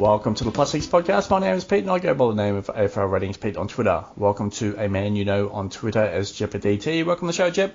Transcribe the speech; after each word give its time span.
Welcome 0.00 0.34
to 0.36 0.44
the 0.44 0.50
Plus 0.50 0.70
Six 0.70 0.86
Podcast. 0.86 1.28
My 1.28 1.40
name 1.40 1.56
is 1.56 1.64
Pete 1.64 1.80
and 1.80 1.90
I 1.90 1.98
go 1.98 2.14
by 2.14 2.28
the 2.28 2.32
name 2.32 2.56
of 2.56 2.68
AFL 2.68 3.10
Ratings 3.10 3.36
Pete 3.36 3.58
on 3.58 3.68
Twitter. 3.68 4.02
Welcome 4.16 4.48
to 4.52 4.74
a 4.78 4.88
man 4.88 5.14
you 5.14 5.26
know 5.26 5.50
on 5.50 5.68
Twitter 5.68 6.00
as 6.00 6.32
DT. 6.32 7.04
Welcome 7.04 7.28
to 7.28 7.32
the 7.32 7.36
show, 7.36 7.50
Jep. 7.50 7.74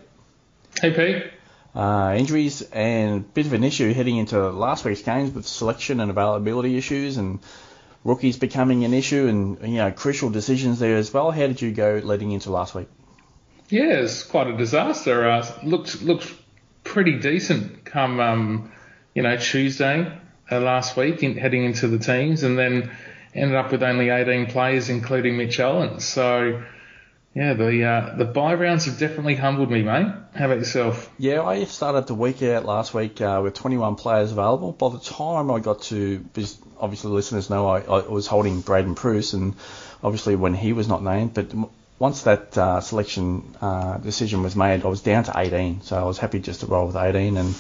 Hey, 0.82 0.92
Pete. 0.92 1.32
Uh, 1.76 2.16
injuries 2.18 2.64
and 2.72 3.18
a 3.18 3.20
bit 3.20 3.46
of 3.46 3.54
an 3.54 3.64
issue 3.64 3.94
heading 3.94 4.18
into 4.18 4.50
last 4.50 4.84
week's 4.86 5.04
games 5.04 5.36
with 5.36 5.46
selection 5.46 6.00
and 6.00 6.10
availability 6.10 6.78
issues 6.78 7.18
and 7.18 7.42
rookies 8.04 8.38
becoming 8.38 8.86
an 8.86 8.96
issue 8.96 9.28
and 9.28 9.62
you 9.62 9.78
know 9.78 9.92
crucial 9.92 10.32
decisions 10.32 10.80
there 10.80 10.98
as 10.98 11.14
well. 11.14 11.30
How 11.30 11.46
did 11.46 11.62
you 11.62 11.72
go 11.74 12.02
leading 12.04 12.32
into 12.32 12.50
last 12.50 12.74
week? 12.74 12.88
Yeah, 13.70 14.00
it's 14.00 14.24
quite 14.24 14.48
a 14.48 14.58
disaster. 14.58 15.30
Uh, 15.30 15.46
looked 15.62 16.02
looked 16.02 16.34
pretty 16.84 17.20
decent 17.20 17.86
come 17.86 18.20
um, 18.20 18.72
you 19.14 19.22
know 19.22 19.38
Tuesday 19.38 20.12
uh, 20.52 20.60
last 20.60 20.96
week 20.98 21.24
in, 21.24 21.38
heading 21.38 21.64
into 21.64 21.88
the 21.88 22.00
teams, 22.00 22.44
and 22.44 22.58
then 22.58 22.92
ended 23.34 23.56
up 23.56 23.72
with 23.72 23.84
only 23.84 24.10
18 24.10 24.48
players, 24.48 24.90
including 24.90 25.38
Mitch 25.38 25.60
Allen. 25.60 26.00
So 26.00 26.64
yeah, 27.36 27.54
the 27.54 27.84
uh, 27.84 28.16
the 28.16 28.24
buy 28.24 28.54
rounds 28.54 28.86
have 28.86 28.98
definitely 28.98 29.36
humbled 29.36 29.70
me, 29.70 29.84
mate. 29.84 30.08
How 30.34 30.46
about 30.46 30.60
yourself? 30.60 31.12
Yeah, 31.18 31.44
I 31.44 31.66
started 31.66 32.08
the 32.08 32.16
week 32.16 32.42
out 32.42 32.64
last 32.64 32.94
week 32.94 33.20
uh, 33.20 33.42
with 33.44 33.56
21 33.56 33.96
players 33.96 34.32
available. 34.32 34.72
By 34.72 34.90
the 34.90 35.00
time 35.00 35.52
I 35.52 35.60
got 35.60 35.82
to, 35.84 36.24
obviously 36.80 37.12
listeners 37.12 37.50
know 37.50 37.68
I, 37.68 37.82
I 37.82 38.08
was 38.08 38.26
holding 38.26 38.62
Braydon 38.62 38.96
Preuss, 38.96 39.34
and 39.34 39.54
obviously 40.02 40.38
when 40.38 40.54
he 40.54 40.72
was 40.72 40.88
not 40.88 41.04
named, 41.04 41.34
but 41.34 41.54
once 42.00 42.24
that 42.24 42.58
uh, 42.58 42.80
selection 42.80 43.56
uh, 43.62 43.98
decision 43.98 44.42
was 44.42 44.56
made, 44.56 44.86
I 44.86 44.88
was 44.88 45.02
down 45.02 45.26
to 45.26 45.34
18, 45.36 45.82
so 45.82 45.98
I 45.98 46.04
was 46.04 46.18
happy 46.18 46.40
just 46.40 46.62
to 46.62 46.68
roll 46.68 46.88
with 46.88 46.96
18 46.96 47.36
and 47.36 47.54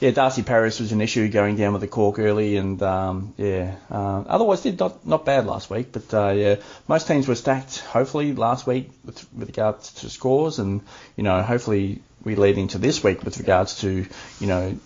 yeah, 0.00 0.10
Darcy 0.10 0.42
Parish 0.42 0.78
was 0.78 0.92
an 0.92 1.00
issue 1.00 1.28
going 1.28 1.56
down 1.56 1.72
with 1.72 1.80
the 1.80 1.88
cork 1.88 2.18
early, 2.18 2.56
and 2.56 2.82
um, 2.82 3.34
yeah, 3.38 3.76
uh, 3.90 4.24
otherwise 4.26 4.60
did 4.60 4.78
not 4.78 5.06
not 5.06 5.24
bad 5.24 5.46
last 5.46 5.70
week. 5.70 5.92
But 5.92 6.12
uh, 6.12 6.30
yeah, 6.32 6.56
most 6.86 7.06
teams 7.06 7.26
were 7.26 7.34
stacked. 7.34 7.78
Hopefully 7.78 8.34
last 8.34 8.66
week 8.66 8.90
with, 9.04 9.26
with 9.32 9.48
regards 9.48 9.92
to 9.94 10.10
scores, 10.10 10.58
and 10.58 10.82
you 11.16 11.22
know 11.22 11.42
hopefully 11.42 12.02
we 12.24 12.34
lead 12.34 12.58
into 12.58 12.78
this 12.78 13.02
week 13.02 13.22
with 13.22 13.38
regards 13.38 13.80
to 13.80 14.06
you 14.38 14.46
know 14.46 14.78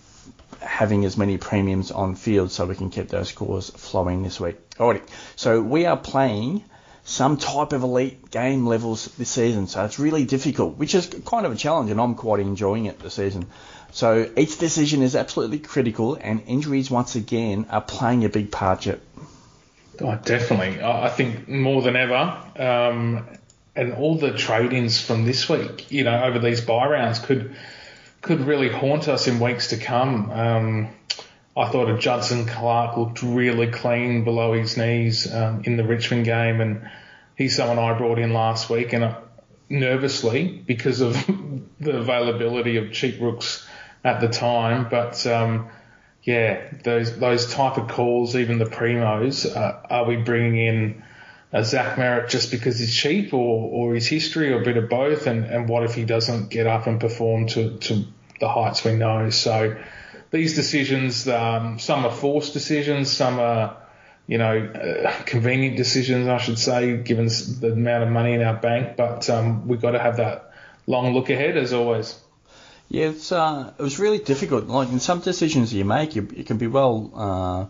having 0.61 1.03
as 1.05 1.17
many 1.17 1.37
premiums 1.37 1.91
on 1.91 2.15
field 2.15 2.51
so 2.51 2.65
we 2.65 2.75
can 2.75 2.89
keep 2.89 3.09
those 3.09 3.29
scores 3.29 3.69
flowing 3.69 4.23
this 4.23 4.39
week. 4.39 4.57
Alrighty, 4.77 5.01
so 5.35 5.61
we 5.61 5.85
are 5.87 5.97
playing 5.97 6.63
some 7.03 7.37
type 7.37 7.73
of 7.73 7.83
elite 7.83 8.29
game 8.31 8.67
levels 8.67 9.05
this 9.17 9.29
season, 9.29 9.67
so 9.67 9.83
it's 9.83 9.99
really 9.99 10.23
difficult, 10.23 10.77
which 10.77 10.95
is 10.95 11.07
kind 11.25 11.45
of 11.45 11.51
a 11.51 11.55
challenge, 11.55 11.89
and 11.89 11.99
I'm 11.99 12.15
quite 12.15 12.39
enjoying 12.39 12.85
it 12.85 12.99
this 12.99 13.15
season. 13.15 13.47
So 13.91 14.29
each 14.37 14.57
decision 14.57 15.01
is 15.01 15.15
absolutely 15.15 15.59
critical, 15.59 16.15
and 16.15 16.41
injuries 16.47 16.89
once 16.89 17.15
again 17.15 17.67
are 17.69 17.81
playing 17.81 18.25
a 18.25 18.29
big 18.29 18.51
part. 18.51 18.85
Yet. 18.85 18.99
Oh, 19.99 20.17
definitely. 20.23 20.81
I 20.81 21.09
think 21.09 21.47
more 21.47 21.81
than 21.81 21.95
ever. 21.95 22.37
Um, 22.57 23.27
and 23.75 23.93
all 23.93 24.17
the 24.17 24.33
trade-ins 24.33 25.01
from 25.01 25.25
this 25.25 25.47
week, 25.47 25.91
you 25.91 26.03
know, 26.03 26.23
over 26.23 26.39
these 26.39 26.61
buy 26.61 26.87
rounds 26.87 27.19
could 27.19 27.55
could 28.21 28.41
really 28.41 28.69
haunt 28.69 29.07
us 29.07 29.27
in 29.27 29.39
weeks 29.39 29.69
to 29.69 29.77
come. 29.77 30.29
Um, 30.31 30.89
I 31.57 31.67
thought 31.69 31.89
a 31.89 31.97
Judson 31.97 32.45
Clark 32.45 32.95
looked 32.95 33.23
really 33.23 33.67
clean 33.67 34.23
below 34.23 34.53
his 34.53 34.77
knees 34.77 35.31
um, 35.33 35.63
in 35.65 35.75
the 35.75 35.83
Richmond 35.83 36.25
game, 36.25 36.61
and 36.61 36.89
he's 37.35 37.55
someone 37.55 37.79
I 37.79 37.97
brought 37.97 38.19
in 38.19 38.31
last 38.31 38.69
week, 38.69 38.93
and 38.93 39.03
uh, 39.03 39.15
nervously 39.69 40.63
because 40.65 41.01
of 41.01 41.13
the 41.79 41.97
availability 41.97 42.77
of 42.77 42.91
cheap 42.93 43.19
rooks 43.19 43.67
at 44.03 44.21
the 44.21 44.27
time. 44.27 44.87
But 44.89 45.25
um, 45.27 45.69
yeah, 46.23 46.61
those 46.83 47.17
those 47.19 47.51
type 47.53 47.77
of 47.77 47.87
calls, 47.87 48.35
even 48.35 48.57
the 48.59 48.65
primos, 48.65 49.45
uh, 49.55 49.81
are 49.89 50.05
we 50.05 50.17
bringing 50.17 50.57
in 50.57 51.03
a 51.53 51.63
Zach 51.63 51.97
Merrett 51.97 52.29
just 52.29 52.51
because 52.51 52.79
he's 52.79 52.95
cheap, 52.95 53.33
or 53.33 53.69
or 53.69 53.95
his 53.95 54.07
history, 54.07 54.51
or 54.53 54.61
a 54.61 54.65
bit 54.65 54.77
of 54.77 54.89
both? 54.89 55.27
And 55.27 55.45
and 55.45 55.67
what 55.67 55.83
if 55.83 55.95
he 55.95 56.05
doesn't 56.05 56.49
get 56.49 56.67
up 56.67 56.87
and 56.87 56.99
perform 56.99 57.47
to 57.47 57.77
to 57.77 58.05
the 58.39 58.49
heights 58.49 58.83
we 58.83 58.93
know? 58.93 59.29
So 59.29 59.77
these 60.31 60.55
decisions, 60.55 61.27
um, 61.27 61.79
some 61.79 62.05
are 62.05 62.11
forced 62.11 62.53
decisions, 62.53 63.11
some 63.11 63.39
are 63.39 63.77
you 64.27 64.37
know, 64.37 64.59
uh, 64.59 65.11
convenient 65.25 65.75
decisions, 65.75 66.29
I 66.29 66.37
should 66.37 66.57
say, 66.57 66.95
given 66.95 67.27
the 67.27 67.73
amount 67.73 68.03
of 68.03 68.09
money 68.09 68.31
in 68.31 68.41
our 68.41 68.53
bank. 68.53 68.95
But 68.95 69.29
um, 69.29 69.67
we've 69.67 69.81
got 69.81 69.91
to 69.91 69.99
have 69.99 70.17
that 70.17 70.53
long 70.87 71.13
look 71.13 71.29
ahead, 71.29 71.57
as 71.57 71.73
always. 71.73 72.17
Yeah, 72.91 73.11
it's 73.11 73.31
uh, 73.31 73.71
it 73.79 73.81
was 73.81 73.99
really 73.99 74.17
difficult. 74.17 74.65
Like 74.67 74.89
in 74.89 74.99
some 74.99 75.21
decisions 75.21 75.73
you 75.73 75.85
make, 75.85 76.17
you, 76.17 76.27
you 76.35 76.43
can 76.43 76.57
be 76.57 76.67
well, 76.67 77.09
uh, 77.15 77.65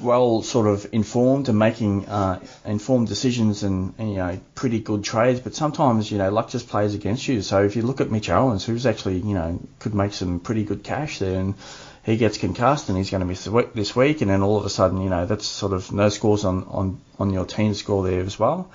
well 0.00 0.40
sort 0.40 0.66
of 0.66 0.86
informed 0.92 1.50
and 1.50 1.58
making 1.58 2.06
uh, 2.06 2.40
informed 2.64 3.08
decisions 3.08 3.64
and, 3.64 3.92
and, 3.98 4.08
you 4.12 4.16
know 4.16 4.40
pretty 4.54 4.80
good 4.80 5.04
trades. 5.04 5.40
But 5.40 5.54
sometimes 5.54 6.10
you 6.10 6.16
know 6.16 6.30
luck 6.30 6.48
just 6.48 6.70
plays 6.70 6.94
against 6.94 7.28
you. 7.28 7.42
So 7.42 7.64
if 7.64 7.76
you 7.76 7.82
look 7.82 8.00
at 8.00 8.10
Mitch 8.10 8.30
Owens, 8.30 8.64
who's 8.64 8.86
actually 8.86 9.18
you 9.18 9.34
know 9.34 9.60
could 9.78 9.94
make 9.94 10.14
some 10.14 10.40
pretty 10.40 10.64
good 10.64 10.82
cash 10.82 11.18
there, 11.18 11.38
and 11.38 11.54
he 12.02 12.16
gets 12.16 12.38
concussed 12.38 12.88
and 12.88 12.96
he's 12.96 13.10
going 13.10 13.20
to 13.20 13.26
miss 13.26 13.44
this 13.74 13.94
week, 13.94 14.22
and 14.22 14.30
then 14.30 14.40
all 14.40 14.56
of 14.56 14.64
a 14.64 14.70
sudden 14.70 15.02
you 15.02 15.10
know 15.10 15.26
that's 15.26 15.46
sort 15.46 15.74
of 15.74 15.92
no 15.92 16.08
scores 16.08 16.46
on 16.46 16.64
on 16.64 17.00
on 17.18 17.30
your 17.30 17.44
team 17.44 17.74
score 17.74 18.02
there 18.08 18.22
as 18.22 18.38
well. 18.38 18.70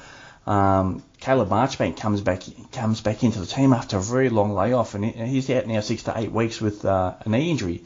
Um, 0.45 1.03
Caleb 1.19 1.49
Marchbank 1.49 1.97
comes 1.97 2.21
back 2.21 2.43
comes 2.71 3.01
back 3.01 3.23
into 3.23 3.39
the 3.39 3.45
team 3.45 3.73
after 3.73 3.97
a 3.97 4.01
very 4.01 4.29
long 4.29 4.53
layoff, 4.53 4.95
and 4.95 5.05
he's 5.05 5.49
out 5.49 5.67
now 5.67 5.81
six 5.81 6.03
to 6.03 6.13
eight 6.17 6.31
weeks 6.31 6.61
with 6.61 6.85
uh, 6.85 7.15
a 7.19 7.29
knee 7.29 7.51
injury. 7.51 7.83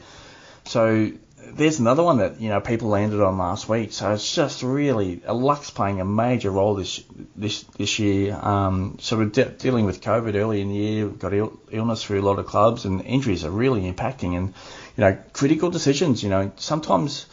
So 0.64 1.12
there's 1.52 1.78
another 1.78 2.02
one 2.02 2.18
that 2.18 2.40
you 2.40 2.48
know 2.48 2.60
people 2.60 2.88
landed 2.88 3.20
on 3.20 3.38
last 3.38 3.68
week. 3.68 3.92
So 3.92 4.12
it's 4.12 4.34
just 4.34 4.62
really 4.62 5.20
luck's 5.26 5.70
playing 5.70 6.00
a 6.00 6.04
major 6.04 6.50
role 6.50 6.74
this 6.74 7.02
this 7.36 7.62
this 7.76 7.98
year. 7.98 8.34
Um, 8.34 8.98
so 9.00 9.18
we're 9.18 9.26
de- 9.26 9.50
dealing 9.50 9.84
with 9.84 10.00
COVID 10.00 10.34
early 10.34 10.60
in 10.60 10.68
the 10.68 10.74
year. 10.74 11.08
Got 11.08 11.34
Ill- 11.34 11.58
illness 11.70 12.04
through 12.04 12.20
a 12.20 12.26
lot 12.26 12.38
of 12.38 12.46
clubs, 12.46 12.84
and 12.84 13.02
injuries 13.02 13.44
are 13.44 13.50
really 13.50 13.90
impacting. 13.90 14.36
And 14.36 14.54
you 14.96 15.00
know 15.00 15.18
critical 15.32 15.70
decisions. 15.70 16.22
You 16.22 16.30
know 16.30 16.52
sometimes 16.56 17.26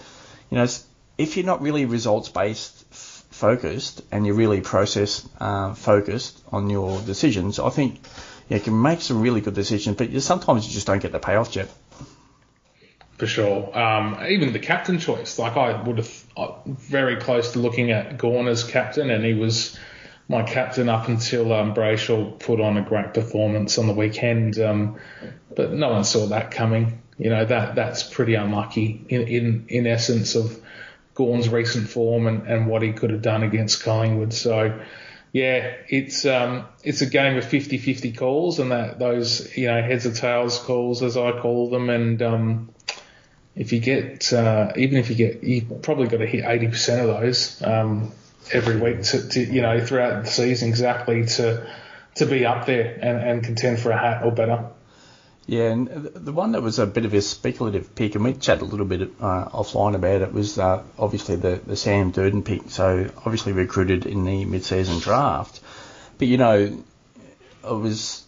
you 0.49 0.57
know 0.57 0.67
if 1.17 1.37
you're 1.37 1.45
not 1.45 1.61
really 1.61 1.85
results 1.85 2.29
based 2.29 2.80
focused 3.41 4.03
and 4.11 4.25
you're 4.25 4.35
really 4.35 4.61
process 4.61 5.27
uh, 5.39 5.73
focused 5.73 6.41
on 6.51 6.69
your 6.69 7.01
decisions, 7.01 7.59
I 7.59 7.69
think 7.69 7.99
you 8.49 8.59
can 8.59 8.79
make 8.79 9.01
some 9.01 9.21
really 9.21 9.41
good 9.41 9.55
decisions, 9.55 9.97
but 9.97 10.09
you, 10.11 10.19
sometimes 10.19 10.67
you 10.67 10.73
just 10.73 10.85
don't 10.85 11.01
get 11.01 11.11
the 11.11 11.19
payoff 11.19 11.55
yet. 11.55 11.69
For 13.17 13.27
sure. 13.27 13.77
Um, 13.77 14.17
even 14.29 14.53
the 14.53 14.59
captain 14.59 14.99
choice, 14.99 15.39
like 15.39 15.57
I 15.57 15.81
would 15.81 15.97
have 15.97 16.23
uh, 16.37 16.51
very 16.65 17.17
close 17.17 17.53
to 17.53 17.59
looking 17.59 17.91
at 17.91 18.17
Gawn 18.17 18.47
as 18.47 18.63
captain, 18.63 19.09
and 19.09 19.25
he 19.25 19.33
was 19.33 19.77
my 20.27 20.43
captain 20.43 20.89
up 20.89 21.07
until 21.07 21.53
um, 21.53 21.73
Brayshaw 21.73 22.39
put 22.39 22.59
on 22.59 22.77
a 22.77 22.81
great 22.81 23.13
performance 23.13 23.77
on 23.77 23.87
the 23.87 23.93
weekend. 23.93 24.59
Um, 24.59 24.99
but 25.55 25.71
no 25.71 25.89
one 25.89 26.03
saw 26.03 26.27
that 26.27 26.51
coming. 26.51 27.01
You 27.17 27.29
know 27.29 27.45
that 27.45 27.75
that's 27.75 28.03
pretty 28.03 28.35
unlucky 28.35 29.05
in 29.09 29.21
in, 29.27 29.65
in 29.67 29.87
essence 29.87 30.35
of 30.35 30.59
Gawn's 31.21 31.49
recent 31.49 31.87
form 31.87 32.25
and, 32.25 32.47
and 32.47 32.65
what 32.65 32.81
he 32.81 32.93
could 32.93 33.11
have 33.11 33.21
done 33.21 33.43
against 33.43 33.83
Collingwood. 33.83 34.33
So, 34.33 34.81
yeah, 35.31 35.75
it's 35.87 36.25
um, 36.25 36.65
it's 36.83 37.01
a 37.01 37.05
game 37.05 37.37
of 37.37 37.45
50-50 37.45 38.17
calls 38.17 38.57
and 38.57 38.71
that 38.71 38.97
those 38.97 39.55
you 39.55 39.67
know 39.67 39.81
heads 39.81 40.07
or 40.07 40.13
tails 40.13 40.57
calls 40.57 41.03
as 41.03 41.15
I 41.17 41.39
call 41.39 41.69
them. 41.69 41.91
And 41.91 42.21
um, 42.23 42.73
if 43.55 43.71
you 43.71 43.79
get 43.79 44.33
uh, 44.33 44.73
even 44.75 44.97
if 44.97 45.11
you 45.11 45.15
get 45.15 45.43
you 45.43 45.61
probably 45.83 46.07
got 46.07 46.17
to 46.17 46.25
hit 46.25 46.43
80% 46.43 47.01
of 47.01 47.21
those 47.21 47.61
um, 47.61 48.11
every 48.51 48.77
week 48.77 49.03
to, 49.03 49.29
to, 49.29 49.39
you 49.39 49.61
know 49.61 49.85
throughout 49.85 50.25
the 50.25 50.29
season 50.29 50.69
exactly 50.69 51.25
to 51.25 51.69
to 52.15 52.25
be 52.25 52.45
up 52.45 52.65
there 52.65 52.97
and, 52.99 53.17
and 53.17 53.43
contend 53.43 53.79
for 53.79 53.91
a 53.91 53.97
hat 53.97 54.25
or 54.25 54.31
better. 54.31 54.71
Yeah, 55.47 55.71
and 55.71 55.87
the 55.87 56.31
one 56.31 56.51
that 56.51 56.61
was 56.61 56.79
a 56.79 56.85
bit 56.85 57.03
of 57.03 57.13
a 57.13 57.21
speculative 57.21 57.95
pick, 57.95 58.15
and 58.15 58.23
we 58.23 58.33
chatted 58.33 58.61
a 58.61 58.65
little 58.65 58.85
bit 58.85 59.01
uh, 59.19 59.49
offline 59.49 59.95
about 59.95 60.21
it, 60.21 60.33
was 60.33 60.57
uh, 60.57 60.83
obviously 60.99 61.35
the, 61.35 61.59
the 61.65 61.75
Sam 61.75 62.11
Durdin 62.11 62.45
pick. 62.45 62.69
So 62.69 63.09
obviously 63.17 63.51
recruited 63.51 64.05
in 64.05 64.23
the 64.23 64.45
mid-season 64.45 64.99
draft, 64.99 65.59
but 66.19 66.27
you 66.27 66.37
know, 66.37 66.83
it 67.63 67.73
was 67.73 68.23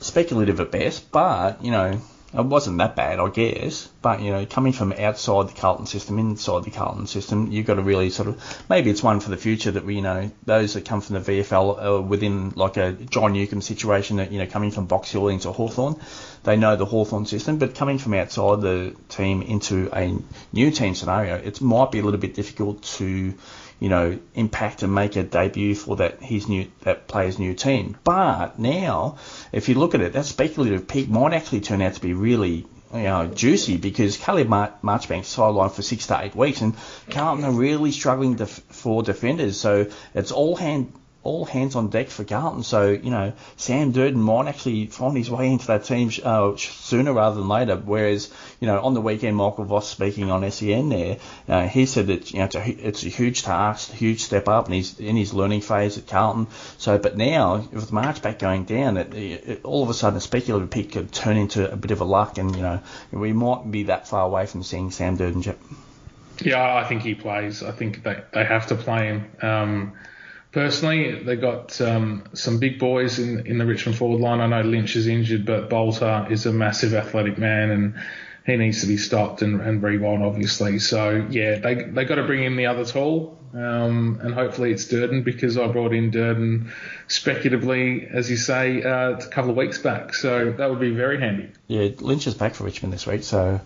speculative 0.00 0.60
at 0.60 0.70
best. 0.70 1.10
But 1.12 1.64
you 1.64 1.70
know, 1.70 2.00
it 2.36 2.44
wasn't 2.44 2.78
that 2.78 2.96
bad, 2.96 3.20
I 3.20 3.28
guess. 3.28 3.88
But 4.02 4.20
you 4.20 4.32
know, 4.32 4.44
coming 4.44 4.72
from 4.72 4.92
outside 4.92 5.48
the 5.48 5.52
Carlton 5.52 5.86
system, 5.86 6.18
inside 6.18 6.64
the 6.64 6.70
Carlton 6.70 7.06
system, 7.06 7.52
you've 7.52 7.66
got 7.66 7.74
to 7.74 7.82
really 7.82 8.10
sort 8.10 8.28
of 8.28 8.64
maybe 8.68 8.90
it's 8.90 9.02
one 9.02 9.20
for 9.20 9.30
the 9.30 9.36
future 9.36 9.70
that 9.70 9.84
we 9.84 9.96
you 9.96 10.02
know 10.02 10.30
those 10.44 10.74
that 10.74 10.84
come 10.84 11.00
from 11.00 11.14
the 11.14 11.20
VFL 11.20 11.78
are 11.78 11.98
uh, 11.98 12.00
within 12.00 12.50
like 12.50 12.76
a 12.76 12.92
John 12.92 13.32
Newcombe 13.32 13.62
situation 13.62 14.16
that 14.16 14.32
you 14.32 14.38
know 14.38 14.46
coming 14.46 14.72
from 14.72 14.86
Box 14.86 15.10
Hill 15.10 15.28
into 15.28 15.52
Hawthorn, 15.52 15.96
they 16.42 16.56
know 16.56 16.76
the 16.76 16.86
Hawthorn 16.86 17.26
system, 17.26 17.58
but 17.58 17.74
coming 17.74 17.98
from 17.98 18.14
outside 18.14 18.60
the 18.60 18.96
team 19.08 19.42
into 19.42 19.88
a 19.94 20.16
new 20.52 20.70
team 20.70 20.94
scenario, 20.94 21.36
it 21.36 21.60
might 21.60 21.92
be 21.92 22.00
a 22.00 22.02
little 22.02 22.20
bit 22.20 22.34
difficult 22.34 22.82
to 22.82 23.34
you 23.80 23.88
know, 23.88 24.18
impact 24.34 24.82
and 24.82 24.94
make 24.94 25.16
a 25.16 25.22
debut 25.22 25.74
for 25.74 25.96
that 25.96 26.22
his 26.22 26.48
new 26.48 26.70
that 26.82 27.06
player's 27.08 27.38
new 27.38 27.54
team. 27.54 27.96
But 28.04 28.58
now, 28.58 29.16
if 29.52 29.68
you 29.68 29.74
look 29.74 29.94
at 29.94 30.00
it, 30.00 30.12
that 30.14 30.24
speculative 30.26 30.86
pick 30.86 31.08
might 31.08 31.34
actually 31.34 31.60
turn 31.60 31.82
out 31.82 31.94
to 31.94 32.00
be 32.00 32.14
really 32.14 32.66
you 32.94 33.02
know, 33.02 33.26
juicy 33.26 33.76
because 33.76 34.16
Caleb 34.16 34.48
Mar- 34.48 34.74
Marchbank's 34.82 35.34
sidelined 35.34 35.72
for 35.72 35.82
six 35.82 36.06
to 36.06 36.20
eight 36.22 36.36
weeks, 36.36 36.60
and 36.60 36.74
Carlton 37.10 37.44
are 37.44 37.50
really 37.50 37.90
struggling 37.90 38.36
def- 38.36 38.62
for 38.68 39.02
defenders. 39.02 39.58
So 39.58 39.90
it's 40.14 40.30
all 40.30 40.54
hand 40.54 40.92
all 41.24 41.46
hands 41.46 41.74
on 41.74 41.88
deck 41.88 42.08
for 42.08 42.22
Carlton. 42.22 42.62
So, 42.62 42.90
you 42.90 43.10
know, 43.10 43.32
Sam 43.56 43.92
Durdin 43.92 44.16
might 44.16 44.46
actually 44.46 44.86
find 44.86 45.16
his 45.16 45.30
way 45.30 45.50
into 45.50 45.66
that 45.68 45.84
team 45.84 46.10
uh, 46.22 46.56
sooner 46.56 47.12
rather 47.12 47.36
than 47.36 47.48
later. 47.48 47.76
Whereas, 47.76 48.30
you 48.60 48.66
know, 48.66 48.80
on 48.80 48.94
the 48.94 49.00
weekend, 49.00 49.36
Michael 49.36 49.64
Voss 49.64 49.88
speaking 49.88 50.30
on 50.30 50.48
SEN 50.50 50.90
there, 50.90 51.16
uh, 51.48 51.66
he 51.66 51.86
said 51.86 52.08
that, 52.08 52.32
you 52.32 52.38
know, 52.38 52.44
it's 52.44 52.54
a, 52.54 52.68
it's 52.68 53.04
a 53.04 53.08
huge 53.08 53.42
task, 53.42 53.92
a 53.92 53.96
huge 53.96 54.22
step 54.22 54.48
up, 54.48 54.66
and 54.66 54.74
he's 54.74 55.00
in 55.00 55.16
his 55.16 55.32
learning 55.32 55.62
phase 55.62 55.98
at 55.98 56.06
Carlton. 56.06 56.46
So, 56.78 56.98
but 56.98 57.16
now, 57.16 57.56
with 57.72 57.90
Marchbank 57.90 58.38
going 58.38 58.64
down, 58.64 58.98
it, 58.98 59.14
it, 59.14 59.64
all 59.64 59.82
of 59.82 59.88
a 59.88 59.94
sudden 59.94 60.18
a 60.18 60.20
speculative 60.20 60.70
pick 60.70 60.92
could 60.92 61.10
turn 61.10 61.36
into 61.38 61.70
a 61.70 61.76
bit 61.76 61.90
of 61.90 62.02
a 62.02 62.04
luck, 62.04 62.38
and, 62.38 62.54
you 62.54 62.62
know, 62.62 62.80
we 63.10 63.32
might 63.32 63.70
be 63.70 63.84
that 63.84 64.06
far 64.06 64.26
away 64.26 64.46
from 64.46 64.62
seeing 64.62 64.90
Sam 64.90 65.16
Durdin. 65.16 65.56
Yeah, 66.42 66.76
I 66.76 66.84
think 66.84 67.02
he 67.02 67.14
plays. 67.14 67.62
I 67.62 67.70
think 67.70 68.02
they, 68.02 68.22
they 68.32 68.44
have 68.44 68.66
to 68.66 68.74
play 68.74 69.06
him. 69.06 69.30
Um, 69.40 69.92
personally, 70.54 71.22
they 71.22 71.36
got 71.36 71.78
um, 71.80 72.24
some 72.32 72.58
big 72.58 72.78
boys 72.78 73.18
in 73.18 73.46
in 73.46 73.58
the 73.58 73.66
Richmond 73.66 73.98
forward 73.98 74.20
line. 74.20 74.40
I 74.40 74.46
know 74.46 74.62
Lynch 74.62 74.96
is 74.96 75.06
injured, 75.06 75.44
but 75.44 75.68
Balta 75.68 76.28
is 76.30 76.46
a 76.46 76.52
massive 76.52 76.94
athletic 76.94 77.36
man 77.36 77.70
and 77.70 77.94
he 78.46 78.56
needs 78.56 78.82
to 78.82 78.86
be 78.86 78.96
stopped 78.96 79.42
and, 79.42 79.60
and 79.60 79.82
Riewoldt, 79.82 80.22
obviously. 80.22 80.78
So 80.78 81.26
yeah, 81.28 81.58
they 81.58 81.74
they 81.74 82.04
got 82.04 82.14
to 82.16 82.24
bring 82.24 82.44
in 82.44 82.56
the 82.56 82.66
other 82.66 82.84
tall, 82.84 83.38
um, 83.52 84.20
and 84.22 84.32
hopefully 84.32 84.70
it's 84.70 84.86
Durdin 84.86 85.24
because 85.24 85.58
I 85.58 85.66
brought 85.66 85.92
in 85.92 86.10
Durdin 86.10 86.70
speculatively, 87.08 88.06
as 88.06 88.30
you 88.30 88.36
say, 88.36 88.82
uh, 88.82 89.12
a 89.12 89.26
couple 89.28 89.50
of 89.50 89.56
weeks 89.56 89.78
back. 89.78 90.14
So 90.14 90.52
that 90.52 90.70
would 90.70 90.80
be 90.80 90.90
very 90.90 91.20
handy. 91.20 91.50
Yeah, 91.66 91.88
Lynch 91.98 92.26
is 92.26 92.34
back 92.34 92.54
for 92.54 92.64
Richmond 92.64 92.92
this 92.92 93.06
week, 93.06 93.24
so. 93.24 93.60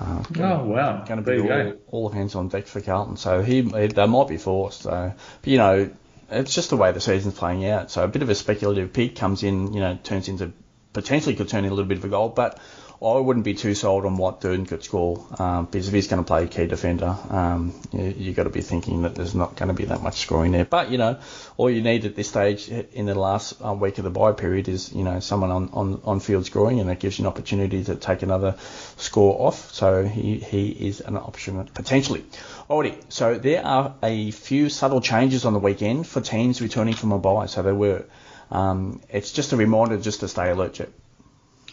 Uh, 0.00 0.22
gonna, 0.32 0.54
oh 0.54 0.64
wow! 0.64 1.04
Going 1.04 1.22
to 1.22 1.30
be 1.30 1.38
all, 1.38 1.74
all, 1.86 2.08
hands 2.08 2.34
on 2.34 2.48
deck 2.48 2.66
for 2.66 2.80
Carlton, 2.80 3.16
so 3.16 3.42
he 3.42 3.60
they 3.60 4.06
might 4.06 4.26
be 4.26 4.38
forced. 4.38 4.82
So, 4.82 5.14
but 5.40 5.48
you 5.48 5.56
know, 5.56 5.88
it's 6.34 6.54
just 6.54 6.70
the 6.70 6.76
way 6.76 6.92
the 6.92 7.00
season's 7.00 7.34
playing 7.34 7.66
out. 7.66 7.90
So 7.90 8.04
a 8.04 8.08
bit 8.08 8.22
of 8.22 8.28
a 8.28 8.34
speculative 8.34 8.92
pick 8.92 9.16
comes 9.16 9.42
in, 9.42 9.72
you 9.72 9.80
know, 9.80 9.98
turns 10.02 10.28
into 10.28 10.52
potentially 10.92 11.34
could 11.34 11.48
turn 11.48 11.64
in 11.64 11.72
a 11.72 11.74
little 11.74 11.88
bit 11.88 11.98
of 11.98 12.04
a 12.04 12.08
goal, 12.08 12.28
but 12.28 12.60
I 13.02 13.18
wouldn't 13.18 13.44
be 13.44 13.54
too 13.54 13.74
sold 13.74 14.06
on 14.06 14.16
what 14.16 14.40
Durdin 14.40 14.66
could 14.66 14.82
score 14.82 15.26
um, 15.38 15.66
because 15.66 15.88
if 15.88 15.94
he's 15.94 16.06
going 16.06 16.22
to 16.22 16.26
play 16.26 16.46
key 16.46 16.66
defender, 16.66 17.16
um, 17.28 17.74
you, 17.92 18.14
you 18.16 18.32
got 18.32 18.44
to 18.44 18.50
be 18.50 18.62
thinking 18.62 19.02
that 19.02 19.14
there's 19.14 19.34
not 19.34 19.56
going 19.56 19.68
to 19.68 19.74
be 19.74 19.84
that 19.86 20.00
much 20.02 20.20
scoring 20.20 20.52
there. 20.52 20.64
But 20.64 20.90
you 20.90 20.96
know, 20.96 21.18
all 21.56 21.68
you 21.68 21.82
need 21.82 22.06
at 22.06 22.14
this 22.14 22.28
stage 22.28 22.68
in 22.68 23.04
the 23.04 23.14
last 23.14 23.60
uh, 23.62 23.74
week 23.74 23.98
of 23.98 24.04
the 24.04 24.10
bye 24.10 24.32
period 24.32 24.68
is 24.68 24.92
you 24.92 25.04
know 25.04 25.20
someone 25.20 25.50
on, 25.50 25.70
on, 25.72 26.00
on 26.04 26.20
field 26.20 26.46
scoring, 26.46 26.80
and 26.80 26.88
that 26.88 27.00
gives 27.00 27.18
you 27.18 27.24
an 27.24 27.28
opportunity 27.28 27.84
to 27.84 27.96
take 27.96 28.22
another 28.22 28.56
score 28.96 29.48
off. 29.48 29.72
So 29.74 30.04
he 30.04 30.38
he 30.38 30.68
is 30.70 31.00
an 31.00 31.16
option 31.16 31.62
potentially. 31.74 32.24
Alrighty, 32.68 32.96
so 33.10 33.36
there 33.36 33.64
are 33.64 33.94
a 34.02 34.30
few 34.30 34.70
subtle 34.70 35.02
changes 35.02 35.44
on 35.44 35.52
the 35.52 35.58
weekend 35.58 36.06
for 36.06 36.22
teams 36.22 36.62
returning 36.62 36.94
from 36.94 37.12
a 37.12 37.18
bye. 37.18 37.46
So 37.46 37.62
there 37.62 37.74
were. 37.74 38.04
Um, 38.50 39.00
it's 39.10 39.32
just 39.32 39.52
a 39.52 39.56
reminder 39.56 39.98
just 39.98 40.20
to 40.20 40.28
stay 40.28 40.50
alert. 40.50 40.80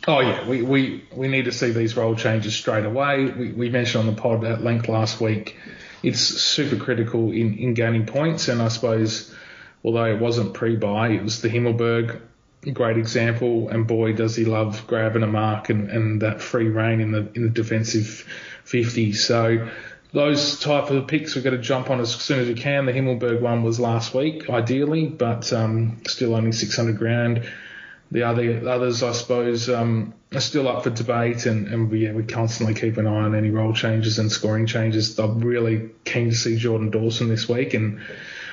Oh 0.07 0.19
yeah, 0.19 0.47
we, 0.47 0.63
we, 0.63 1.05
we 1.15 1.27
need 1.27 1.45
to 1.45 1.51
see 1.51 1.71
these 1.71 1.95
role 1.95 2.15
changes 2.15 2.55
straight 2.55 2.85
away. 2.85 3.25
We, 3.25 3.51
we 3.51 3.69
mentioned 3.69 4.07
on 4.07 4.15
the 4.15 4.21
pod 4.21 4.43
at 4.43 4.63
length 4.63 4.89
last 4.89 5.21
week, 5.21 5.57
it's 6.03 6.19
super 6.19 6.75
critical 6.75 7.31
in, 7.31 7.57
in 7.57 7.73
gaining 7.73 8.05
points. 8.05 8.47
And 8.47 8.61
I 8.61 8.67
suppose, 8.67 9.33
although 9.85 10.05
it 10.05 10.19
wasn't 10.19 10.53
pre-buy, 10.53 11.09
it 11.09 11.23
was 11.23 11.41
the 11.41 11.49
Himmelberg 11.49 12.19
great 12.73 12.97
example. 12.97 13.69
And 13.69 13.87
boy, 13.87 14.13
does 14.13 14.35
he 14.35 14.45
love 14.45 14.85
grabbing 14.87 15.23
a 15.23 15.27
mark 15.27 15.69
and, 15.69 15.89
and 15.89 16.21
that 16.21 16.41
free 16.41 16.67
reign 16.67 16.99
in 16.99 17.11
the 17.11 17.31
in 17.33 17.43
the 17.43 17.49
defensive 17.49 18.27
50. 18.65 19.13
So 19.13 19.67
those 20.13 20.59
type 20.59 20.89
of 20.89 21.07
picks 21.07 21.35
we've 21.35 21.43
got 21.43 21.51
to 21.51 21.57
jump 21.57 21.89
on 21.89 21.99
as 22.01 22.13
soon 22.13 22.39
as 22.39 22.47
we 22.47 22.53
can. 22.53 22.85
The 22.85 22.91
Himmelberg 22.91 23.41
one 23.41 23.63
was 23.63 23.79
last 23.79 24.13
week, 24.13 24.49
ideally, 24.49 25.07
but 25.07 25.51
um, 25.53 26.01
still 26.07 26.35
only 26.35 26.51
600 26.51 26.97
grand. 26.97 27.49
The 28.11 28.23
other 28.23 28.67
others, 28.69 29.03
I 29.03 29.13
suppose, 29.13 29.69
um, 29.69 30.13
are 30.33 30.41
still 30.41 30.67
up 30.67 30.83
for 30.83 30.89
debate, 30.89 31.45
and, 31.45 31.67
and 31.69 31.89
we, 31.89 32.05
yeah, 32.05 32.11
we 32.11 32.23
constantly 32.23 32.73
keep 32.73 32.97
an 32.97 33.07
eye 33.07 33.23
on 33.23 33.35
any 33.35 33.51
role 33.51 33.73
changes 33.73 34.19
and 34.19 34.29
scoring 34.29 34.65
changes. 34.65 35.17
I'm 35.17 35.39
really 35.39 35.91
keen 36.03 36.29
to 36.29 36.35
see 36.35 36.57
Jordan 36.57 36.89
Dawson 36.89 37.29
this 37.29 37.47
week, 37.47 37.73
and 37.73 38.01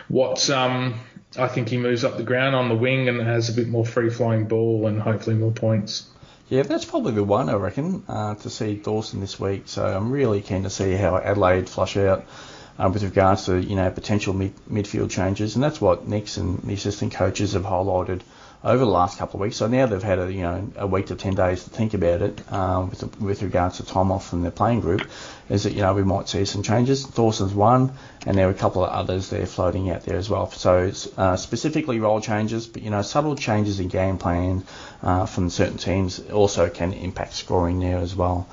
what 0.06 0.48
um, 0.48 1.00
I 1.36 1.48
think 1.48 1.68
he 1.68 1.76
moves 1.76 2.04
up 2.04 2.16
the 2.16 2.22
ground 2.22 2.54
on 2.54 2.68
the 2.68 2.76
wing 2.76 3.08
and 3.08 3.20
has 3.20 3.48
a 3.48 3.52
bit 3.52 3.66
more 3.66 3.84
free 3.84 4.10
flowing 4.10 4.46
ball 4.46 4.86
and 4.86 5.02
hopefully 5.02 5.34
more 5.34 5.52
points. 5.52 6.08
Yeah, 6.48 6.62
that's 6.62 6.86
probably 6.86 7.12
the 7.12 7.24
one 7.24 7.50
I 7.50 7.54
reckon 7.54 8.04
uh, 8.08 8.34
to 8.36 8.48
see 8.48 8.74
Dawson 8.74 9.20
this 9.20 9.38
week. 9.38 9.64
So 9.66 9.84
I'm 9.84 10.10
really 10.10 10.40
keen 10.40 10.62
to 10.62 10.70
see 10.70 10.94
how 10.94 11.18
Adelaide 11.18 11.68
flush 11.68 11.96
out 11.98 12.24
um, 12.78 12.92
with 12.92 13.02
regards 13.02 13.46
to 13.46 13.58
you 13.58 13.76
know 13.76 13.90
potential 13.90 14.32
mid- 14.32 14.54
midfield 14.70 15.10
changes, 15.10 15.56
and 15.56 15.62
that's 15.62 15.80
what 15.80 16.08
Nicks 16.08 16.38
and 16.38 16.58
the 16.62 16.72
assistant 16.72 17.12
coaches 17.12 17.52
have 17.52 17.64
highlighted 17.64 18.22
over 18.64 18.84
the 18.84 18.90
last 18.90 19.18
couple 19.18 19.38
of 19.38 19.42
weeks. 19.42 19.56
So 19.56 19.68
now 19.68 19.86
they've 19.86 20.02
had 20.02 20.18
a 20.18 20.32
you 20.32 20.42
know 20.42 20.70
a 20.76 20.86
week 20.86 21.06
to 21.06 21.14
ten 21.14 21.34
days 21.34 21.64
to 21.64 21.70
think 21.70 21.94
about 21.94 22.22
it 22.22 22.52
um, 22.52 22.90
with 22.90 23.20
with 23.20 23.42
regards 23.42 23.76
to 23.76 23.86
time 23.86 24.10
off 24.10 24.28
from 24.28 24.42
their 24.42 24.50
playing 24.50 24.80
group. 24.80 25.08
Is 25.48 25.62
that 25.64 25.72
you 25.72 25.82
know 25.82 25.94
we 25.94 26.04
might 26.04 26.28
see 26.28 26.44
some 26.44 26.62
changes. 26.62 27.04
Dawson's 27.04 27.54
one, 27.54 27.92
and 28.26 28.36
there 28.36 28.48
are 28.48 28.50
a 28.50 28.54
couple 28.54 28.84
of 28.84 28.90
others 28.90 29.30
there 29.30 29.46
floating 29.46 29.90
out 29.90 30.02
there 30.02 30.16
as 30.16 30.28
well. 30.28 30.50
So 30.50 30.92
uh, 31.16 31.36
specifically 31.36 32.00
role 32.00 32.20
changes, 32.20 32.66
but 32.66 32.82
you 32.82 32.90
know 32.90 33.02
subtle 33.02 33.36
changes 33.36 33.80
in 33.80 33.88
game 33.88 34.18
plan 34.18 34.64
uh, 35.02 35.26
from 35.26 35.50
certain 35.50 35.78
teams 35.78 36.18
also 36.30 36.68
can 36.68 36.92
impact 36.92 37.34
scoring 37.34 37.80
there 37.80 37.98
as 37.98 38.16
well. 38.16 38.48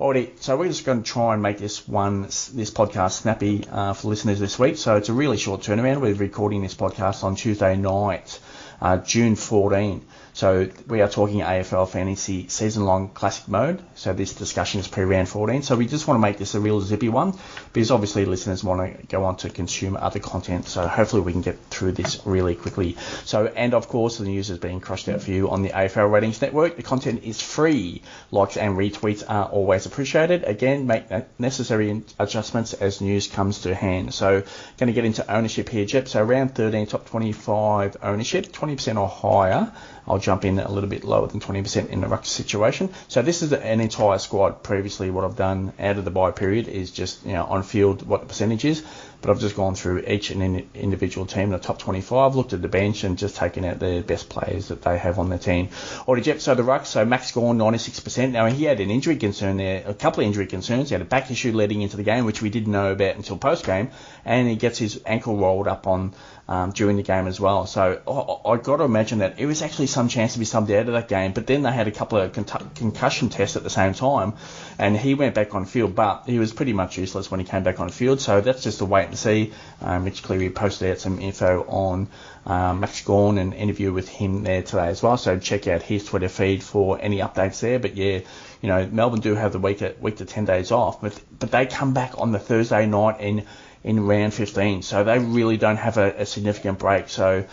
Alrighty, 0.00 0.40
so 0.40 0.56
we're 0.56 0.68
just 0.68 0.86
going 0.86 1.02
to 1.02 1.10
try 1.10 1.34
and 1.34 1.42
make 1.42 1.58
this 1.58 1.86
one, 1.86 2.22
this 2.22 2.70
podcast 2.70 3.20
snappy 3.20 3.66
uh, 3.70 3.92
for 3.92 4.08
listeners 4.08 4.40
this 4.40 4.58
week. 4.58 4.78
So 4.78 4.96
it's 4.96 5.10
a 5.10 5.12
really 5.12 5.36
short 5.36 5.60
turnaround. 5.60 6.00
We're 6.00 6.14
recording 6.14 6.62
this 6.62 6.74
podcast 6.74 7.22
on 7.22 7.36
Tuesday 7.36 7.76
night 7.76 8.38
Uh, 8.80 8.96
June 8.98 9.36
14. 9.36 10.00
So 10.32 10.70
we 10.86 11.00
are 11.00 11.08
talking 11.08 11.40
AFL 11.40 11.88
Fantasy 11.88 12.48
season 12.48 12.84
long 12.84 13.08
classic 13.08 13.48
mode. 13.48 13.82
So 13.94 14.12
this 14.12 14.32
discussion 14.32 14.80
is 14.80 14.88
pre 14.88 15.04
round 15.04 15.28
14. 15.28 15.62
So 15.62 15.76
we 15.76 15.86
just 15.86 16.06
want 16.06 16.16
to 16.16 16.22
make 16.22 16.38
this 16.38 16.54
a 16.54 16.60
real 16.60 16.80
zippy 16.80 17.08
one 17.08 17.34
because 17.72 17.90
obviously 17.90 18.24
listeners 18.24 18.62
want 18.62 19.00
to 19.00 19.06
go 19.06 19.24
on 19.24 19.36
to 19.38 19.50
consume 19.50 19.96
other 19.96 20.20
content. 20.20 20.66
So 20.66 20.86
hopefully 20.86 21.22
we 21.22 21.32
can 21.32 21.42
get 21.42 21.58
through 21.70 21.92
this 21.92 22.20
really 22.24 22.54
quickly. 22.54 22.96
So 23.24 23.46
and 23.46 23.74
of 23.74 23.88
course 23.88 24.18
the 24.18 24.24
news 24.24 24.50
is 24.50 24.58
being 24.58 24.80
crushed 24.80 25.08
out 25.08 25.22
for 25.22 25.30
you 25.30 25.50
on 25.50 25.62
the 25.62 25.70
AFL 25.70 26.10
Ratings 26.10 26.40
Network. 26.40 26.76
The 26.76 26.82
content 26.82 27.24
is 27.24 27.40
free. 27.40 28.02
Likes 28.30 28.56
and 28.56 28.76
retweets 28.76 29.24
are 29.28 29.46
always 29.46 29.86
appreciated. 29.86 30.44
Again, 30.44 30.86
make 30.86 31.04
necessary 31.38 32.02
adjustments 32.18 32.72
as 32.74 33.00
news 33.00 33.26
comes 33.26 33.62
to 33.62 33.74
hand. 33.74 34.14
So 34.14 34.42
going 34.78 34.86
to 34.86 34.92
get 34.92 35.04
into 35.04 35.28
ownership 35.32 35.68
here, 35.68 35.84
Jep. 35.84 36.08
So 36.08 36.22
around 36.22 36.54
13 36.54 36.86
top 36.86 37.06
25 37.06 37.96
ownership, 38.02 38.46
20% 38.52 39.00
or 39.00 39.08
higher. 39.08 39.72
I'll 40.06 40.18
jump 40.18 40.44
in 40.44 40.58
a 40.58 40.70
little 40.70 40.88
bit 40.88 41.04
lower 41.04 41.26
than 41.26 41.40
20% 41.40 41.88
in 41.88 42.04
a 42.04 42.08
ruck 42.08 42.24
situation. 42.24 42.92
So 43.08 43.22
this 43.22 43.42
is 43.42 43.52
an 43.52 43.80
entire 43.80 44.18
squad. 44.18 44.62
Previously, 44.62 45.10
what 45.10 45.24
I've 45.24 45.36
done 45.36 45.72
out 45.78 45.98
of 45.98 46.04
the 46.04 46.10
buy 46.10 46.30
period 46.30 46.68
is 46.68 46.90
just 46.90 47.24
you 47.24 47.32
know 47.32 47.44
on 47.44 47.62
field 47.62 48.06
what 48.06 48.20
the 48.20 48.26
percentage 48.26 48.64
is 48.64 48.84
but 49.20 49.30
I've 49.30 49.40
just 49.40 49.56
gone 49.56 49.74
through 49.74 50.04
each 50.06 50.30
and 50.30 50.66
individual 50.74 51.26
team, 51.26 51.44
in 51.44 51.50
the 51.50 51.58
top 51.58 51.78
25, 51.78 52.36
looked 52.36 52.52
at 52.52 52.62
the 52.62 52.68
bench 52.68 53.04
and 53.04 53.18
just 53.18 53.36
taken 53.36 53.64
out 53.64 53.78
the 53.78 54.02
best 54.06 54.28
players 54.28 54.68
that 54.68 54.82
they 54.82 54.96
have 54.98 55.18
on 55.18 55.28
their 55.28 55.38
team. 55.38 55.68
Already, 56.08 56.22
Jep, 56.22 56.40
so 56.40 56.54
the 56.54 56.62
ruck, 56.62 56.86
so 56.86 57.04
Max 57.04 57.30
Gawn, 57.32 57.58
96%. 57.58 58.32
Now, 58.32 58.46
he 58.46 58.64
had 58.64 58.80
an 58.80 58.90
injury 58.90 59.16
concern 59.16 59.58
there, 59.58 59.82
a 59.86 59.94
couple 59.94 60.22
of 60.22 60.26
injury 60.26 60.46
concerns. 60.46 60.88
He 60.88 60.94
had 60.94 61.02
a 61.02 61.06
back 61.06 61.30
issue 61.30 61.52
leading 61.52 61.82
into 61.82 61.96
the 61.96 62.02
game, 62.02 62.24
which 62.24 62.40
we 62.40 62.48
didn't 62.48 62.72
know 62.72 62.92
about 62.92 63.16
until 63.16 63.36
post 63.36 63.66
game, 63.66 63.90
and 64.24 64.48
he 64.48 64.56
gets 64.56 64.78
his 64.78 65.02
ankle 65.04 65.36
rolled 65.36 65.68
up 65.68 65.86
on 65.86 66.14
um, 66.50 66.72
during 66.72 66.96
the 66.96 67.04
game 67.04 67.28
as 67.28 67.38
well. 67.38 67.64
So 67.64 68.02
I, 68.08 68.50
I 68.50 68.56
got 68.56 68.78
to 68.78 68.82
imagine 68.82 69.20
that 69.20 69.38
it 69.38 69.46
was 69.46 69.62
actually 69.62 69.86
some 69.86 70.08
chance 70.08 70.32
to 70.32 70.40
be 70.40 70.44
subbed 70.44 70.76
out 70.76 70.88
of 70.88 70.94
that 70.94 71.06
game, 71.06 71.32
but 71.32 71.46
then 71.46 71.62
they 71.62 71.70
had 71.70 71.86
a 71.86 71.92
couple 71.92 72.18
of 72.18 72.32
con- 72.32 72.70
concussion 72.74 73.28
tests 73.28 73.56
at 73.56 73.62
the 73.62 73.70
same 73.70 73.94
time, 73.94 74.34
and 74.76 74.96
he 74.96 75.14
went 75.14 75.36
back 75.36 75.54
on 75.54 75.64
field, 75.64 75.94
but 75.94 76.24
he 76.26 76.40
was 76.40 76.52
pretty 76.52 76.72
much 76.72 76.98
useless 76.98 77.30
when 77.30 77.38
he 77.38 77.46
came 77.46 77.62
back 77.62 77.78
on 77.78 77.88
field. 77.88 78.20
So 78.20 78.40
that's 78.40 78.64
just 78.64 78.80
a 78.80 78.84
wait 78.84 79.06
and 79.06 79.16
see. 79.16 79.52
Um, 79.80 80.04
Mitch 80.04 80.24
Cleary 80.24 80.50
posted 80.50 80.90
out 80.90 80.98
some 80.98 81.20
info 81.20 81.64
on 81.68 82.08
um, 82.46 82.80
Max 82.80 83.00
Gawn 83.04 83.38
and 83.38 83.54
interview 83.54 83.92
with 83.92 84.08
him 84.08 84.42
there 84.42 84.62
today 84.62 84.88
as 84.88 85.04
well. 85.04 85.16
So 85.16 85.38
check 85.38 85.68
out 85.68 85.82
his 85.82 86.04
Twitter 86.04 86.28
feed 86.28 86.64
for 86.64 86.98
any 87.00 87.18
updates 87.18 87.60
there. 87.60 87.78
But 87.78 87.96
yeah, 87.96 88.20
you 88.60 88.68
know 88.68 88.88
Melbourne 88.90 89.20
do 89.20 89.36
have 89.36 89.52
the 89.52 89.60
week 89.60 89.82
week 90.00 90.16
to 90.16 90.24
ten 90.24 90.46
days 90.46 90.72
off, 90.72 91.00
but 91.00 91.20
but 91.38 91.52
they 91.52 91.66
come 91.66 91.94
back 91.94 92.18
on 92.18 92.32
the 92.32 92.40
Thursday 92.40 92.86
night 92.86 93.20
in 93.20 93.46
in 93.82 94.04
round 94.06 94.34
15, 94.34 94.82
so 94.82 95.04
they 95.04 95.18
really 95.18 95.56
don't 95.56 95.78
have 95.78 95.96
a, 95.96 96.10
a 96.18 96.26
significant 96.26 96.78
break. 96.78 97.08
So 97.08 97.46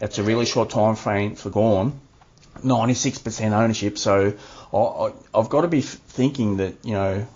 it's 0.00 0.18
a 0.18 0.22
really 0.22 0.46
short 0.46 0.70
time 0.70 0.94
frame 0.94 1.34
for 1.34 1.50
Gawn. 1.50 2.00
96% 2.62 3.52
ownership, 3.52 3.98
so 3.98 4.34
I, 4.72 5.12
I've 5.36 5.48
got 5.48 5.62
to 5.62 5.68
be 5.68 5.80
thinking 5.80 6.58
that 6.58 6.74
you 6.84 6.92
know 6.92 7.26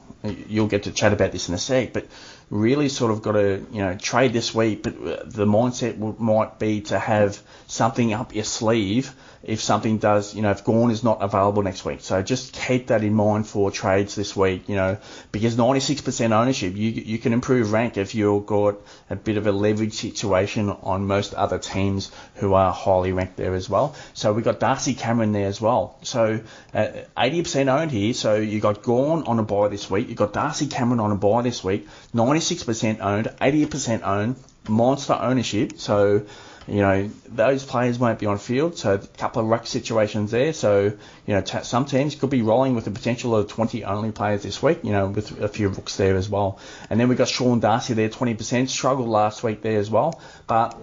you'll 0.48 0.68
get 0.68 0.84
to 0.84 0.92
chat 0.92 1.12
about 1.12 1.32
this 1.32 1.48
in 1.48 1.54
a 1.54 1.58
sec, 1.58 1.92
but 1.92 2.06
really 2.50 2.88
sort 2.88 3.10
of 3.10 3.22
got 3.22 3.32
to 3.32 3.66
you 3.72 3.82
know 3.82 3.96
trade 3.96 4.32
this 4.32 4.54
week, 4.54 4.82
but 4.82 4.94
the 5.32 5.46
mindset 5.46 6.18
might 6.18 6.58
be 6.58 6.82
to 6.82 6.98
have 6.98 7.40
something 7.66 8.12
up 8.12 8.34
your 8.34 8.44
sleeve 8.44 9.12
if 9.46 9.60
something 9.60 9.98
does, 9.98 10.34
you 10.34 10.42
know, 10.42 10.50
if 10.50 10.64
Gawn 10.64 10.90
is 10.90 11.04
not 11.04 11.22
available 11.22 11.62
next 11.62 11.84
week. 11.84 12.00
So 12.00 12.20
just 12.20 12.52
keep 12.52 12.88
that 12.88 13.04
in 13.04 13.14
mind 13.14 13.46
for 13.46 13.70
trades 13.70 14.16
this 14.16 14.34
week, 14.34 14.68
you 14.68 14.74
know, 14.74 14.98
because 15.30 15.54
96% 15.54 16.32
ownership, 16.32 16.74
you 16.74 16.90
you 16.90 17.18
can 17.18 17.32
improve 17.32 17.72
rank 17.72 17.96
if 17.96 18.16
you've 18.16 18.44
got 18.44 18.74
a 19.08 19.14
bit 19.14 19.36
of 19.36 19.46
a 19.46 19.52
leverage 19.52 19.92
situation 19.92 20.70
on 20.70 21.06
most 21.06 21.32
other 21.34 21.58
teams 21.58 22.10
who 22.34 22.54
are 22.54 22.72
highly 22.72 23.12
ranked 23.12 23.36
there 23.36 23.54
as 23.54 23.70
well. 23.70 23.94
So 24.14 24.32
we've 24.32 24.44
got 24.44 24.58
Darcy 24.58 24.94
Cameron 24.94 25.30
there 25.30 25.46
as 25.46 25.60
well. 25.60 25.96
So 26.02 26.40
uh, 26.74 26.88
80% 27.16 27.68
owned 27.68 27.92
here. 27.92 28.14
So 28.14 28.34
you 28.34 28.58
got 28.58 28.82
Gawn 28.82 29.22
on 29.28 29.38
a 29.38 29.44
buy 29.44 29.68
this 29.68 29.88
week. 29.88 30.08
You've 30.08 30.18
got 30.18 30.32
Darcy 30.32 30.66
Cameron 30.66 30.98
on 30.98 31.12
a 31.12 31.16
buy 31.16 31.42
this 31.42 31.62
week. 31.62 31.86
96% 32.16 32.98
owned, 33.00 33.28
80% 33.40 34.02
owned, 34.02 34.36
monster 34.68 35.12
ownership. 35.12 35.78
So 35.78 36.26
you 36.68 36.80
know, 36.80 37.10
those 37.28 37.64
players 37.64 37.98
won't 37.98 38.18
be 38.18 38.26
on 38.26 38.38
field, 38.38 38.76
so 38.76 38.94
a 38.94 38.98
couple 38.98 39.42
of 39.42 39.48
ruck 39.48 39.66
situations 39.66 40.32
there. 40.32 40.52
So, 40.52 40.84
you 41.26 41.34
know, 41.34 41.40
t- 41.40 41.62
some 41.62 41.84
teams 41.84 42.16
could 42.16 42.30
be 42.30 42.42
rolling 42.42 42.74
with 42.74 42.84
the 42.84 42.90
potential 42.90 43.36
of 43.36 43.48
20 43.48 43.84
only 43.84 44.10
players 44.10 44.42
this 44.42 44.60
week, 44.62 44.80
you 44.82 44.90
know, 44.90 45.06
with 45.06 45.40
a 45.40 45.48
few 45.48 45.68
rooks 45.68 45.96
there 45.96 46.16
as 46.16 46.28
well. 46.28 46.58
And 46.90 46.98
then 46.98 47.08
we 47.08 47.14
got 47.14 47.28
Sean 47.28 47.60
Darcy 47.60 47.94
there, 47.94 48.08
20%, 48.08 48.68
struggled 48.68 49.08
last 49.08 49.44
week 49.44 49.62
there 49.62 49.78
as 49.78 49.90
well. 49.90 50.20
But 50.48 50.76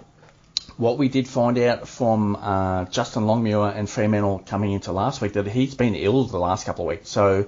what 0.78 0.96
we 0.96 1.08
did 1.08 1.28
find 1.28 1.58
out 1.58 1.86
from 1.86 2.36
uh, 2.36 2.86
Justin 2.86 3.26
Longmuir 3.26 3.76
and 3.76 3.88
Fremantle 3.88 4.42
coming 4.46 4.72
into 4.72 4.90
last 4.90 5.20
week 5.20 5.34
that 5.34 5.46
he's 5.46 5.74
been 5.74 5.94
ill 5.94 6.24
the 6.24 6.38
last 6.38 6.64
couple 6.64 6.86
of 6.86 6.88
weeks. 6.88 7.10
So, 7.10 7.46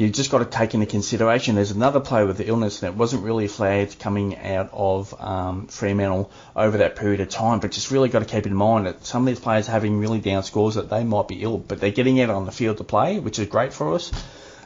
you've 0.00 0.12
just 0.12 0.30
got 0.30 0.38
to 0.38 0.46
take 0.46 0.72
into 0.72 0.86
consideration 0.86 1.56
there's 1.56 1.72
another 1.72 2.00
player 2.00 2.24
with 2.24 2.38
the 2.38 2.46
illness 2.46 2.80
that 2.80 2.96
wasn't 2.96 3.22
really 3.22 3.46
flagged 3.46 3.98
coming 3.98 4.38
out 4.38 4.70
of 4.72 5.14
um, 5.20 5.66
Fremantle 5.66 6.30
over 6.56 6.78
that 6.78 6.96
period 6.96 7.20
of 7.20 7.28
time, 7.28 7.60
but 7.60 7.70
just 7.70 7.90
really 7.90 8.08
got 8.08 8.20
to 8.20 8.24
keep 8.24 8.46
in 8.46 8.54
mind 8.54 8.86
that 8.86 9.04
some 9.04 9.22
of 9.22 9.26
these 9.26 9.40
players 9.40 9.68
are 9.68 9.72
having 9.72 9.98
really 9.98 10.18
down 10.18 10.42
scores 10.42 10.76
that 10.76 10.88
they 10.88 11.04
might 11.04 11.28
be 11.28 11.42
ill, 11.42 11.58
but 11.58 11.80
they're 11.80 11.90
getting 11.90 12.18
out 12.22 12.30
on 12.30 12.46
the 12.46 12.52
field 12.52 12.78
to 12.78 12.84
play, 12.84 13.18
which 13.18 13.38
is 13.38 13.48
great 13.48 13.74
for 13.74 13.94
us. 13.94 14.10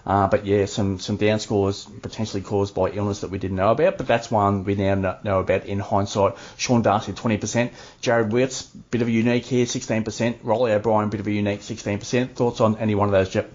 Uh, 0.06 0.28
but 0.28 0.46
yeah, 0.46 0.66
some 0.66 1.00
some 1.00 1.16
down 1.16 1.40
scores 1.40 1.84
potentially 2.02 2.42
caused 2.42 2.74
by 2.74 2.90
illness 2.90 3.20
that 3.20 3.30
we 3.30 3.38
didn't 3.38 3.56
know 3.56 3.70
about, 3.70 3.96
but 3.96 4.06
that's 4.06 4.30
one 4.30 4.62
we 4.62 4.74
now 4.76 5.18
know 5.24 5.40
about 5.40 5.64
in 5.64 5.80
hindsight. 5.80 6.36
Sean 6.58 6.82
Darcy, 6.82 7.12
20%. 7.12 7.72
Jarrod 8.02 8.30
Witts, 8.30 8.62
bit 8.62 9.00
of 9.02 9.08
a 9.08 9.10
unique 9.10 9.46
here, 9.46 9.64
16%. 9.64 10.36
Reilly 10.42 10.72
O'Brien, 10.72 11.08
bit 11.08 11.20
of 11.20 11.26
a 11.26 11.32
unique, 11.32 11.60
16%. 11.60 12.34
Thoughts 12.34 12.60
on 12.60 12.76
any 12.76 12.94
one 12.94 13.08
of 13.08 13.12
those, 13.12 13.30
Jep? 13.30 13.50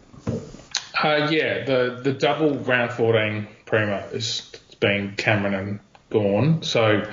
Uh, 1.01 1.27
yeah, 1.31 1.63
the 1.63 2.00
the 2.03 2.13
double 2.13 2.55
round 2.55 2.91
14 2.91 3.48
primo 3.65 4.00
is 4.12 4.51
being 4.79 5.15
Cameron 5.15 5.53
and 5.53 5.79
Gawn, 6.09 6.63
so 6.63 7.09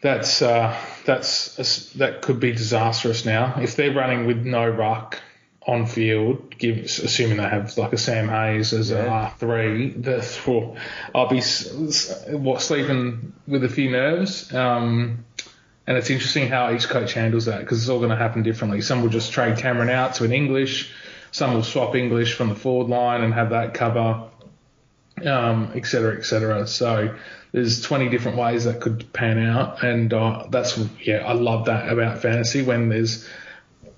that's 0.00 0.42
uh, 0.42 0.76
that's 1.04 1.92
that 1.94 2.22
could 2.22 2.40
be 2.40 2.52
disastrous 2.52 3.24
now 3.24 3.58
if 3.60 3.76
they're 3.76 3.94
running 3.94 4.26
with 4.26 4.44
no 4.44 4.68
ruck 4.68 5.20
on 5.66 5.86
field, 5.86 6.56
give, 6.58 6.78
assuming 6.78 7.38
they 7.38 7.48
have 7.48 7.76
like 7.78 7.92
a 7.92 7.98
Sam 7.98 8.28
Hayes 8.28 8.72
as 8.72 8.90
yeah. 8.90 9.04
a 9.04 9.08
R 9.08 9.34
three. 9.38 9.94
I'll 11.14 11.28
be 11.28 11.40
what 12.36 12.60
sleeping 12.60 13.32
with 13.46 13.64
a 13.64 13.68
few 13.68 13.90
nerves. 13.90 14.52
Um, 14.52 15.24
and 15.86 15.96
it's 15.98 16.10
interesting 16.10 16.48
how 16.48 16.72
each 16.72 16.88
coach 16.88 17.12
handles 17.12 17.46
that 17.46 17.60
because 17.60 17.80
it's 17.80 17.88
all 17.88 17.98
going 17.98 18.10
to 18.10 18.16
happen 18.16 18.42
differently. 18.42 18.80
Some 18.80 19.02
will 19.02 19.10
just 19.10 19.32
trade 19.32 19.58
Cameron 19.58 19.90
out 19.90 20.14
to 20.16 20.24
an 20.24 20.32
English 20.32 20.92
some 21.34 21.52
will 21.52 21.64
swap 21.64 21.96
English 21.96 22.34
from 22.34 22.50
the 22.50 22.54
forward 22.54 22.88
line 22.88 23.20
and 23.20 23.34
have 23.34 23.50
that 23.50 23.74
cover, 23.74 24.22
um, 25.26 25.72
et 25.74 25.84
cetera, 25.84 26.16
et 26.16 26.24
cetera. 26.24 26.64
So 26.64 27.12
there's 27.50 27.82
20 27.82 28.08
different 28.08 28.38
ways 28.38 28.66
that 28.66 28.80
could 28.80 29.12
pan 29.12 29.38
out, 29.38 29.82
and 29.82 30.14
uh, 30.14 30.46
that's 30.48 30.78
yeah, 31.02 31.26
I 31.26 31.32
love 31.32 31.64
that 31.64 31.92
about 31.92 32.22
fantasy 32.22 32.62
when 32.62 32.88
there's 32.88 33.28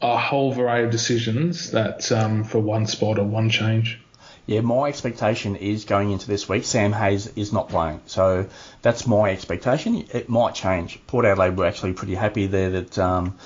a 0.01 0.17
whole 0.17 0.53
variety 0.53 0.87
of 0.87 0.91
decisions 0.91 1.73
that 1.73 2.11
um, 2.11 2.43
for 2.43 2.59
one 2.59 2.87
spot 2.87 3.19
or 3.19 3.27
one 3.27 3.51
change. 3.51 4.01
Yeah, 4.47 4.63
my 4.63 4.89
expectation 4.89 5.57
is 5.57 5.85
going 5.85 6.13
into 6.13 6.29
this 6.29 6.49
week, 6.49 6.65
Sam 6.65 6.95
Hayes 6.95 7.27
is 7.37 7.53
not 7.53 7.69
playing. 7.69 8.01
So 8.07 8.47
that's 8.81 9.07
my 9.07 9.31
expectation. 9.31 10.07
It 10.11 10.31
might 10.31 10.55
change. 10.55 11.07
Port 11.07 11.27
Adelaide 11.27 11.59
were 11.59 11.67
actually 11.67 11.93
pretty 11.93 12.15
happy 12.15 12.47
there 12.47 12.71
that 12.71 12.99
um, 12.99 13.37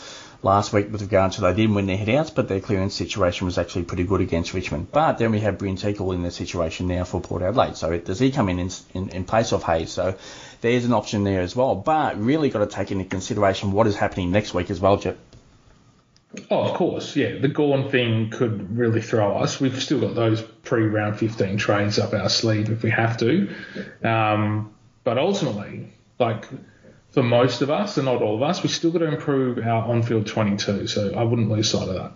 last 0.43 0.73
week 0.73 0.91
with 0.91 1.03
regard 1.03 1.33
to 1.33 1.43
they 1.43 1.53
didn't 1.53 1.75
win 1.75 1.87
their 1.87 1.99
headouts, 1.99 2.35
but 2.35 2.49
their 2.49 2.61
clearance 2.61 2.95
situation 2.95 3.45
was 3.45 3.59
actually 3.59 3.85
pretty 3.85 4.05
good 4.05 4.21
against 4.21 4.55
Richmond. 4.55 4.91
But 4.91 5.19
then 5.19 5.33
we 5.33 5.41
have 5.41 5.59
Brynn 5.59 5.79
Teakle 5.79 6.15
in 6.15 6.23
the 6.23 6.31
situation 6.31 6.87
now 6.87 7.05
for 7.05 7.21
Port 7.21 7.43
Adelaide. 7.43 7.77
So 7.77 7.97
does 7.99 8.19
he 8.19 8.31
come 8.31 8.49
in 8.49 8.59
in, 8.59 9.09
in, 9.11 9.25
place 9.25 9.53
of 9.53 9.63
Hayes? 9.65 9.91
So 9.91 10.17
there's 10.61 10.85
an 10.85 10.93
option 10.93 11.25
there 11.25 11.41
as 11.41 11.55
well. 11.55 11.75
But 11.75 12.21
really 12.21 12.51
got 12.51 12.61
to 12.61 12.67
take 12.67 12.91
into 12.91 13.05
consideration 13.05 13.73
what 13.73 13.87
is 13.87 13.97
happening 13.97 14.31
next 14.31 14.55
week 14.55 14.71
as 14.71 14.81
well, 14.81 14.99
Chip. 14.99 15.19
Oh, 16.49 16.61
of 16.63 16.77
course, 16.77 17.17
yeah. 17.17 17.39
The 17.39 17.49
Gawn 17.49 17.91
thing 17.91 18.31
could 18.31 18.77
really 18.79 19.03
throw 19.03 19.39
us. 19.39 19.61
We've 19.61 19.83
still 19.83 20.01
got 20.01 20.15
those 20.15 20.41
pre-round 20.41 21.19
15 21.19 21.57
trades 21.57 21.99
up 21.99 22.15
our 22.15 22.29
sleeve 22.29 22.71
if 22.71 22.85
we 22.85 22.91
have 22.91 23.17
to. 23.19 23.53
Um, 24.05 24.73
but 25.03 25.19
ultimately, 25.19 25.93
like 26.21 26.47
for 27.12 27.23
most 27.23 27.62
of 27.62 27.71
us, 27.71 27.97
and 27.97 28.07
not 28.07 28.23
all 28.23 28.37
of 28.37 28.43
us, 28.43 28.62
we 28.62 28.69
still 28.69 28.90
got 28.90 29.00
to 29.00 29.07
improve 29.07 29.59
our 29.59 29.88
on-field 29.88 30.26
22. 30.26 30.87
So 30.87 31.14
I 31.14 31.25
wouldn't 31.25 31.50
lose 31.50 31.71
sight 31.71 31.88
of 31.88 31.95
that. 31.95 32.12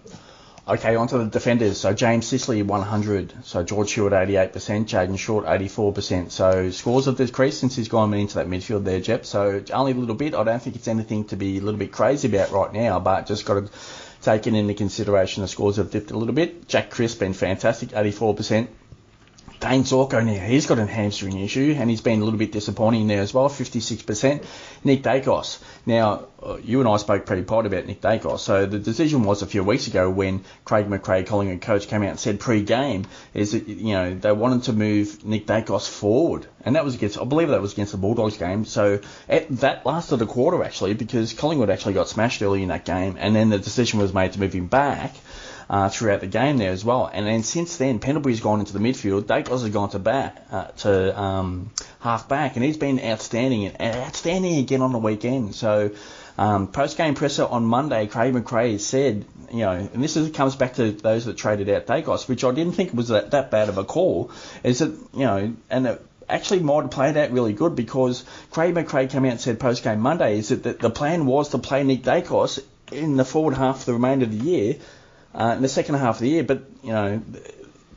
Okay, 0.66 0.96
on 0.96 1.08
to 1.08 1.18
the 1.18 1.26
defenders. 1.26 1.78
So 1.78 1.92
James 1.92 2.26
Sicily 2.26 2.62
100. 2.62 3.44
So 3.44 3.62
George 3.62 3.92
Hewett 3.92 4.14
88%, 4.14 4.50
Jayden 4.86 5.18
Short 5.18 5.44
84%. 5.44 6.30
So 6.30 6.70
scores 6.70 7.04
have 7.04 7.18
decreased 7.18 7.60
since 7.60 7.76
he's 7.76 7.88
gone 7.88 8.14
into 8.14 8.36
that 8.36 8.46
midfield 8.46 8.84
there, 8.84 9.00
Jep. 9.00 9.26
So 9.26 9.62
only 9.74 9.92
a 9.92 9.94
little 9.94 10.14
bit. 10.14 10.34
I 10.34 10.42
don't 10.42 10.62
think 10.62 10.76
it's 10.76 10.88
anything 10.88 11.26
to 11.26 11.36
be 11.36 11.58
a 11.58 11.60
little 11.60 11.78
bit 11.78 11.92
crazy 11.92 12.28
about 12.28 12.50
right 12.50 12.72
now, 12.72 12.98
but 12.98 13.26
just 13.26 13.44
got 13.44 13.54
to 13.54 13.70
take 14.22 14.46
it 14.46 14.54
into 14.54 14.72
consideration 14.72 15.42
the 15.42 15.48
scores 15.48 15.76
have 15.76 15.90
dipped 15.90 16.12
a 16.12 16.16
little 16.16 16.34
bit. 16.34 16.66
Jack 16.66 16.88
Crisp 16.88 17.18
been 17.18 17.34
fantastic, 17.34 17.90
84%. 17.90 18.68
Dayne 19.64 19.84
Zorko 19.84 20.22
now, 20.22 20.32
he's 20.32 20.66
got 20.66 20.78
a 20.78 20.84
hamstring 20.84 21.38
issue 21.38 21.74
and 21.78 21.88
he's 21.88 22.02
been 22.02 22.20
a 22.20 22.24
little 22.24 22.38
bit 22.38 22.52
disappointing 22.52 23.06
there 23.06 23.22
as 23.22 23.32
well, 23.32 23.48
56%. 23.48 24.44
Nick 24.84 25.02
Daicos. 25.02 25.58
Now, 25.86 26.26
uh, 26.42 26.58
you 26.62 26.80
and 26.80 26.88
I 26.88 26.98
spoke 26.98 27.24
pretty 27.24 27.44
pod 27.44 27.64
about 27.64 27.86
Nick 27.86 28.02
Daicos. 28.02 28.40
So 28.40 28.66
the 28.66 28.78
decision 28.78 29.22
was 29.22 29.40
a 29.40 29.46
few 29.46 29.64
weeks 29.64 29.86
ago 29.86 30.10
when 30.10 30.44
Craig 30.66 30.86
McRae, 30.86 31.26
Collingwood 31.26 31.62
coach, 31.62 31.88
came 31.88 32.02
out 32.02 32.10
and 32.10 32.20
said 32.20 32.40
pre-game 32.40 33.06
is 33.32 33.52
that, 33.52 33.66
you 33.66 33.94
know, 33.94 34.12
they 34.12 34.32
wanted 34.32 34.64
to 34.64 34.74
move 34.74 35.24
Nick 35.24 35.46
Daicos 35.46 35.88
forward. 35.88 36.46
And 36.62 36.76
that 36.76 36.84
was 36.84 36.94
against, 36.96 37.18
I 37.18 37.24
believe 37.24 37.48
that 37.48 37.62
was 37.62 37.72
against 37.72 37.92
the 37.92 37.98
Bulldogs 37.98 38.36
game. 38.36 38.66
So 38.66 39.00
it, 39.30 39.48
that 39.60 39.86
lasted 39.86 40.20
a 40.20 40.26
quarter 40.26 40.62
actually 40.62 40.92
because 40.92 41.32
Collingwood 41.32 41.70
actually 41.70 41.94
got 41.94 42.10
smashed 42.10 42.42
early 42.42 42.62
in 42.62 42.68
that 42.68 42.84
game 42.84 43.16
and 43.18 43.34
then 43.34 43.48
the 43.48 43.58
decision 43.58 43.98
was 43.98 44.12
made 44.12 44.34
to 44.34 44.40
move 44.40 44.52
him 44.52 44.66
back 44.66 45.14
uh, 45.68 45.88
throughout 45.88 46.20
the 46.20 46.26
game 46.26 46.58
there 46.58 46.70
as 46.70 46.84
well. 46.84 47.10
And 47.12 47.26
then 47.26 47.42
since 47.42 47.76
then, 47.76 47.98
Pendlebury's 47.98 48.40
gone 48.40 48.60
into 48.60 48.72
the 48.72 48.78
midfield. 48.78 49.22
Daicos 49.22 49.62
has 49.62 49.70
gone 49.70 49.90
to 49.90 49.98
back 49.98 50.46
uh, 50.50 50.64
to 50.78 51.20
um, 51.20 51.70
half 52.00 52.28
back, 52.28 52.56
and 52.56 52.64
he's 52.64 52.76
been 52.76 53.00
outstanding 53.00 53.66
and 53.66 53.96
outstanding 53.96 54.58
again 54.58 54.82
on 54.82 54.92
the 54.92 54.98
weekend. 54.98 55.54
So. 55.54 55.90
Um, 56.36 56.66
Post 56.66 56.96
game 56.96 57.14
presser 57.14 57.44
on 57.44 57.64
Monday, 57.64 58.08
Craig 58.08 58.34
McRae 58.34 58.80
said, 58.80 59.24
you 59.52 59.60
know, 59.60 59.70
and 59.70 60.02
this 60.02 60.16
is, 60.16 60.32
comes 60.32 60.56
back 60.56 60.74
to 60.74 60.90
those 60.90 61.26
that 61.26 61.36
traded 61.36 61.70
out 61.70 61.86
Daicos, 61.86 62.26
which 62.26 62.42
I 62.42 62.50
didn't 62.50 62.72
think 62.72 62.92
was 62.92 63.06
that, 63.06 63.30
that 63.30 63.52
bad 63.52 63.68
of 63.68 63.78
a 63.78 63.84
call, 63.84 64.32
is 64.64 64.80
that, 64.80 64.90
you 65.12 65.26
know, 65.26 65.54
and 65.70 65.86
it 65.86 66.04
actually 66.28 66.60
might 66.60 66.82
have 66.82 66.90
played 66.90 67.16
out 67.16 67.30
really 67.30 67.52
good 67.52 67.76
because 67.76 68.24
Craig 68.50 68.74
McRae 68.74 69.10
came 69.10 69.24
out 69.24 69.32
and 69.32 69.40
said 69.40 69.60
post 69.60 69.84
game 69.84 70.00
Monday 70.00 70.38
is 70.38 70.48
that 70.48 70.80
the, 70.80 70.90
plan 70.90 71.26
was 71.26 71.50
to 71.50 71.58
play 71.58 71.84
Nick 71.84 72.02
Daicos 72.02 72.60
in 72.92 73.16
the 73.16 73.24
forward 73.24 73.54
half 73.54 73.80
of 73.80 73.84
the 73.86 73.92
remainder 73.92 74.24
of 74.24 74.30
the 74.30 74.44
year 74.44 74.76
uh, 75.34 75.54
in 75.56 75.62
the 75.62 75.68
second 75.68 75.96
half 75.96 76.16
of 76.16 76.20
the 76.20 76.28
year. 76.28 76.44
But 76.44 76.64
you 76.82 76.92
know, 76.92 77.22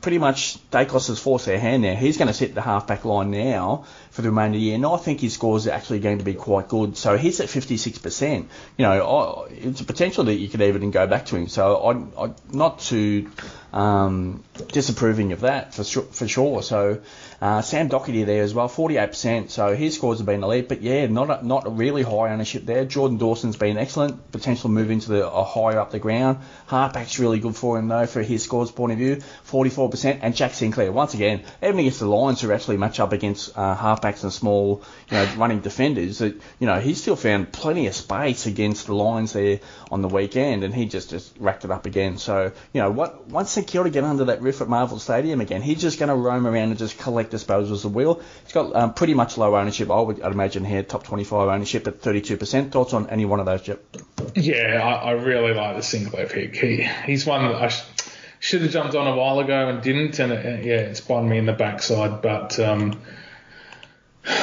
pretty 0.00 0.18
much 0.18 0.58
Daicos 0.70 1.08
has 1.08 1.18
forced 1.18 1.46
their 1.46 1.58
hand 1.58 1.82
now. 1.82 1.94
He's 1.94 2.16
going 2.16 2.28
to 2.28 2.34
sit 2.34 2.54
the 2.54 2.62
half-back 2.62 3.04
line 3.04 3.30
now 3.30 3.84
for 4.18 4.22
the 4.22 4.30
remainder 4.30 4.56
of 4.56 4.60
the 4.60 4.66
year, 4.66 4.74
and 4.74 4.84
I 4.84 4.96
think 4.96 5.20
his 5.20 5.34
scores 5.34 5.68
are 5.68 5.70
actually 5.70 6.00
going 6.00 6.18
to 6.18 6.24
be 6.24 6.34
quite 6.34 6.66
good. 6.66 6.96
So 6.96 7.16
he's 7.16 7.38
at 7.38 7.46
56%. 7.46 8.46
You 8.76 8.84
know, 8.84 9.46
it's 9.48 9.80
a 9.80 9.84
potential 9.84 10.24
that 10.24 10.34
you 10.34 10.48
could 10.48 10.60
even 10.60 10.90
go 10.90 11.06
back 11.06 11.26
to 11.26 11.36
him. 11.36 11.46
So 11.46 11.76
I'm, 11.88 12.12
I'm 12.18 12.34
not 12.50 12.80
too 12.80 13.30
um, 13.72 14.42
disapproving 14.72 15.32
of 15.32 15.42
that 15.42 15.74
for 15.74 15.84
sure. 15.84 16.02
For 16.02 16.26
sure. 16.26 16.62
So 16.62 17.00
uh, 17.40 17.62
Sam 17.62 17.88
Docherty 17.88 18.26
there 18.26 18.42
as 18.42 18.54
well, 18.54 18.68
48%. 18.68 19.50
So 19.50 19.76
his 19.76 19.94
scores 19.94 20.18
have 20.18 20.26
been 20.26 20.42
elite, 20.42 20.68
but 20.68 20.82
yeah, 20.82 21.06
not 21.06 21.30
a, 21.30 21.46
not 21.46 21.66
a 21.66 21.70
really 21.70 22.02
high 22.02 22.32
ownership 22.32 22.64
there. 22.64 22.84
Jordan 22.84 23.18
Dawson's 23.18 23.56
been 23.56 23.78
excellent. 23.78 24.32
Potential 24.32 24.70
move 24.70 24.90
into 24.90 25.10
the 25.10 25.28
a 25.28 25.44
higher 25.44 25.78
up 25.78 25.90
the 25.90 25.98
ground. 25.98 26.38
Halfback's 26.66 27.18
really 27.18 27.38
good 27.38 27.54
for 27.54 27.78
him 27.78 27.88
though, 27.88 28.06
for 28.06 28.22
his 28.22 28.42
scores 28.42 28.70
point 28.70 28.92
of 28.92 28.98
view, 28.98 29.16
44%. 29.46 30.18
And 30.22 30.34
Jack 30.34 30.54
Sinclair 30.54 30.90
once 30.90 31.14
again, 31.14 31.44
even 31.62 31.78
against 31.78 32.00
the 32.00 32.06
Lions 32.06 32.40
who 32.40 32.50
actually 32.50 32.78
match 32.78 32.98
up 32.98 33.12
against 33.12 33.56
uh, 33.56 33.76
and 34.22 34.32
small, 34.32 34.82
you 35.10 35.16
know, 35.16 35.28
running 35.36 35.60
defenders, 35.60 36.18
that 36.18 36.34
you 36.58 36.66
know 36.66 36.80
he 36.80 36.94
still 36.94 37.16
found 37.16 37.52
plenty 37.52 37.86
of 37.86 37.94
space 37.94 38.46
against 38.46 38.86
the 38.86 38.94
Lions 38.94 39.32
there 39.32 39.60
on 39.90 40.02
the 40.02 40.08
weekend, 40.08 40.64
and 40.64 40.74
he 40.74 40.86
just 40.86 41.10
just 41.10 41.36
racked 41.38 41.64
it 41.64 41.70
up 41.70 41.86
again. 41.86 42.18
So 42.18 42.52
you 42.72 42.80
know, 42.80 42.90
what 42.90 43.26
once 43.28 43.50
St 43.50 43.66
Kilda 43.66 43.90
get 43.90 44.04
under 44.04 44.26
that 44.26 44.42
roof 44.42 44.60
at 44.60 44.68
Marvel 44.68 44.98
Stadium 44.98 45.40
again. 45.40 45.62
He's 45.62 45.80
just 45.80 45.98
going 45.98 46.08
to 46.08 46.14
roam 46.14 46.46
around 46.46 46.70
and 46.70 46.78
just 46.78 46.98
collect 46.98 47.32
disposals 47.32 47.84
of 47.84 47.94
wheel. 47.94 48.20
He's 48.44 48.52
got 48.52 48.74
um, 48.74 48.94
pretty 48.94 49.14
much 49.14 49.36
low 49.38 49.56
ownership. 49.56 49.90
I 49.90 50.00
would 50.00 50.22
I'd 50.22 50.32
imagine 50.32 50.64
here, 50.64 50.82
top 50.82 51.04
25 51.04 51.48
ownership 51.48 51.86
at 51.86 52.00
32%. 52.00 52.70
Thoughts 52.70 52.92
on 52.92 53.10
any 53.10 53.24
one 53.24 53.40
of 53.40 53.46
those, 53.46 53.62
Jep? 53.62 53.82
Yeah, 54.34 54.80
I, 54.82 55.08
I 55.08 55.10
really 55.12 55.54
like 55.54 55.76
the 55.76 55.82
Sinclair 55.82 56.26
pick. 56.26 56.56
He, 56.56 56.88
he's 57.04 57.26
one 57.26 57.42
that 57.48 57.62
I 57.62 57.68
sh- 57.68 57.84
should 58.40 58.62
have 58.62 58.70
jumped 58.70 58.94
on 58.94 59.06
a 59.06 59.16
while 59.16 59.40
ago 59.40 59.68
and 59.68 59.82
didn't, 59.82 60.18
and 60.18 60.32
it, 60.32 60.64
yeah, 60.64 60.76
it's 60.76 61.00
bitten 61.00 61.28
me 61.28 61.38
in 61.38 61.46
the 61.46 61.52
backside. 61.52 62.22
But 62.22 62.58
um, 62.60 63.00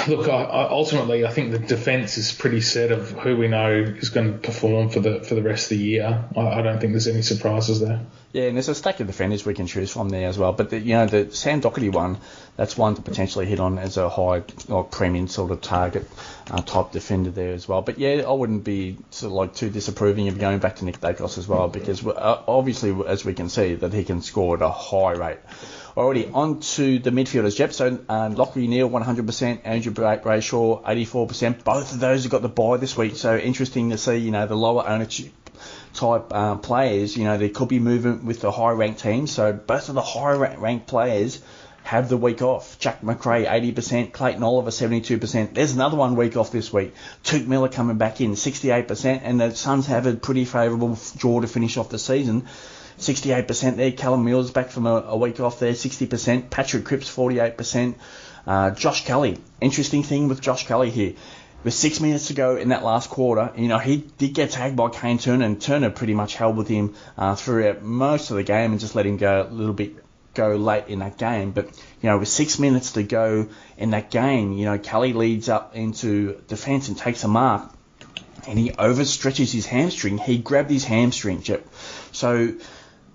look, 0.08 0.28
I, 0.28 0.68
ultimately, 0.70 1.26
I 1.26 1.32
think 1.32 1.52
the 1.52 1.60
defence 1.60 2.18
is 2.18 2.32
pretty 2.32 2.62
set 2.62 2.92
of 2.92 3.12
who 3.12 3.38
we 3.38 3.48
know 3.48 3.72
is 3.72 4.10
going 4.10 4.34
to 4.34 4.38
perform 4.38 4.90
for 4.90 5.00
the 5.00 5.22
for 5.22 5.36
the 5.36 5.44
rest 5.44 5.72
of 5.72 5.78
the 5.78 5.84
year. 5.84 6.26
I, 6.36 6.42
I 6.42 6.62
don't 6.62 6.80
think 6.80 6.94
there's 6.94 7.08
any 7.08 7.22
surprises 7.22 7.80
there. 7.80 8.02
Yeah, 8.34 8.44
and 8.44 8.58
there's 8.58 8.68
a 8.68 8.76
stack 8.76 9.00
of 9.00 9.08
defenders 9.08 9.46
we 9.46 9.54
can 9.54 9.66
choose 9.66 9.92
from 9.92 10.10
there 10.10 10.28
as 10.28 10.38
well. 10.38 10.52
But 10.52 10.70
the, 10.70 10.80
you 10.80 10.96
know, 10.96 11.06
the 11.06 11.32
Sam 11.32 11.62
Docherty 11.62 11.90
one, 11.90 12.18
that's 12.58 12.78
one 12.78 12.96
to 12.96 13.02
potentially 13.02 13.46
hit 13.46 13.62
on 13.62 13.80
as 13.80 13.96
a 13.96 14.10
high 14.10 14.44
or 14.68 14.84
premium 14.84 15.30
sort 15.30 15.52
of 15.52 15.62
target 15.62 16.06
uh, 16.52 16.62
type 16.62 16.92
defender 16.92 17.32
there 17.32 17.54
as 17.54 17.68
well. 17.68 17.82
But 17.82 17.98
yeah, 17.98 18.24
I 18.28 18.32
wouldn't 18.32 18.66
be 18.66 18.98
sort 19.12 19.32
of 19.32 19.36
like 19.36 19.56
too 19.56 19.70
disapproving 19.70 20.28
of 20.28 20.38
going 20.38 20.60
back 20.60 20.78
to 20.78 20.86
Nick 20.86 21.00
Daicos 21.00 21.38
as 21.38 21.48
well 21.48 21.70
because 21.70 22.06
uh, 22.06 22.44
obviously, 22.48 22.94
as 23.08 23.24
we 23.24 23.34
can 23.34 23.48
see, 23.48 23.76
that 23.76 23.94
he 23.94 24.04
can 24.04 24.22
score 24.22 24.58
at 24.58 24.62
a 24.62 24.70
high 24.70 25.14
rate. 25.14 25.40
Already 25.98 26.28
on 26.28 26.60
to 26.60 27.00
the 27.00 27.10
midfielders, 27.10 27.56
Jep. 27.56 27.72
So 27.72 27.88
um, 28.10 28.36
Lachie 28.36 28.68
Neale, 28.68 28.90
100%, 28.90 29.62
Andrew 29.64 29.94
Brayshaw, 29.94 30.84
84%. 30.84 31.64
Both 31.64 31.94
of 31.94 32.00
those 32.02 32.24
have 32.24 32.32
got 32.32 32.42
the 32.42 32.50
buy 32.50 32.76
this 32.78 32.98
week. 32.98 33.16
So 33.16 33.38
interesting 33.38 33.92
to 33.92 33.98
see, 33.98 34.18
you 34.18 34.32
know, 34.32 34.46
the 34.46 34.58
lower 34.58 34.86
ownership 34.86 35.32
type 35.94 36.26
uh, 36.32 36.56
players, 36.56 37.16
you 37.16 37.24
know, 37.24 37.38
there 37.38 37.48
could 37.48 37.70
be 37.70 37.80
movement 37.80 38.26
with 38.26 38.42
the 38.42 38.52
high 38.52 38.72
ranked 38.72 39.00
teams. 39.00 39.32
So 39.32 39.54
both 39.54 39.88
of 39.88 39.96
the 39.96 40.02
high 40.02 40.34
ranked 40.34 40.88
players 40.88 41.42
have 41.86 42.10
the 42.10 42.18
week 42.18 42.42
off. 42.42 42.78
Jack 42.80 43.02
Macrae, 43.02 43.46
80%. 43.46 44.12
Clayton 44.12 44.44
Oliver, 44.44 44.72
72%. 44.72 45.54
There's 45.54 45.74
another 45.74 45.96
one 45.96 46.18
week 46.18 46.36
off 46.36 46.52
this 46.52 46.74
week. 46.74 46.94
Touk 47.24 47.48
Miller 47.48 47.70
coming 47.70 47.98
back 47.98 48.20
in, 48.20 48.32
68%. 48.32 49.22
And 49.24 49.40
the 49.40 49.56
Suns 49.56 49.86
have 49.86 50.08
a 50.08 50.16
pretty 50.16 50.44
favourable 50.44 50.98
draw 51.16 51.40
to 51.40 51.48
finish 51.48 51.78
off 51.78 51.90
the 51.90 52.00
season. 52.00 52.48
68% 52.98 53.76
there. 53.76 53.92
Callum 53.92 54.26
Mills 54.26 54.52
back 54.52 54.70
from 54.70 54.88
a, 54.88 55.06
a 55.08 55.18
week 55.18 55.40
off 55.40 55.60
there, 55.60 55.74
60%. 55.74 56.50
Patrick 56.50 56.86
Cripps, 56.86 57.14
48%. 57.14 57.96
Uh, 58.48 58.72
Josh 58.72 59.06
Kelly. 59.06 59.38
Interesting 59.60 60.04
thing 60.04 60.28
with 60.28 60.42
Josh 60.42 60.68
Kelly 60.68 60.90
here. 60.90 61.14
With 61.64 61.74
six 61.74 62.00
minutes 62.00 62.28
to 62.28 62.36
go 62.36 62.58
in 62.58 62.70
that 62.70 62.84
last 62.84 63.10
quarter, 63.10 63.52
you 63.58 63.68
know, 63.68 63.80
he 63.80 63.98
did 63.98 64.36
get 64.36 64.52
tagged 64.52 64.76
by 64.76 64.90
Kane 64.90 65.18
Turner, 65.18 65.46
and 65.46 65.60
Turner 65.60 65.90
pretty 65.90 66.14
much 66.14 66.36
held 66.36 66.58
with 66.58 66.68
him 66.68 66.94
uh, 67.18 67.34
throughout 67.36 67.82
most 67.82 68.30
of 68.30 68.38
the 68.38 68.44
game 68.44 68.72
and 68.72 68.80
just 68.80 68.94
let 68.94 69.06
him 69.06 69.18
go 69.18 69.48
a 69.50 69.52
little 69.52 69.74
bit 69.74 69.96
go 70.36 70.56
late 70.56 70.88
in 70.88 71.00
that 71.00 71.18
game. 71.18 71.52
But, 71.52 71.66
you 72.02 72.10
know, 72.10 72.20
with 72.20 72.28
six 72.28 72.60
minutes 72.60 72.92
to 72.92 73.04
go 73.04 73.48
in 73.78 73.92
that 73.92 74.12
game, 74.12 74.54
you 74.54 74.66
know, 74.66 74.78
Kelly 74.78 75.14
leads 75.14 75.50
up 75.50 75.76
into 75.76 76.40
defence 76.48 76.88
and 76.90 76.98
takes 76.98 77.24
a 77.24 77.28
mark, 77.28 77.72
and 78.48 78.60
he 78.60 78.70
overstretches 78.70 79.52
his 79.52 79.66
hamstring. 79.66 80.20
He 80.20 80.38
grabbed 80.38 80.70
his 80.70 80.84
hamstring, 80.84 81.42
Chip. 81.42 81.68
So, 82.12 82.54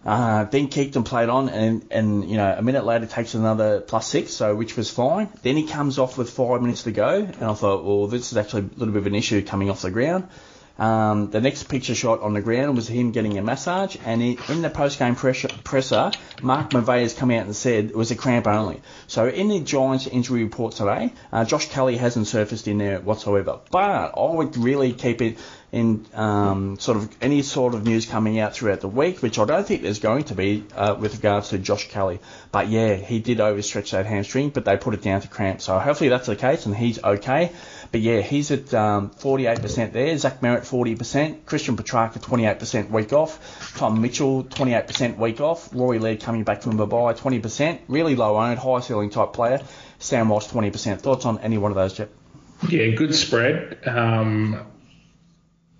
uh, 0.04 0.44
then 0.44 0.68
kicked 0.68 0.96
and 0.96 1.04
played 1.04 1.28
on, 1.28 1.48
and, 1.48 1.86
and 1.90 2.28
you 2.30 2.36
know 2.36 2.54
a 2.56 2.62
minute 2.62 2.84
later 2.84 3.06
takes 3.06 3.34
another 3.34 3.80
plus 3.80 4.06
six, 4.06 4.32
so 4.32 4.54
which 4.54 4.76
was 4.76 4.90
fine. 4.90 5.28
Then 5.42 5.56
he 5.56 5.66
comes 5.66 5.98
off 5.98 6.16
with 6.16 6.30
five 6.30 6.62
minutes 6.62 6.84
to 6.84 6.92
go, 6.92 7.16
and 7.16 7.44
I 7.44 7.54
thought, 7.54 7.84
well, 7.84 8.06
this 8.06 8.32
is 8.32 8.38
actually 8.38 8.62
a 8.62 8.78
little 8.78 8.94
bit 8.94 9.00
of 9.00 9.06
an 9.06 9.14
issue 9.14 9.44
coming 9.44 9.68
off 9.68 9.82
the 9.82 9.90
ground. 9.90 10.28
Um, 10.80 11.30
the 11.30 11.42
next 11.42 11.64
picture 11.64 11.94
shot 11.94 12.22
on 12.22 12.32
the 12.32 12.40
ground 12.40 12.74
was 12.74 12.88
him 12.88 13.12
getting 13.12 13.36
a 13.36 13.42
massage, 13.42 13.96
and 14.06 14.22
he, 14.22 14.38
in 14.48 14.62
the 14.62 14.70
post-game 14.70 15.14
presser, 15.14 16.10
Mark 16.42 16.70
McVeigh 16.70 17.02
has 17.02 17.12
come 17.12 17.30
out 17.30 17.44
and 17.44 17.54
said 17.54 17.84
it 17.84 17.96
was 17.96 18.10
a 18.10 18.16
cramp 18.16 18.46
only. 18.46 18.80
So 19.06 19.28
in 19.28 19.48
the 19.48 19.60
Giants 19.60 20.06
injury 20.06 20.42
report 20.42 20.74
today, 20.74 21.12
uh, 21.32 21.44
Josh 21.44 21.68
Kelly 21.68 21.98
hasn't 21.98 22.28
surfaced 22.28 22.66
in 22.66 22.78
there 22.78 22.98
whatsoever. 22.98 23.60
But 23.70 24.14
I 24.16 24.34
would 24.34 24.56
really 24.56 24.94
keep 24.94 25.20
it 25.20 25.38
in 25.72 26.04
um, 26.14 26.78
sort 26.78 26.96
of 26.96 27.08
any 27.20 27.42
sort 27.42 27.74
of 27.74 27.84
news 27.84 28.06
coming 28.06 28.40
out 28.40 28.54
throughout 28.54 28.80
the 28.80 28.88
week, 28.88 29.22
which 29.22 29.38
I 29.38 29.44
don't 29.44 29.66
think 29.66 29.82
there's 29.82 30.00
going 30.00 30.24
to 30.24 30.34
be 30.34 30.64
uh, 30.74 30.96
with 30.98 31.14
regards 31.14 31.50
to 31.50 31.58
Josh 31.58 31.88
Kelly. 31.88 32.18
But 32.50 32.68
yeah, 32.68 32.94
he 32.94 33.20
did 33.20 33.38
overstretch 33.38 33.90
that 33.90 34.06
hamstring, 34.06 34.50
but 34.50 34.64
they 34.64 34.76
put 34.76 34.94
it 34.94 35.02
down 35.02 35.20
to 35.20 35.28
cramp. 35.28 35.60
So 35.60 35.78
hopefully 35.78 36.08
that's 36.08 36.26
the 36.26 36.36
case 36.36 36.66
and 36.66 36.74
he's 36.74 37.02
okay. 37.02 37.52
But 37.92 38.02
yeah, 38.02 38.20
he's 38.20 38.50
at 38.52 38.72
um, 38.72 39.10
48% 39.10 39.92
there. 39.92 40.16
Zach 40.16 40.40
Merrett 40.40 40.60
40%. 40.60 41.44
Christian 41.44 41.76
Petracca 41.76 42.20
28% 42.20 42.90
week 42.90 43.12
off. 43.12 43.74
Tom 43.76 44.00
Mitchell 44.00 44.44
28% 44.44 45.18
week 45.18 45.40
off. 45.40 45.74
Rory 45.74 45.98
Laird 45.98 46.20
coming 46.20 46.44
back 46.44 46.62
from 46.62 46.76
bye 46.76 46.86
20%. 46.86 47.80
Really 47.88 48.14
low 48.14 48.36
owned, 48.36 48.58
high 48.58 48.80
ceiling 48.80 49.10
type 49.10 49.32
player. 49.32 49.60
Sam 49.98 50.28
Walsh 50.28 50.46
20%. 50.46 51.00
Thoughts 51.00 51.26
on 51.26 51.40
any 51.40 51.58
one 51.58 51.72
of 51.72 51.76
those, 51.76 51.94
Jep? 51.94 52.10
Yeah, 52.68 52.88
good 52.88 53.14
spread. 53.14 53.78
Um, 53.86 54.66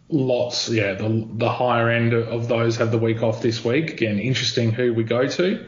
lots, 0.08 0.68
yeah, 0.68 0.94
the, 0.94 1.28
the 1.32 1.48
higher 1.50 1.90
end 1.90 2.12
of 2.12 2.48
those 2.48 2.78
have 2.78 2.90
the 2.90 2.98
week 2.98 3.22
off 3.22 3.40
this 3.40 3.64
week. 3.64 3.92
Again, 3.92 4.18
interesting 4.18 4.72
who 4.72 4.92
we 4.94 5.04
go 5.04 5.28
to. 5.28 5.66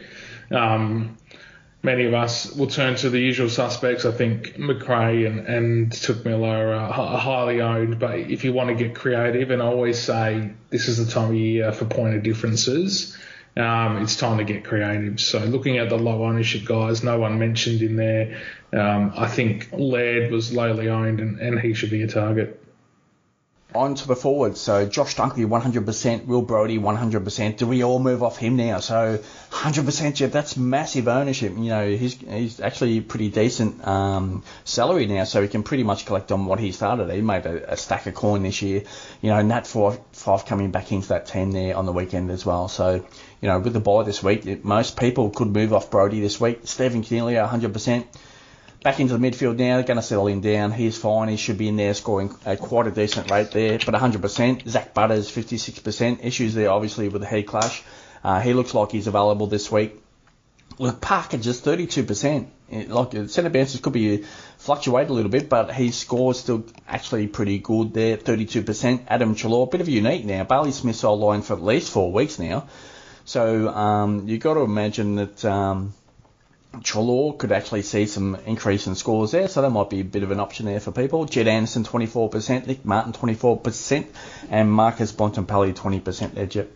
Um, 0.51 1.17
many 1.83 2.05
of 2.05 2.15
us 2.15 2.53
will 2.53 2.69
turn 2.69 2.95
to 2.97 3.11
the 3.11 3.19
usual 3.19 3.49
suspects. 3.49 4.05
I 4.05 4.13
think 4.13 4.59
Macrae 4.59 5.27
and, 5.27 5.41
and 5.47 5.93
are 5.93 7.19
highly 7.19 7.61
owned, 7.61 7.99
but 7.99 8.19
if 8.19 8.45
you 8.45 8.53
want 8.53 8.69
to 8.69 8.75
get 8.75 8.95
creative, 8.95 9.51
and 9.51 9.63
I 9.63 9.67
always 9.67 9.99
say 9.99 10.53
this 10.71 10.89
is 10.89 11.05
the 11.05 11.13
time 11.13 11.31
of 11.31 11.37
year 11.37 11.73
for 11.73 11.85
point 11.85 12.15
of 12.15 12.23
differences, 12.23 13.17
um, 13.57 13.99
it's 13.99 14.17
time 14.17 14.39
to 14.39 14.45
get 14.45 14.65
creative. 14.65 15.21
So 15.21 15.41
looking 15.41 15.79
at 15.79 15.91
the 15.91 15.99
low 15.99 16.25
ownership 16.25 16.65
guys, 16.65 17.03
no 17.03 17.19
one 17.19 17.39
mentioned 17.39 17.83
in 17.83 17.97
there. 17.97 18.41
Um, 18.73 19.13
I 19.17 19.29
think 19.29 19.69
Laird 19.73 20.31
was 20.31 20.53
lowly 20.53 20.89
owned, 20.89 21.21
and, 21.21 21.39
and 21.41 21.61
he 21.61 21.75
should 21.75 21.91
be 21.91 22.03
a 22.03 22.09
target 22.09 22.62
on 23.75 23.95
to 23.95 24.09
the 24.09 24.17
forwards. 24.17 24.61
So 24.61 24.87
Josh 24.87 25.17
Dunkley, 25.17 25.47
100%. 25.47 26.27
Will 26.27 26.43
Brodie, 26.43 26.79
100%. 26.79 27.57
Do 27.57 27.67
we 27.67 27.83
all 27.83 27.99
move 27.99 28.23
off 28.23 28.37
him 28.37 28.57
now? 28.57 28.81
So 28.81 29.19
100%, 29.51 30.15
Jep, 30.15 30.33
that's 30.33 30.57
massive 30.57 31.09
ownership. 31.09 31.53
You 31.53 31.69
know, 31.69 31.91
he's 31.91 32.15
he's 32.15 32.61
actually 32.61 33.01
pretty 33.01 33.31
decent 33.31 33.87
um, 33.87 34.43
salary 34.65 35.07
now, 35.07 35.25
so 35.25 35.43
he 35.43 35.49
can 35.49 35.63
pretty 35.63 35.83
much 35.83 36.07
collect 36.07 36.33
on 36.33 36.47
what 36.47 36.59
he 36.59 36.73
started. 36.73 37.11
He 37.11 37.21
made 37.21 37.47
a, 37.47 37.73
a 37.73 37.77
stack 37.77 38.07
of 38.07 38.15
coin 38.15 38.43
this 38.43 38.63
year. 38.63 38.83
You 39.21 39.31
know, 39.31 39.43
Nat 39.43 39.67
Fyfe, 39.67 39.99
Fyfe 40.13 40.47
coming 40.47 40.71
back 40.71 40.93
into 40.93 41.09
that 41.09 41.27
team 41.27 41.53
there 41.53 41.77
on 41.77 41.87
the 41.87 41.93
weekend 41.93 42.31
as 42.31 42.47
well. 42.47 42.69
So, 42.69 43.05
you 43.41 43.49
know, 43.49 43.59
with 43.59 43.73
the 43.73 43.81
buy 43.81 44.03
this 44.03 44.23
week, 44.23 44.47
it, 44.47 44.65
most 44.65 44.97
people 44.97 45.31
could 45.31 45.49
move 45.49 45.73
off 45.73 45.91
Brodie 45.91 46.21
this 46.21 46.41
week. 46.41 46.61
Stephen 46.65 47.03
Coniglio, 47.03 47.49
100% 47.49 48.07
back 48.83 49.01
into 49.01 49.17
the 49.17 49.31
midfield 49.31 49.57
now. 49.57 49.77
They're 49.77 49.85
going 49.85 49.97
to 49.97 50.03
settle 50.03 50.27
him 50.27 50.41
down. 50.41 50.73
He's 50.73 50.99
fine. 50.99 51.29
He 51.29 51.37
should 51.37 51.59
be 51.59 51.69
in 51.69 51.77
there 51.77 51.95
scoring 51.95 52.35
at 52.45 52.59
quite 52.59 52.87
a 52.87 52.91
decent 52.91 53.31
rate 53.31 53.51
there, 53.51 53.79
but 53.79 53.95
100%. 53.95 54.69
Zach 54.69 54.95
Butters, 54.95 55.31
56%. 55.31 56.25
Issues 56.25 56.55
there, 56.55 56.71
obviously, 56.71 57.09
with 57.09 57.23
the 57.23 57.29
head 57.29 57.47
clash. 57.47 57.83
Uh, 58.25 58.41
he 58.41 58.53
looks 58.55 58.75
like 58.75 58.93
he's 58.93 59.07
available 59.07 59.47
this 59.47 59.71
week. 59.71 60.01
Luke, 60.79 61.01
Parker 61.01 61.37
just 61.37 61.65
32%. 61.65 62.47
Like 62.89 63.29
centre 63.29 63.51
bounces 63.51 63.81
could 63.81 63.93
be 63.93 64.25
fluctuate 64.57 65.11
a 65.11 65.13
little 65.13 65.31
bit, 65.31 65.51
but 65.51 65.73
his 65.73 65.95
score 65.95 66.31
is 66.31 66.39
still 66.39 66.65
actually 66.89 67.27
pretty 67.27 67.59
good 67.59 67.93
there, 67.93 68.17
32%. 68.17 69.05
Adam 69.09 69.35
Treloar, 69.35 69.65
a 69.65 69.71
bit 69.71 69.83
of 69.83 69.89
a 69.89 69.91
unique 69.91 70.25
now. 70.25 70.45
Bailey 70.45 70.73
Smith's 70.73 71.05
all 71.05 71.19
line 71.19 71.43
for 71.43 71.53
at 71.55 71.63
least 71.63 71.93
four 71.93 72.11
weeks 72.11 72.39
now. 72.39 72.67
So 73.27 73.69
um, 73.69 74.27
you've 74.27 74.41
got 74.41 74.55
to 74.55 74.61
imagine 74.61 75.17
that 75.17 75.45
um, 75.45 75.93
Treloar 76.81 77.39
could 77.39 77.53
actually 77.53 77.83
see 77.83 78.07
some 78.07 78.37
increase 78.47 78.87
in 78.87 78.95
scores 78.95 79.33
there, 79.33 79.49
so 79.49 79.63
that 79.63 79.71
might 79.71 79.91
be 79.91 80.01
a 80.01 80.05
bit 80.05 80.23
of 80.23 80.31
an 80.31 80.41
option 80.41 80.67
there 80.67 80.81
for 80.81 80.91
people. 80.91 81.27
Jed 81.27 81.47
Anderson 81.47 81.85
24%, 81.85 82.67
Nick 82.67 82.85
Martin 82.85 83.13
24%, 83.13 84.07
and 84.51 84.73
Marcus 84.73 85.13
Bontempelli 85.13 85.75
20% 85.75 86.35
there. 86.35 86.67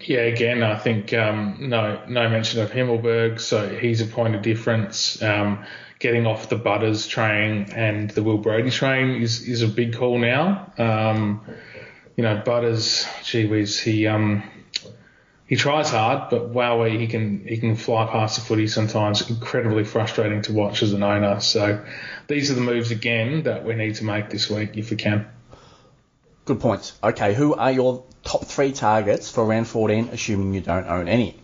Yeah, 0.00 0.20
again, 0.20 0.62
I 0.62 0.78
think 0.78 1.12
um, 1.12 1.56
no 1.68 2.00
no 2.06 2.28
mention 2.28 2.60
of 2.62 2.70
Himmelberg, 2.70 3.40
so 3.40 3.68
he's 3.68 4.00
a 4.00 4.06
point 4.06 4.36
of 4.36 4.42
difference. 4.42 5.20
Um, 5.20 5.66
getting 5.98 6.26
off 6.26 6.48
the 6.48 6.56
Butters 6.56 7.08
train 7.08 7.72
and 7.74 8.08
the 8.10 8.22
Will 8.22 8.38
Brodie 8.38 8.70
train 8.70 9.20
is, 9.20 9.42
is 9.42 9.62
a 9.62 9.68
big 9.68 9.96
call 9.96 10.18
now. 10.18 10.72
Um, 10.78 11.44
you 12.16 12.22
know, 12.22 12.40
Butters, 12.44 13.06
gee 13.24 13.46
whiz, 13.46 13.80
he 13.80 14.06
um, 14.06 14.44
he 15.48 15.56
tries 15.56 15.90
hard, 15.90 16.28
but 16.28 16.50
wow, 16.50 16.84
he 16.84 17.06
can 17.06 17.46
he 17.46 17.56
can 17.56 17.74
fly 17.74 18.06
past 18.06 18.38
the 18.38 18.44
footy 18.44 18.68
sometimes. 18.68 19.30
Incredibly 19.30 19.82
frustrating 19.82 20.42
to 20.42 20.52
watch 20.52 20.82
as 20.82 20.92
an 20.92 21.02
owner. 21.02 21.40
So 21.40 21.82
these 22.26 22.50
are 22.50 22.54
the 22.54 22.60
moves 22.60 22.90
again 22.90 23.44
that 23.44 23.64
we 23.64 23.74
need 23.74 23.94
to 23.96 24.04
make 24.04 24.28
this 24.28 24.50
week 24.50 24.76
if 24.76 24.90
we 24.90 24.98
can. 24.98 25.26
Good 26.44 26.60
points. 26.60 26.98
Okay, 27.02 27.32
who 27.32 27.54
are 27.54 27.72
your 27.72 28.04
top 28.24 28.44
three 28.44 28.72
targets 28.72 29.30
for 29.30 29.44
round 29.46 29.66
14, 29.66 30.10
assuming 30.12 30.52
you 30.52 30.60
don't 30.60 30.86
own 30.86 31.08
any? 31.08 31.34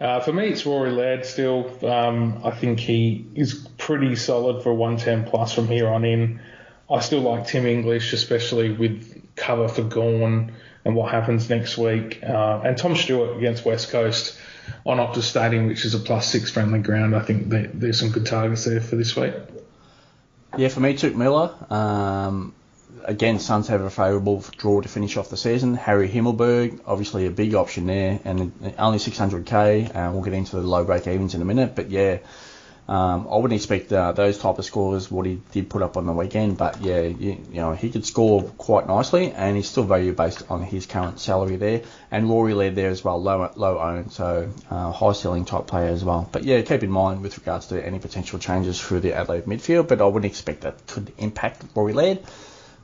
Uh, 0.00 0.20
for 0.20 0.32
me, 0.32 0.48
it's 0.48 0.64
Rory 0.64 0.90
Laird 0.90 1.26
still. 1.26 1.70
Um, 1.86 2.40
I 2.44 2.50
think 2.50 2.80
he 2.80 3.26
is 3.34 3.66
pretty 3.76 4.16
solid 4.16 4.62
for 4.62 4.72
110 4.72 5.30
plus 5.30 5.52
from 5.52 5.66
here 5.66 5.88
on 5.88 6.06
in. 6.06 6.40
I 6.90 7.00
still 7.00 7.20
like 7.20 7.46
Tim 7.46 7.66
English, 7.66 8.14
especially 8.14 8.72
with 8.72 9.22
cover 9.36 9.68
for 9.68 9.82
Gawn 9.82 10.54
and 10.88 10.96
what 10.96 11.12
happens 11.12 11.50
next 11.50 11.76
week. 11.76 12.20
Uh, 12.22 12.62
and 12.64 12.76
Tom 12.76 12.96
Stewart 12.96 13.36
against 13.36 13.62
West 13.62 13.90
Coast 13.90 14.38
on 14.86 14.96
Optus 14.96 15.24
Stadium, 15.24 15.66
which 15.66 15.84
is 15.84 15.94
a 15.94 15.98
plus 15.98 16.26
six 16.26 16.50
friendly 16.50 16.78
ground. 16.78 17.14
I 17.14 17.20
think 17.20 17.50
there's 17.50 18.00
some 18.00 18.08
good 18.08 18.24
targets 18.24 18.64
there 18.64 18.80
for 18.80 18.96
this 18.96 19.14
week. 19.14 19.34
Yeah, 20.56 20.68
for 20.68 20.80
me, 20.80 20.94
Touk 20.94 21.14
Miller. 21.14 21.54
Um, 21.68 22.54
again, 23.04 23.38
Suns 23.38 23.68
have 23.68 23.82
a 23.82 23.90
favourable 23.90 24.42
draw 24.56 24.80
to 24.80 24.88
finish 24.88 25.18
off 25.18 25.28
the 25.28 25.36
season. 25.36 25.74
Harry 25.74 26.08
Himmelberg, 26.08 26.80
obviously 26.86 27.26
a 27.26 27.30
big 27.30 27.54
option 27.54 27.86
there, 27.86 28.18
and 28.24 28.74
only 28.78 28.98
600k. 28.98 29.94
Uh, 29.94 30.10
we'll 30.10 30.22
get 30.22 30.32
into 30.32 30.56
the 30.56 30.62
low 30.62 30.84
break 30.84 31.06
evens 31.06 31.34
in 31.34 31.42
a 31.42 31.44
minute, 31.44 31.74
but 31.76 31.90
yeah, 31.90 32.16
um, 32.88 33.28
I 33.30 33.36
wouldn't 33.36 33.52
expect 33.52 33.92
uh, 33.92 34.12
those 34.12 34.38
type 34.38 34.58
of 34.58 34.64
scores 34.64 35.10
what 35.10 35.26
he 35.26 35.42
did 35.52 35.68
put 35.68 35.82
up 35.82 35.98
on 35.98 36.06
the 36.06 36.12
weekend, 36.14 36.56
but 36.56 36.80
yeah, 36.80 37.02
you, 37.02 37.38
you, 37.50 37.60
know 37.60 37.74
he 37.74 37.90
could 37.90 38.06
score 38.06 38.42
quite 38.42 38.86
nicely, 38.86 39.30
and 39.30 39.56
he's 39.56 39.68
still 39.68 39.84
value 39.84 40.14
based 40.14 40.50
on 40.50 40.62
his 40.62 40.86
current 40.86 41.20
salary 41.20 41.56
there. 41.56 41.82
And 42.10 42.30
Rory 42.30 42.54
Laird 42.54 42.76
there 42.76 42.88
as 42.88 43.04
well, 43.04 43.22
low 43.22 43.52
low 43.56 43.78
owned, 43.78 44.12
so 44.12 44.50
uh, 44.70 44.90
high 44.90 45.12
selling 45.12 45.44
type 45.44 45.66
player 45.66 45.90
as 45.90 46.02
well. 46.02 46.30
But 46.32 46.44
yeah, 46.44 46.62
keep 46.62 46.82
in 46.82 46.90
mind 46.90 47.20
with 47.20 47.36
regards 47.36 47.66
to 47.66 47.84
any 47.84 47.98
potential 47.98 48.38
changes 48.38 48.80
through 48.80 49.00
the 49.00 49.12
Adelaide 49.12 49.44
midfield, 49.44 49.86
but 49.86 50.00
I 50.00 50.06
wouldn't 50.06 50.30
expect 50.30 50.62
that 50.62 50.86
could 50.86 51.12
impact 51.18 51.62
Rory 51.74 51.92
Laird. 51.92 52.20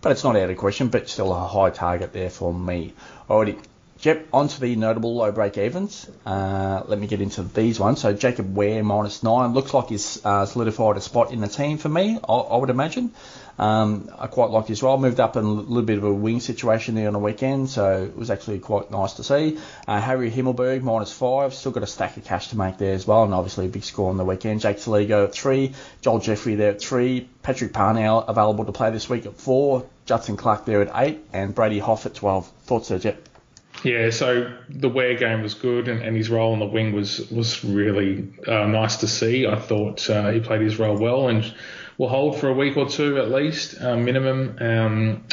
But 0.02 0.12
it's 0.12 0.22
not 0.22 0.36
out 0.36 0.50
of 0.50 0.56
question, 0.58 0.88
but 0.88 1.08
still 1.08 1.32
a 1.32 1.48
high 1.48 1.70
target 1.70 2.12
there 2.12 2.28
for 2.28 2.52
me. 2.52 2.92
Already 3.30 3.56
Yep, 4.04 4.28
on 4.34 4.48
to 4.48 4.60
the 4.60 4.76
notable 4.76 5.14
low 5.16 5.32
break 5.32 5.56
evens. 5.56 6.06
Uh, 6.26 6.82
let 6.86 6.98
me 6.98 7.06
get 7.06 7.22
into 7.22 7.42
these 7.42 7.80
ones. 7.80 8.02
So 8.02 8.12
Jacob 8.12 8.54
Wehr 8.54 8.84
minus 8.84 9.22
nine 9.22 9.54
looks 9.54 9.72
like 9.72 9.88
he's 9.88 10.22
uh, 10.26 10.44
solidified 10.44 10.98
a 10.98 11.00
spot 11.00 11.32
in 11.32 11.40
the 11.40 11.48
team 11.48 11.78
for 11.78 11.88
me. 11.88 12.18
I, 12.28 12.32
I 12.34 12.56
would 12.58 12.68
imagine. 12.68 13.12
Um, 13.58 14.10
I 14.18 14.26
quite 14.26 14.50
like 14.50 14.66
his 14.66 14.82
role. 14.82 14.98
Moved 14.98 15.20
up 15.20 15.36
in 15.36 15.44
a 15.44 15.48
little 15.48 15.82
bit 15.84 15.96
of 15.96 16.04
a 16.04 16.12
wing 16.12 16.40
situation 16.40 16.96
there 16.96 17.06
on 17.06 17.14
the 17.14 17.18
weekend, 17.18 17.70
so 17.70 18.02
it 18.02 18.14
was 18.14 18.30
actually 18.30 18.58
quite 18.58 18.90
nice 18.90 19.14
to 19.14 19.24
see. 19.24 19.58
Uh, 19.88 19.98
Harry 20.00 20.30
Himmelberg 20.30 20.82
minus 20.82 21.10
five, 21.10 21.54
still 21.54 21.72
got 21.72 21.82
a 21.82 21.86
stack 21.86 22.18
of 22.18 22.24
cash 22.24 22.48
to 22.48 22.58
make 22.58 22.76
there 22.76 22.92
as 22.92 23.06
well, 23.06 23.22
and 23.22 23.32
obviously 23.32 23.64
a 23.64 23.68
big 23.70 23.84
score 23.84 24.10
on 24.10 24.18
the 24.18 24.24
weekend. 24.24 24.60
Jake 24.60 24.76
Soligo 24.76 25.24
at 25.24 25.32
three, 25.32 25.72
Joel 26.02 26.18
Jeffrey 26.18 26.56
there 26.56 26.72
at 26.72 26.82
three, 26.82 27.26
Patrick 27.42 27.72
Parnell 27.72 28.18
available 28.20 28.66
to 28.66 28.72
play 28.72 28.90
this 28.90 29.08
week 29.08 29.24
at 29.24 29.36
four, 29.36 29.86
Judson 30.04 30.36
Clark 30.36 30.66
there 30.66 30.82
at 30.82 30.90
eight, 30.94 31.24
and 31.32 31.54
Brady 31.54 31.78
Hough 31.78 32.04
at 32.04 32.14
twelve. 32.14 32.46
Thoughts 32.64 32.88
there, 32.88 32.98
Jep? 32.98 33.33
Yeah, 33.84 34.08
so 34.08 34.50
the 34.70 34.88
Wehr 34.88 35.18
game 35.18 35.42
was 35.42 35.52
good, 35.52 35.88
and, 35.88 36.00
and 36.02 36.16
his 36.16 36.30
role 36.30 36.54
on 36.54 36.58
the 36.58 36.66
wing 36.66 36.94
was 36.94 37.30
was 37.30 37.62
really 37.62 38.32
uh, 38.48 38.66
nice 38.66 38.96
to 38.96 39.06
see. 39.06 39.46
I 39.46 39.56
thought 39.56 40.08
uh, 40.08 40.30
he 40.30 40.40
played 40.40 40.62
his 40.62 40.78
role 40.78 40.96
well, 40.96 41.28
and 41.28 41.54
will 41.98 42.08
hold 42.08 42.40
for 42.40 42.48
a 42.48 42.54
week 42.54 42.78
or 42.78 42.88
two 42.88 43.18
at 43.18 43.30
least, 43.30 43.80
uh, 43.80 43.96
minimum. 43.96 44.56
Um, 44.58 45.24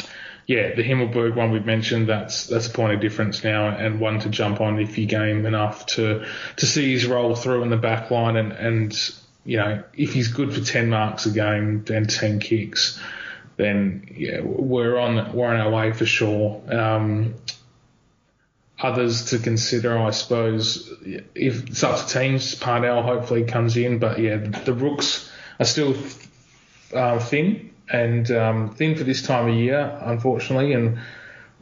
yeah, 0.46 0.74
the 0.74 0.82
Himmelberg 0.82 1.34
one 1.34 1.50
we've 1.50 1.64
mentioned, 1.64 2.10
that's 2.10 2.46
that's 2.46 2.66
a 2.66 2.70
point 2.70 2.92
of 2.92 3.00
difference 3.00 3.42
now, 3.42 3.68
and 3.68 4.00
one 4.00 4.20
to 4.20 4.28
jump 4.28 4.60
on 4.60 4.78
if 4.78 4.98
you 4.98 5.06
game 5.06 5.46
enough 5.46 5.86
to 5.86 6.26
to 6.56 6.66
see 6.66 6.92
his 6.92 7.06
role 7.06 7.34
through 7.34 7.62
in 7.62 7.70
the 7.70 7.78
back 7.78 8.10
line, 8.10 8.36
and 8.36 8.52
and 8.52 9.10
you 9.46 9.56
know 9.56 9.82
if 9.94 10.12
he's 10.12 10.28
good 10.28 10.52
for 10.52 10.60
ten 10.60 10.90
marks 10.90 11.24
a 11.24 11.30
game 11.30 11.86
and 11.88 12.10
ten 12.10 12.38
kicks, 12.38 13.00
then 13.56 14.06
yeah, 14.14 14.40
we're 14.42 14.98
on 14.98 15.32
we're 15.32 15.46
on 15.46 15.56
our 15.56 15.70
way 15.70 15.92
for 15.92 16.04
sure. 16.04 16.60
Um, 16.68 17.34
others 18.82 19.26
to 19.26 19.38
consider, 19.38 19.96
I 19.96 20.10
suppose. 20.10 20.92
If 21.34 21.68
it's 21.68 21.82
up 21.84 22.04
to 22.04 22.12
teams, 22.12 22.54
Parnell 22.56 23.02
hopefully 23.02 23.44
comes 23.44 23.76
in, 23.76 23.98
but 23.98 24.18
yeah, 24.18 24.36
the, 24.36 24.74
rooks 24.74 25.30
are 25.60 25.64
still 25.64 25.94
uh, 26.92 27.18
thin 27.20 27.70
and 27.88 28.30
um, 28.32 28.74
thin 28.74 28.96
for 28.96 29.04
this 29.04 29.22
time 29.22 29.48
of 29.48 29.54
year, 29.54 29.98
unfortunately, 30.02 30.72
and 30.72 30.98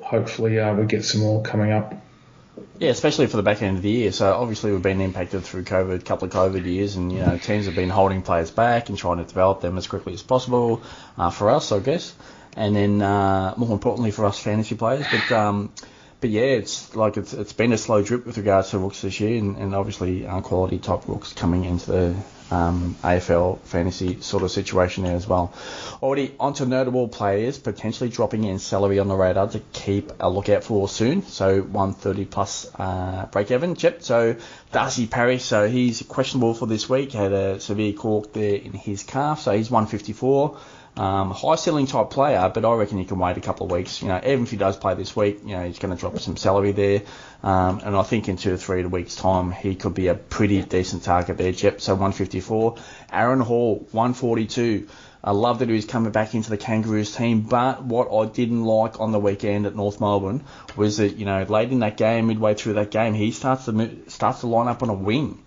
hopefully 0.01 0.59
uh, 0.59 0.75
we 0.75 0.87
get 0.87 1.05
some 1.05 1.21
more 1.21 1.43
coming 1.43 1.73
up. 1.73 1.95
Yeah, 2.79 2.91
especially 2.91 3.27
for 3.27 3.37
the 3.37 3.43
back 3.43 3.63
end 3.63 3.77
of 3.77 3.83
the 3.83 3.91
year. 3.91 4.13
So 4.13 4.33
obviously 4.33 4.73
we've 4.73 4.83
been 4.83 5.03
impacted 5.03 5.45
through 5.45 5.65
COVID, 5.65 6.01
a 6.01 6.03
couple 6.03 6.29
of 6.29 6.33
COVID 6.33 6.65
years, 6.65 6.97
and 6.97 7.13
you 7.13 7.19
know 7.19 7.37
teams 7.37 7.67
have 7.67 7.75
been 7.75 7.91
holding 7.91 8.23
players 8.23 8.51
back 8.51 8.89
and 8.89 8.97
trying 8.97 9.19
to 9.19 9.25
develop 9.25 9.61
them 9.61 9.77
as 9.77 9.87
quickly 9.87 10.15
as 10.15 10.23
possible 10.23 10.83
uh, 11.19 11.31
for 11.31 11.51
us, 11.51 11.73
I 11.73 11.81
guess, 11.81 12.15
and 12.57 12.75
then 12.75 13.03
uh, 13.03 13.55
more 13.59 13.73
importantly 13.73 14.11
for 14.11 14.25
us 14.25 14.39
fantasy 14.39 14.77
players. 14.77 15.05
But 15.11 15.33
um, 15.37 15.73
but 16.21 16.31
yeah, 16.31 16.43
it's 16.43 16.95
like 16.95 17.17
it's 17.17 17.33
it's 17.33 17.53
been 17.53 17.73
a 17.73 17.79
slow 17.79 18.03
drip 18.03 18.27
with 18.27 18.37
regards 18.37 18.71
to 18.71 18.79
rooks 18.79 19.03
this 19.03 19.21
year, 19.21 19.39
and, 19.39 19.57
and 19.57 19.75
obviously 19.75 20.27
uh, 20.27 20.41
quality 20.41 20.79
top 20.79 21.09
rooks 21.09 21.33
coming 21.33 21.65
into 21.65 21.91
the 21.91 22.15
um, 22.51 22.97
AFL 23.03 23.61
fantasy 23.61 24.21
sort 24.21 24.43
of 24.43 24.51
situation 24.51 25.05
there 25.05 25.17
as 25.17 25.27
well. 25.27 25.55
Already 26.03 26.35
onto 26.39 26.67
notable 26.67 27.09
players 27.09 27.59
potentially 27.59 28.11
dropping 28.11 28.45
in 28.45 28.59
salary 28.59 28.99
on 28.99 29.09
the 29.09 29.15
radar 29.15 29.49
to 29.49 29.61
keep 29.73 30.13
a 30.21 30.29
lookout 30.29 30.65
for 30.65 30.89
soon. 30.89 31.23
So 31.23 31.63
130 31.63 32.25
plus 32.27 32.71
uh, 32.75 33.27
break 33.33 33.51
even. 33.51 33.77
chip. 33.77 34.03
So 34.03 34.37
Darcy 34.73 35.07
Parish, 35.07 35.45
so 35.45 35.69
he's 35.69 36.03
questionable 36.03 36.55
for 36.55 36.67
this 36.67 36.89
week. 36.89 37.13
Had 37.13 37.33
a 37.33 37.61
severe 37.61 37.93
cork 37.93 38.33
there 38.33 38.57
in 38.57 38.73
his 38.73 39.03
calf, 39.05 39.41
so 39.41 39.53
he's 39.53 39.71
154. 39.71 40.59
Um, 41.01 41.31
high 41.31 41.55
ceiling 41.55 41.87
type 41.87 42.11
player, 42.11 42.51
but 42.53 42.63
I 42.67 42.75
reckon 42.75 42.99
he 42.99 43.07
can 43.07 43.19
wait 43.19 43.39
a 43.39 43.41
couple 43.41 43.65
of 43.65 43.73
weeks. 43.73 44.03
You 44.03 44.09
know, 44.09 44.21
even 44.23 44.43
if 44.43 44.51
he 44.51 44.59
does 44.59 44.77
play 44.77 44.93
this 44.93 45.17
week, 45.17 45.41
you 45.47 45.57
know, 45.57 45.65
he's 45.65 45.79
going 45.79 45.95
to 45.95 45.99
drop 45.99 46.19
some 46.19 46.37
salary 46.37 46.73
there. 46.73 47.01
Um, 47.43 47.81
and 47.83 47.97
I 47.97 48.03
think 48.03 48.29
in 48.29 48.37
two 48.37 48.53
or 48.53 48.59
three 48.59 48.85
weeks' 48.85 49.17
time, 49.17 49.51
he 49.51 49.77
could 49.77 49.95
be 49.95 50.09
a 50.09 50.15
pretty 50.15 50.61
decent 50.61 51.03
target 51.03 51.39
there, 51.39 51.53
Jep. 51.53 51.81
So 51.81 51.95
154. 51.95 52.77
Aaron 53.11 53.41
Hall, 53.41 53.77
142. 53.93 54.89
I 55.25 55.31
love 55.31 55.61
that 55.61 55.71
he 55.71 55.75
was 55.75 55.87
coming 55.87 56.13
back 56.13 56.35
into 56.35 56.51
the 56.51 56.59
Kangaroos 56.59 57.17
team, 57.17 57.41
but 57.43 57.83
what 57.83 58.13
I 58.15 58.31
didn't 58.31 58.65
like 58.65 59.01
on 59.01 59.11
the 59.11 59.19
weekend 59.19 59.65
at 59.65 59.75
North 59.75 60.03
Melbourne 60.03 60.45
was 60.77 60.99
that, 60.99 61.17
you 61.17 61.25
know, 61.25 61.43
late 61.45 61.73
in 61.73 61.79
that 61.79 61.97
game, 61.97 62.27
midway 62.27 62.53
through 62.53 62.75
that 62.75 62.91
game, 62.91 63.15
he 63.15 63.31
starts 63.31 63.65
to 63.65 64.03
starts 64.09 64.41
to 64.41 64.49
line 64.49 64.69
up 64.69 64.83
on 64.83 64.91
a 64.91 64.95
wing. 64.95 65.43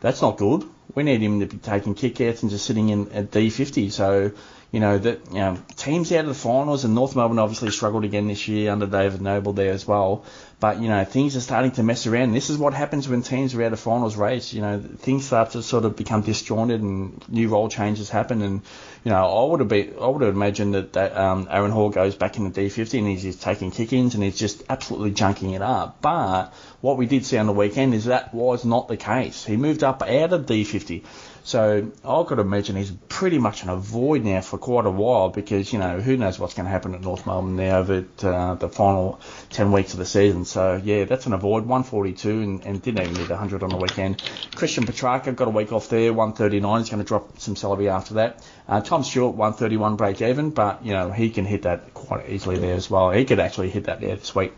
That's 0.00 0.22
not 0.22 0.38
good. 0.38 0.64
We 0.94 1.02
need 1.02 1.20
him 1.20 1.40
to 1.40 1.46
be 1.46 1.58
taking 1.58 1.94
kickouts 1.94 2.40
and 2.42 2.50
just 2.50 2.64
sitting 2.64 2.88
in 2.88 3.10
at 3.12 3.30
D50. 3.30 3.90
So 3.90 4.32
you 4.74 4.80
know 4.80 4.98
that 4.98 5.20
you 5.30 5.38
know 5.38 5.56
teams 5.76 6.10
out 6.10 6.22
of 6.22 6.26
the 6.26 6.34
finals, 6.34 6.84
and 6.84 6.96
North 6.96 7.14
Melbourne 7.14 7.38
obviously 7.38 7.70
struggled 7.70 8.02
again 8.02 8.26
this 8.26 8.48
year 8.48 8.72
under 8.72 8.88
David 8.88 9.20
Noble 9.20 9.52
there 9.52 9.70
as 9.70 9.86
well. 9.86 10.24
But 10.58 10.80
you 10.82 10.88
know 10.88 11.04
things 11.04 11.36
are 11.36 11.40
starting 11.40 11.70
to 11.72 11.84
mess 11.84 12.08
around. 12.08 12.32
This 12.32 12.50
is 12.50 12.58
what 12.58 12.74
happens 12.74 13.08
when 13.08 13.22
teams 13.22 13.54
are 13.54 13.62
out 13.62 13.72
of 13.72 13.78
finals 13.78 14.16
race. 14.16 14.52
You 14.52 14.62
know 14.62 14.80
things 14.80 15.26
start 15.26 15.52
to 15.52 15.62
sort 15.62 15.84
of 15.84 15.94
become 15.94 16.22
disjointed, 16.22 16.82
and 16.82 17.22
new 17.28 17.50
role 17.50 17.68
changes 17.68 18.10
happen. 18.10 18.42
And 18.42 18.62
you 19.04 19.12
know 19.12 19.24
I 19.24 19.48
would 19.48 19.60
have 19.60 19.68
been, 19.68 19.94
I 20.00 20.08
would 20.08 20.22
have 20.22 20.34
imagined 20.34 20.74
that, 20.74 20.94
that 20.94 21.16
um, 21.16 21.46
Aaron 21.48 21.70
Hall 21.70 21.90
goes 21.90 22.16
back 22.16 22.36
in 22.36 22.50
the 22.50 22.50
D50 22.50 22.98
and 22.98 23.06
he's 23.06 23.22
just 23.22 23.42
taking 23.42 23.70
kick-ins 23.70 24.16
and 24.16 24.24
he's 24.24 24.36
just 24.36 24.64
absolutely 24.68 25.12
junking 25.12 25.54
it 25.54 25.62
up. 25.62 26.02
But 26.02 26.52
what 26.80 26.96
we 26.96 27.06
did 27.06 27.24
see 27.24 27.38
on 27.38 27.46
the 27.46 27.52
weekend 27.52 27.94
is 27.94 28.06
that 28.06 28.34
was 28.34 28.64
not 28.64 28.88
the 28.88 28.96
case. 28.96 29.44
He 29.44 29.56
moved 29.56 29.84
up 29.84 30.02
out 30.02 30.32
of 30.32 30.46
D50. 30.46 31.04
So 31.46 31.92
I've 32.02 32.26
got 32.26 32.36
to 32.36 32.40
imagine 32.40 32.74
he's 32.74 32.90
pretty 32.90 33.36
much 33.36 33.62
in 33.62 33.68
a 33.68 33.76
void 33.76 34.24
now 34.24 34.40
for 34.40 34.56
quite 34.56 34.86
a 34.86 34.90
while 34.90 35.28
because, 35.28 35.70
you 35.74 35.78
know, 35.78 36.00
who 36.00 36.16
knows 36.16 36.38
what's 36.38 36.54
going 36.54 36.64
to 36.64 36.70
happen 36.70 36.94
at 36.94 37.02
North 37.02 37.26
Melbourne 37.26 37.56
now 37.56 37.80
over 37.80 38.02
uh, 38.22 38.54
the 38.54 38.70
final 38.70 39.20
10 39.50 39.70
weeks 39.70 39.92
of 39.92 39.98
the 39.98 40.06
season. 40.06 40.46
So, 40.46 40.80
yeah, 40.82 41.04
that's 41.04 41.26
an 41.26 41.34
avoid, 41.34 41.66
142 41.66 42.30
and, 42.30 42.64
and 42.64 42.80
didn't 42.80 43.02
even 43.02 43.14
need 43.20 43.28
100 43.28 43.62
on 43.62 43.68
the 43.68 43.76
weekend. 43.76 44.22
Christian 44.54 44.86
Petracca 44.86 45.36
got 45.36 45.46
a 45.46 45.50
week 45.50 45.70
off 45.70 45.90
there, 45.90 46.14
139. 46.14 46.80
He's 46.80 46.88
going 46.88 47.02
to 47.02 47.06
drop 47.06 47.38
some 47.38 47.56
salary 47.56 47.90
after 47.90 48.14
that. 48.14 48.42
Uh, 48.66 48.80
Tom 48.80 49.04
Stewart, 49.04 49.34
131 49.34 49.96
break 49.96 50.22
even, 50.22 50.48
but, 50.48 50.82
you 50.82 50.94
know, 50.94 51.12
he 51.12 51.28
can 51.28 51.44
hit 51.44 51.62
that 51.62 51.92
quite 51.92 52.30
easily 52.30 52.56
there 52.56 52.74
as 52.74 52.88
well. 52.88 53.10
He 53.10 53.26
could 53.26 53.38
actually 53.38 53.68
hit 53.68 53.84
that 53.84 54.00
there 54.00 54.16
this 54.16 54.34
week. 54.34 54.54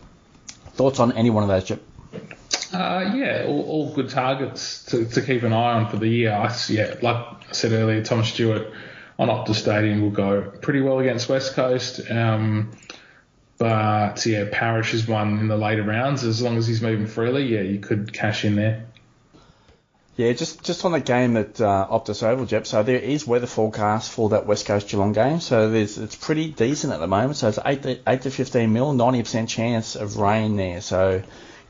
Thoughts 0.75 1.01
on 1.01 1.11
any 1.11 1.31
one 1.31 1.43
of 1.43 1.49
those, 1.49 1.65
Chip? 1.65 1.83
Uh, 2.73 3.13
yeah, 3.15 3.45
all, 3.47 3.61
all, 3.63 3.93
good 3.93 4.09
targets 4.09 4.83
to, 4.85 5.05
to, 5.05 5.21
keep 5.21 5.43
an 5.43 5.53
eye 5.53 5.73
on 5.73 5.89
for 5.89 5.97
the 5.97 6.07
year. 6.07 6.33
I, 6.33 6.53
yeah, 6.67 6.95
like 7.01 7.15
I 7.15 7.53
said 7.53 7.71
earlier, 7.71 8.03
Thomas 8.03 8.27
Stewart 8.27 8.73
on 9.17 9.29
Optus 9.29 9.55
Stadium 9.55 10.01
will 10.01 10.09
go 10.09 10.41
pretty 10.41 10.81
well 10.81 10.99
against 10.99 11.29
West 11.29 11.53
Coast. 11.53 12.01
Um, 12.11 12.71
but 13.57 14.25
yeah, 14.25 14.45
Parish 14.51 14.93
is 14.93 15.07
one 15.07 15.39
in 15.39 15.47
the 15.47 15.57
later 15.57 15.83
rounds. 15.83 16.23
As 16.23 16.41
long 16.41 16.57
as 16.57 16.67
he's 16.67 16.81
moving 16.81 17.07
freely, 17.07 17.45
yeah, 17.45 17.61
you 17.61 17.79
could 17.79 18.11
cash 18.11 18.43
in 18.43 18.55
there. 18.55 18.85
Yeah, 20.17 20.33
just 20.33 20.63
just 20.63 20.83
on 20.83 20.91
the 20.91 20.99
game 20.99 21.37
at 21.37 21.61
uh, 21.61 21.87
Optus 21.89 22.23
Oval, 22.23 22.47
Jep. 22.47 22.65
So 22.65 22.83
there 22.83 22.99
is 22.99 23.25
weather 23.25 23.47
forecast 23.47 24.11
for 24.11 24.29
that 24.29 24.45
West 24.45 24.65
Coast 24.65 24.89
Geelong 24.89 25.13
game. 25.13 25.39
So 25.39 25.71
it's 25.71 26.15
pretty 26.15 26.49
decent 26.49 26.91
at 26.91 26.99
the 26.99 27.07
moment. 27.07 27.37
So 27.37 27.49
it's 27.49 27.59
eight 27.63 27.83
to, 27.83 27.99
eight 28.07 28.23
to 28.23 28.31
fifteen 28.31 28.73
mil, 28.73 28.93
ninety 28.93 29.21
percent 29.21 29.47
chance 29.47 29.95
of 29.95 30.17
rain 30.17 30.55
there. 30.55 30.81
So 30.81 31.21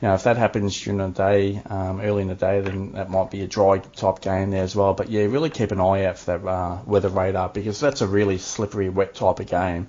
you 0.02 0.08
know, 0.08 0.14
if 0.14 0.24
that 0.24 0.38
happens 0.38 0.80
during 0.80 1.00
the 1.00 1.08
day, 1.08 1.60
um, 1.66 2.02
early 2.02 2.22
in 2.22 2.28
the 2.28 2.36
day, 2.36 2.62
then 2.62 2.92
that 2.92 3.10
might 3.10 3.32
be 3.32 3.42
a 3.42 3.48
dry 3.48 3.80
type 3.80 4.22
game 4.22 4.52
there 4.52 4.64
as 4.64 4.76
well. 4.76 4.94
But 4.94 5.10
yeah, 5.10 5.24
really 5.24 5.50
keep 5.50 5.72
an 5.72 5.80
eye 5.80 6.06
out 6.06 6.20
for 6.20 6.38
that 6.38 6.48
uh, 6.48 6.80
weather 6.86 7.10
radar 7.10 7.50
because 7.50 7.80
that's 7.80 8.02
a 8.02 8.08
really 8.08 8.38
slippery, 8.38 8.90
wet 8.90 9.16
type 9.16 9.40
of 9.40 9.48
game. 9.48 9.88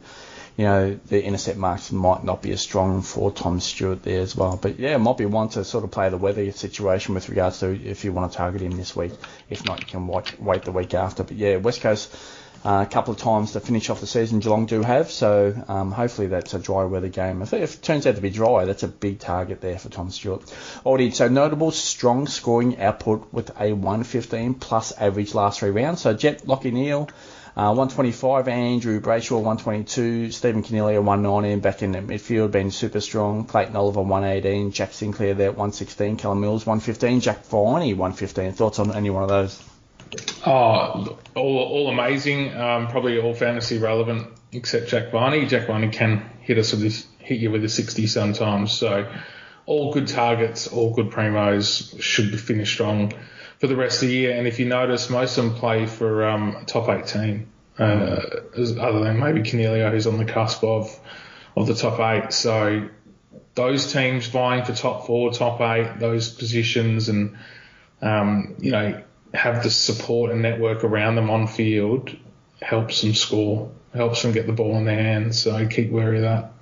You 0.56 0.64
know, 0.64 1.00
the 1.06 1.22
intercept 1.22 1.58
marks 1.58 1.92
might 1.92 2.24
not 2.24 2.42
be 2.42 2.50
as 2.52 2.60
strong 2.60 3.02
for 3.02 3.30
Tom 3.30 3.60
Stewart 3.60 4.02
there 4.02 4.22
as 4.22 4.34
well. 4.34 4.58
But 4.60 4.80
yeah, 4.80 4.94
it 4.94 4.98
might 4.98 5.18
be 5.18 5.26
one 5.26 5.50
to 5.50 5.64
sort 5.64 5.84
of 5.84 5.90
play 5.90 6.08
the 6.08 6.16
weather 6.16 6.50
situation 6.52 7.14
with 7.14 7.28
regards 7.28 7.60
to 7.60 7.68
if 7.68 8.04
you 8.04 8.12
want 8.12 8.32
to 8.32 8.38
target 8.38 8.62
him 8.62 8.76
this 8.76 8.96
week. 8.96 9.12
If 9.50 9.64
not, 9.66 9.80
you 9.80 9.86
can 9.86 10.08
wait, 10.08 10.40
wait 10.40 10.62
the 10.62 10.72
week 10.72 10.94
after. 10.94 11.22
But 11.22 11.36
yeah, 11.36 11.56
West 11.56 11.82
Coast 11.82 12.16
a 12.64 12.86
couple 12.86 13.12
of 13.12 13.20
times 13.20 13.52
to 13.52 13.60
finish 13.60 13.90
off 13.90 14.00
the 14.00 14.06
season. 14.06 14.40
Geelong 14.40 14.66
do 14.66 14.82
have, 14.82 15.10
so 15.10 15.54
um, 15.68 15.92
hopefully 15.92 16.28
that's 16.28 16.54
a 16.54 16.58
dry 16.58 16.84
weather 16.84 17.08
game. 17.08 17.42
If, 17.42 17.52
if, 17.52 17.74
it 17.74 17.82
turns 17.82 18.06
out 18.06 18.16
to 18.16 18.20
be 18.20 18.30
dry, 18.30 18.64
that's 18.64 18.82
a 18.82 18.88
big 18.88 19.20
target 19.20 19.60
there 19.60 19.78
for 19.78 19.88
Tom 19.88 20.10
Stewart. 20.10 20.42
Already, 20.84 21.10
so 21.10 21.28
notable 21.28 21.70
strong 21.70 22.26
scoring 22.26 22.80
output 22.80 23.32
with 23.32 23.50
a 23.60 23.72
115 23.72 24.54
plus 24.54 24.92
average 24.92 25.34
last 25.34 25.60
three 25.60 25.70
rounds. 25.70 26.00
So 26.00 26.14
Jep 26.14 26.42
Lachie 26.42 26.72
Neale. 26.72 27.08
Uh, 27.56 27.74
125, 27.74 28.46
Andrew 28.46 29.00
Brayshaw 29.00 29.42
122, 29.42 30.30
Stephen 30.30 30.62
Coniglio 30.62 31.02
119 31.02 31.58
back 31.58 31.82
in 31.82 31.90
the 31.90 31.98
midfield, 31.98 32.52
been 32.52 32.70
super 32.70 33.00
strong. 33.00 33.46
Clayton 33.46 33.74
Oliver 33.74 34.02
118, 34.02 34.70
Jack 34.70 34.92
Sinclair 34.92 35.34
there 35.34 35.50
116, 35.50 36.18
Callum 36.18 36.40
Mills 36.40 36.64
115, 36.64 37.18
Jack 37.18 37.44
Viney 37.46 37.94
115. 37.94 38.52
Thoughts 38.52 38.78
on 38.78 38.94
any 38.94 39.10
one 39.10 39.24
of 39.24 39.28
those? 39.28 39.60
Oh, 40.46 41.18
all, 41.34 41.58
all 41.58 41.88
amazing. 41.88 42.56
Um, 42.56 42.88
probably 42.88 43.18
all 43.18 43.34
fantasy 43.34 43.78
relevant 43.78 44.28
except 44.52 44.88
Jack 44.88 45.10
Viney. 45.10 45.46
Jack 45.46 45.66
Viney 45.66 45.88
can 45.88 46.30
hit 46.40 46.58
us 46.58 46.72
with 46.72 46.82
this, 46.82 47.06
hit 47.18 47.38
you 47.38 47.50
with 47.50 47.64
a 47.64 47.68
60 47.68 48.06
sometimes. 48.06 48.72
So 48.72 49.10
all 49.66 49.92
good 49.92 50.08
targets, 50.08 50.66
all 50.66 50.94
good 50.94 51.10
primos 51.10 52.00
should 52.00 52.38
finish 52.40 52.72
strong 52.72 53.12
for 53.58 53.66
the 53.66 53.76
rest 53.76 54.02
of 54.02 54.08
the 54.08 54.14
year. 54.14 54.36
And 54.36 54.46
if 54.46 54.58
you 54.58 54.66
notice, 54.66 55.10
most 55.10 55.36
of 55.36 55.44
them 55.44 55.54
play 55.54 55.86
for 55.86 56.26
um, 56.26 56.64
top 56.66 56.88
18, 56.88 57.46
uh, 57.78 57.82
other 57.82 59.00
than 59.00 59.20
maybe 59.20 59.42
Coniglio, 59.42 59.90
who's 59.90 60.06
on 60.06 60.18
the 60.18 60.24
cusp 60.24 60.64
of 60.64 60.98
of 61.56 61.66
the 61.66 61.74
top 61.74 61.98
eight. 61.98 62.32
So 62.32 62.88
those 63.54 63.92
teams 63.92 64.28
vying 64.28 64.64
for 64.64 64.72
top 64.72 65.06
four, 65.06 65.32
top 65.32 65.60
eight, 65.60 65.98
those 65.98 66.30
positions, 66.30 67.08
and 67.08 67.36
um, 68.00 68.54
you 68.60 68.70
know 68.70 69.02
have 69.34 69.62
the 69.62 69.70
support 69.70 70.30
and 70.30 70.42
network 70.42 70.84
around 70.84 71.16
them 71.16 71.30
on 71.30 71.46
field 71.46 72.16
helps 72.60 73.02
them 73.02 73.14
score, 73.14 73.70
helps 73.94 74.22
them 74.22 74.32
get 74.32 74.46
the 74.46 74.52
ball 74.52 74.76
in 74.76 74.84
their 74.84 75.00
hands. 75.00 75.40
So 75.42 75.66
keep 75.66 75.90
wary 75.90 76.16
of 76.16 76.22
that. 76.22 76.52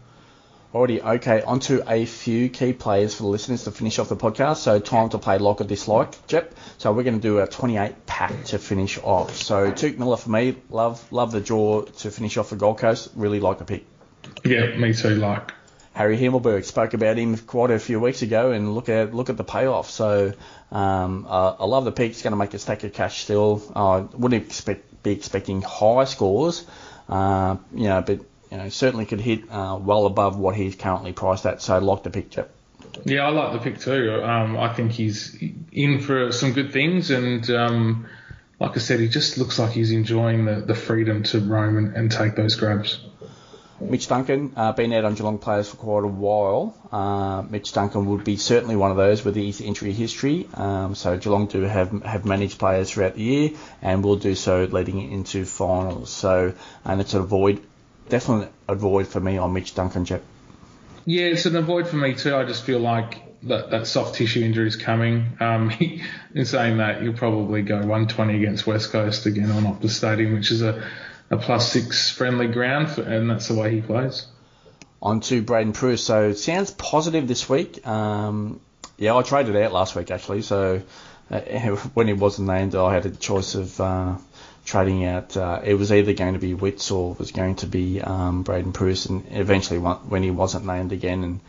Alrighty, 0.74 1.02
okay, 1.02 1.40
on 1.42 1.60
to 1.60 1.82
a 1.90 2.04
few 2.04 2.50
key 2.50 2.74
players 2.74 3.14
for 3.14 3.22
the 3.22 3.28
listeners 3.28 3.64
to 3.64 3.70
finish 3.70 3.98
off 3.98 4.10
the 4.10 4.16
podcast. 4.16 4.56
So 4.56 4.78
time 4.78 5.08
to 5.10 5.18
play 5.18 5.38
like 5.38 5.60
or 5.60 5.64
dislike, 5.64 6.26
Jep. 6.26 6.54
So 6.76 6.92
we're 6.92 7.04
going 7.04 7.18
to 7.18 7.22
do 7.22 7.38
a 7.38 7.46
28 7.46 8.04
pack 8.04 8.44
to 8.46 8.58
finish 8.58 8.98
off. 8.98 9.36
So 9.36 9.70
Touk 9.72 9.96
Miller 9.96 10.18
for 10.18 10.28
me, 10.28 10.56
love 10.68 11.02
love 11.10 11.32
the 11.32 11.40
draw 11.40 11.82
to 11.82 12.10
finish 12.10 12.36
off 12.36 12.50
the 12.50 12.56
Gold 12.56 12.78
Coast. 12.78 13.10
Really 13.14 13.40
like 13.40 13.58
the 13.58 13.64
pick. 13.64 13.86
Yeah, 14.44 14.76
me 14.76 14.92
too. 14.92 15.14
Like 15.14 15.52
Harry 15.96 16.18
Himmelberg 16.18 16.66
spoke 16.66 16.92
about 16.92 17.16
him 17.16 17.38
quite 17.38 17.70
a 17.70 17.78
few 17.78 17.98
weeks 17.98 18.20
ago, 18.20 18.50
and 18.50 18.74
look 18.74 18.90
at 18.90 19.14
look 19.14 19.30
at 19.30 19.38
the 19.38 19.44
payoff. 19.44 19.88
So 19.88 20.34
um, 20.70 21.26
uh, 21.26 21.56
I 21.58 21.64
love 21.64 21.86
the 21.86 21.92
pick. 21.92 22.08
He's 22.12 22.20
going 22.20 22.32
to 22.32 22.36
make 22.36 22.52
a 22.52 22.58
stack 22.58 22.84
of 22.84 22.92
cash 22.92 23.22
still. 23.22 23.62
I 23.74 24.00
wouldn't 24.00 24.44
expect 24.44 25.02
be 25.02 25.12
expecting 25.12 25.62
high 25.62 26.04
scores, 26.04 26.66
uh, 27.08 27.56
you 27.74 27.84
know, 27.84 28.02
but 28.02 28.20
you 28.50 28.58
know, 28.58 28.68
certainly 28.68 29.06
could 29.06 29.22
hit 29.22 29.50
uh, 29.50 29.78
well 29.80 30.04
above 30.04 30.38
what 30.38 30.54
he's 30.54 30.74
currently 30.76 31.14
priced 31.14 31.46
at. 31.46 31.62
So 31.62 31.78
like 31.78 32.02
the 32.02 32.10
picture. 32.10 32.46
Yeah, 33.06 33.26
I 33.26 33.30
like 33.30 33.54
the 33.54 33.58
pick 33.58 33.80
too. 33.80 34.22
Um, 34.22 34.58
I 34.58 34.74
think 34.74 34.92
he's 34.92 35.42
in 35.72 36.00
for 36.00 36.30
some 36.30 36.52
good 36.52 36.72
things, 36.74 37.10
and 37.10 37.48
um, 37.48 38.06
like 38.60 38.76
I 38.76 38.80
said, 38.80 39.00
he 39.00 39.08
just 39.08 39.38
looks 39.38 39.58
like 39.58 39.72
he's 39.72 39.92
enjoying 39.92 40.44
the, 40.44 40.56
the 40.56 40.74
freedom 40.74 41.22
to 41.24 41.40
roam 41.40 41.78
and, 41.78 41.96
and 41.96 42.12
take 42.12 42.36
those 42.36 42.56
grabs. 42.56 43.00
Mitch 43.80 44.08
Duncan, 44.08 44.52
uh, 44.56 44.72
been 44.72 44.92
out 44.92 45.04
on 45.04 45.14
Geelong 45.14 45.38
players 45.38 45.68
for 45.68 45.76
quite 45.76 46.04
a 46.04 46.08
while. 46.08 46.74
Uh, 46.90 47.42
Mitch 47.42 47.72
Duncan 47.72 48.06
would 48.06 48.24
be 48.24 48.36
certainly 48.36 48.76
one 48.76 48.90
of 48.90 48.96
those 48.96 49.24
with 49.24 49.36
his 49.36 49.60
injury 49.60 49.92
history. 49.92 50.48
Um, 50.54 50.94
so 50.94 51.18
Geelong 51.18 51.46
do 51.46 51.60
have 51.62 52.02
have 52.02 52.24
managed 52.24 52.58
players 52.58 52.90
throughout 52.90 53.16
the 53.16 53.22
year, 53.22 53.50
and 53.82 54.02
will 54.02 54.16
do 54.16 54.34
so 54.34 54.64
leading 54.64 55.12
into 55.12 55.44
finals. 55.44 56.10
So 56.10 56.54
and 56.84 57.00
it's 57.00 57.14
a 57.14 57.20
void 57.20 57.62
definitely 58.08 58.48
a 58.68 58.74
void 58.74 59.08
for 59.08 59.20
me 59.20 59.38
on 59.38 59.52
Mitch 59.52 59.74
Duncan. 59.74 60.04
Jep. 60.04 60.22
Yeah, 61.04 61.26
it's 61.26 61.46
an 61.46 61.56
avoid 61.56 61.86
for 61.86 61.96
me 61.96 62.14
too. 62.14 62.34
I 62.34 62.44
just 62.44 62.64
feel 62.64 62.80
like 62.80 63.22
that, 63.44 63.70
that 63.70 63.86
soft 63.86 64.16
tissue 64.16 64.44
injury 64.44 64.66
is 64.66 64.76
coming. 64.76 65.36
Um, 65.40 65.70
in 66.34 66.44
saying 66.44 66.78
that, 66.78 67.02
you'll 67.02 67.14
probably 67.14 67.62
go 67.62 67.76
120 67.76 68.36
against 68.36 68.66
West 68.66 68.90
Coast 68.90 69.26
again 69.26 69.50
on 69.50 69.64
Optus 69.64 69.90
Stadium, 69.90 70.34
which 70.34 70.50
is 70.50 70.62
a, 70.62 70.84
a 71.30 71.36
plus 71.36 71.70
six 71.70 72.10
friendly 72.10 72.46
ground, 72.46 72.90
for, 72.90 73.02
and 73.02 73.28
that's 73.28 73.48
the 73.48 73.54
way 73.54 73.74
he 73.74 73.80
plays. 73.80 74.26
On 75.02 75.20
to 75.20 75.42
Braydon 75.42 75.72
Preuss. 75.72 76.02
So 76.02 76.32
sounds 76.32 76.70
positive 76.70 77.28
this 77.28 77.48
week. 77.48 77.86
Um, 77.86 78.60
yeah, 78.98 79.14
I 79.14 79.22
traded 79.22 79.56
out 79.56 79.72
last 79.72 79.94
week 79.94 80.10
actually. 80.10 80.42
So 80.42 80.82
uh, 81.30 81.40
when 81.94 82.06
he 82.06 82.12
wasn't 82.12 82.48
named, 82.48 82.74
I 82.74 82.94
had 82.94 83.06
a 83.06 83.10
choice 83.10 83.54
of 83.54 83.80
uh, 83.80 84.16
trading 84.64 85.04
out. 85.04 85.36
Uh, 85.36 85.60
it 85.64 85.74
was 85.74 85.92
either 85.92 86.12
going 86.12 86.34
to 86.34 86.40
be 86.40 86.54
Witts 86.54 86.90
or 86.90 87.14
was 87.14 87.32
going 87.32 87.56
to 87.56 87.66
be 87.66 88.00
um, 88.00 88.42
Braydon 88.42 88.72
Preuss, 88.72 89.06
and 89.06 89.24
eventually 89.30 89.78
when 89.78 90.22
he 90.22 90.30
wasn't 90.30 90.66
named 90.66 90.92
again 90.92 91.24
and 91.24 91.40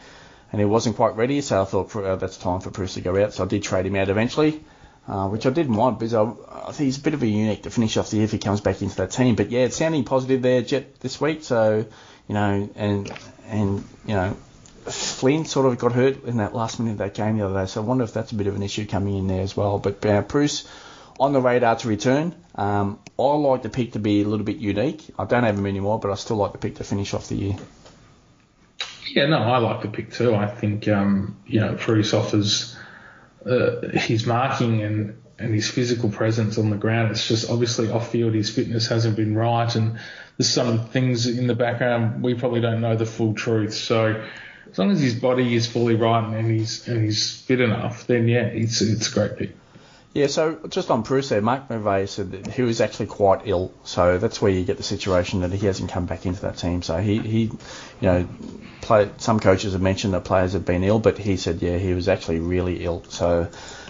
and 0.50 0.62
he 0.62 0.66
wasn't 0.66 0.96
quite 0.96 1.18
ready, 1.18 1.42
so 1.42 1.62
I 1.62 1.66
thought 1.66 1.94
uh, 1.94 2.16
that's 2.16 2.38
time 2.38 2.62
for 2.62 2.72
Preuss 2.72 2.94
to 2.94 3.02
go 3.02 3.22
out. 3.22 3.34
So 3.34 3.44
I 3.44 3.48
did 3.48 3.64
trade 3.64 3.86
him 3.86 3.98
out 3.98 4.08
eventually, 4.08 4.64
uh, 5.08 5.28
which 5.30 5.46
I 5.46 5.50
didn't 5.50 5.76
want 5.76 6.00
because 6.00 6.14
I, 6.14 6.24
I, 6.24 6.72
think 6.72 6.86
he's 6.88 6.98
a 6.98 7.02
bit 7.02 7.14
of 7.14 7.24
a 7.24 7.28
unique 7.28 7.64
to 7.64 7.70
finish 7.70 7.98
off 7.98 8.10
the 8.10 8.18
year 8.18 8.26
if 8.26 8.32
he 8.32 8.40
comes 8.40 8.62
back 8.62 8.82
into 8.82 8.96
that 8.98 9.12
team. 9.12 9.36
But 9.36 9.52
yeah, 9.52 9.62
it's 9.62 9.78
sounding 9.78 10.04
positive 10.04 10.42
there, 10.42 10.62
Jep, 10.62 11.00
this 11.00 11.20
week. 11.22 11.44
So 11.44 11.86
you 12.28 12.34
know, 12.34 12.70
and 12.76 13.12
and 13.48 13.84
you 14.06 14.16
know. 14.16 14.38
Flynn 14.88 15.44
sort 15.44 15.66
of 15.66 15.78
got 15.78 15.92
hurt 15.92 16.24
in 16.24 16.38
that 16.38 16.56
last 16.56 16.80
minute 16.80 16.94
of 16.94 16.98
that 17.00 17.14
game 17.14 17.38
the 17.38 17.46
other 17.46 17.60
day, 17.60 17.66
so 17.66 17.82
I 17.82 17.86
wonder 17.86 18.06
if 18.06 18.14
that's 18.14 18.32
a 18.32 18.36
bit 18.36 18.48
of 18.48 18.56
an 18.56 18.64
issue 18.64 18.86
coming 18.86 19.18
in 19.18 19.28
there 19.28 19.42
as 19.42 19.58
well. 19.58 19.80
But 19.80 20.06
uh, 20.06 20.22
Preuss, 20.22 20.66
on 21.20 21.34
the 21.34 21.42
radar 21.42 21.76
to 21.76 21.88
return. 21.88 22.36
Um, 22.56 23.00
I 23.20 23.24
like 23.24 23.64
the 23.64 23.70
pick 23.70 23.94
to 23.94 24.00
be 24.00 24.22
a 24.22 24.28
little 24.28 24.46
bit 24.46 24.58
unique. 24.58 25.04
I 25.18 25.26
don't 25.26 25.44
have 25.44 25.58
him 25.58 25.66
anymore, 25.66 26.00
but 26.00 26.12
I 26.12 26.16
still 26.16 26.38
like 26.38 26.52
the 26.52 26.58
pick 26.58 26.76
to 26.76 26.84
finish 26.84 27.14
off 27.14 27.28
the 27.30 27.36
year. 27.36 27.56
Yeah, 29.10 29.28
no, 29.28 29.38
I 29.38 29.58
like 29.60 29.82
the 29.82 29.88
pick 29.88 30.12
too. 30.12 30.36
I 30.36 30.48
think 30.48 30.88
um, 30.88 31.38
you 31.46 31.60
know 31.60 31.76
Preuss 31.76 32.14
offers 32.14 32.76
uh, 33.48 33.90
his 33.98 34.26
marking 34.26 34.82
and 34.84 35.22
and 35.40 35.54
his 35.54 35.70
physical 35.70 36.10
presence 36.10 36.58
on 36.58 36.70
the 36.70 36.78
ground. 36.78 37.12
It's 37.12 37.28
just 37.28 37.50
obviously 37.50 37.92
off 37.92 38.12
field 38.12 38.34
his 38.34 38.50
fitness 38.50 38.88
hasn't 38.88 39.16
been 39.16 39.36
right, 39.36 39.74
and 39.76 40.00
there's 40.38 40.50
some 40.50 40.88
things 40.88 41.28
in 41.28 41.48
the 41.48 41.56
background 41.56 42.24
we 42.24 42.34
probably 42.34 42.62
don't 42.62 42.82
know 42.82 42.96
the 42.96 43.06
full 43.06 43.34
truth. 43.34 43.74
So 43.74 44.24
as 44.70 44.78
long 44.78 44.92
as 44.92 45.00
his 45.00 45.16
body 45.16 45.56
is 45.56 45.68
fully 45.68 45.96
right 45.96 46.24
and 46.24 46.50
he's 46.50 46.88
and 46.88 47.04
he's 47.04 47.42
fit 47.42 47.62
enough, 47.62 48.08
then 48.08 48.28
yeah, 48.28 48.46
it's 48.46 48.82
it's 48.82 49.10
a 49.10 49.14
great 49.14 49.38
pick. 49.38 49.56
Yeah, 50.14 50.28
so 50.28 50.60
just 50.70 50.90
on 50.90 51.04
Preuss 51.04 51.30
there, 51.30 51.42
Mark 51.42 51.68
McVeigh 51.68 52.10
said 52.10 52.32
that 52.32 52.48
he 52.48 52.64
was 52.64 52.82
actually 52.82 53.06
quite 53.06 53.42
ill, 53.46 53.72
so 53.84 54.18
that's 54.18 54.42
where 54.42 54.52
you 54.52 54.64
get 54.64 54.78
the 54.78 54.84
situation 54.84 55.42
that 55.42 55.52
he 55.52 55.68
hasn't 55.68 55.92
come 55.92 56.08
back 56.08 56.26
into 56.26 56.42
that 56.42 56.58
team. 56.58 56.82
So 56.82 56.98
he, 56.98 57.20
he 57.20 57.42
you 57.44 57.52
know, 58.02 58.28
play, 58.82 59.12
some 59.18 59.40
coaches 59.40 59.74
have 59.74 59.82
mentioned 59.82 60.16
that 60.16 60.24
players 60.24 60.54
have 60.54 60.66
been 60.66 60.84
ill, 60.84 60.98
but 60.98 61.20
he 61.20 61.38
said, 61.38 61.62
yeah, 61.62 61.78
he 61.78 61.94
was 61.94 62.08
actually 62.08 62.40
really 62.40 62.84
ill. 62.84 63.04
So 63.10 63.48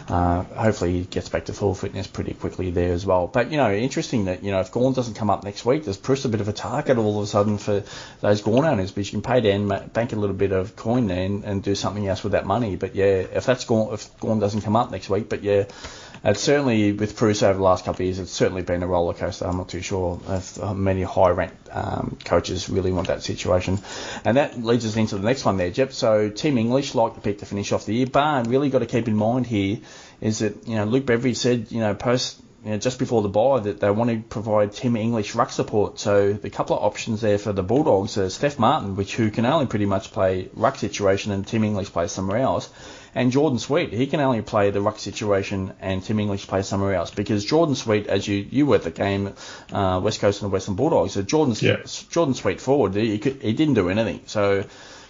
uh, 0.10 0.44
hopefully 0.44 0.94
he 0.94 1.04
gets 1.04 1.30
back 1.30 1.46
to 1.46 1.54
full 1.54 1.76
fitness 1.76 2.08
pretty 2.08 2.34
quickly 2.34 2.72
there 2.72 2.94
as 2.94 3.06
well. 3.06 3.28
But, 3.28 3.52
you 3.52 3.58
know, 3.58 3.72
interesting 3.74 4.26
that, 4.26 4.44
you 4.44 4.52
know, 4.52 4.60
if 4.60 4.72
Gawn 4.72 4.94
doesn't 4.94 5.16
come 5.16 5.30
up 5.30 5.44
next 5.44 5.66
week, 5.66 5.84
there's 5.84 5.98
Preuss 5.98 6.26
a 6.26 6.30
bit 6.30 6.42
of 6.42 6.48
a 6.48 6.54
target 6.54 6.98
all 6.98 7.18
of 7.18 7.24
a 7.24 7.28
sudden 7.28 7.58
for 7.58 7.84
those 8.22 8.42
Gawn 8.42 8.66
owners 8.66 8.92
because 8.92 9.12
you 9.12 9.20
can 9.20 9.22
pay 9.22 9.42
down, 9.42 9.68
bank 9.90 10.14
a 10.14 10.16
little 10.16 10.36
bit 10.36 10.52
of 10.52 10.76
coin 10.76 11.08
there 11.08 11.26
and, 11.26 11.44
and 11.44 11.64
do 11.64 11.76
something 11.76 12.08
else 12.08 12.24
with 12.24 12.32
that 12.32 12.46
money. 12.46 12.76
But, 12.76 12.96
yeah, 12.96 13.06
if 13.06 13.46
that's 13.46 13.66
Gawn, 13.66 13.94
if 13.94 14.18
Gawn 14.20 14.40
doesn't 14.40 14.62
come 14.62 14.76
up 14.76 14.92
next 14.92 15.10
week, 15.10 15.30
but, 15.30 15.44
yeah, 15.44 15.66
it's 16.24 16.42
certainly 16.42 16.92
with 16.92 17.16
Preuss 17.16 17.44
over 17.44 17.58
the 17.58 17.64
last 17.64 17.86
couple 17.86 18.02
of 18.02 18.06
years, 18.06 18.20
it's 18.20 18.32
certainly 18.32 18.62
been 18.62 18.84
a 18.84 18.88
roller 18.88 19.14
coaster. 19.14 19.46
I'm 19.46 19.58
not 19.58 19.70
too 19.70 19.82
sure 19.82 20.20
if 20.28 20.62
many 20.74 21.04
high 21.04 21.30
ranked 21.30 21.70
um, 21.72 22.18
coaches 22.26 22.70
really 22.70 22.92
want 22.92 23.08
that 23.08 23.24
situation. 23.24 23.80
And 24.26 24.38
that 24.38 24.62
leads 24.62 24.86
us 24.86 24.96
into 24.96 25.18
the 25.18 25.24
next 25.24 25.46
one 25.46 25.58
there, 25.58 25.72
Jep. 25.72 25.94
So 25.94 26.30
Tim 26.30 26.58
English 26.58 26.96
like 26.96 27.16
to 27.16 27.22
pick 27.22 27.40
to 27.40 27.46
finish 27.46 27.72
off 27.72 27.86
the 27.86 27.94
year, 27.94 28.08
but 28.08 28.48
really 28.48 28.70
got 28.70 28.80
to 28.80 28.86
keep 28.86 29.08
in 29.08 29.16
mind 29.16 29.48
here 29.48 29.80
is 30.22 30.40
that 30.40 30.68
you 30.68 30.76
know 30.76 30.86
Luke 30.86 31.06
Beveridge 31.06 31.38
said 31.38 31.72
you 31.72 31.80
know 31.80 31.94
post 31.94 32.42
you 32.64 32.72
know, 32.72 32.78
just 32.78 33.00
before 33.00 33.22
the 33.22 33.30
buy 33.30 33.60
that 33.62 33.80
they 33.80 33.90
want 33.90 34.10
to 34.10 34.18
provide 34.18 34.74
Tim 34.74 34.96
English 34.96 35.36
ruck 35.36 35.52
support. 35.52 36.00
So 36.00 36.34
the 36.34 36.50
couple 36.50 36.76
of 36.76 36.84
options 36.84 37.22
there 37.22 37.38
for 37.38 37.54
the 37.54 37.64
Bulldogs 37.64 38.18
are 38.18 38.30
Steph 38.30 38.60
Martin, 38.60 38.96
which 38.96 39.16
who 39.16 39.30
can 39.32 39.46
only 39.46 39.68
pretty 39.68 39.86
much 39.86 40.12
play 40.12 40.50
ruck 40.54 40.76
situation, 40.76 41.32
and 41.32 41.46
Tim 41.46 41.64
English 41.64 41.92
plays 41.92 42.12
somewhere 42.12 42.40
else. 42.40 42.70
And 43.18 43.32
Jordan 43.32 43.58
Sweet, 43.58 43.94
he 43.94 44.06
can 44.06 44.20
only 44.20 44.44
play 44.44 44.70
the 44.70 44.80
ruck 44.80 45.00
situation, 45.00 45.74
and 45.82 46.04
Tim 46.04 46.20
English 46.20 46.46
plays 46.46 46.68
somewhere 46.68 46.94
else 46.94 47.10
because 47.10 47.44
Jordan 47.44 47.74
Sweet, 47.74 48.06
as 48.06 48.28
you 48.28 48.46
you 48.48 48.68
were 48.68 48.76
at 48.76 48.84
the 48.84 48.92
game, 48.92 49.34
uh, 49.74 50.00
West 50.04 50.20
Coast 50.20 50.44
and 50.44 50.52
the 50.52 50.54
Western 50.54 50.76
Bulldogs, 50.76 51.14
so 51.14 51.24
Jordan 51.24 51.56
yeah. 51.60 51.78
Jordan 52.12 52.36
Sweet 52.36 52.62
forward, 52.62 52.94
he, 52.94 53.18
could, 53.18 53.42
he 53.42 53.54
didn't 53.54 53.74
do 53.74 53.90
anything. 53.90 54.22
So 54.28 54.66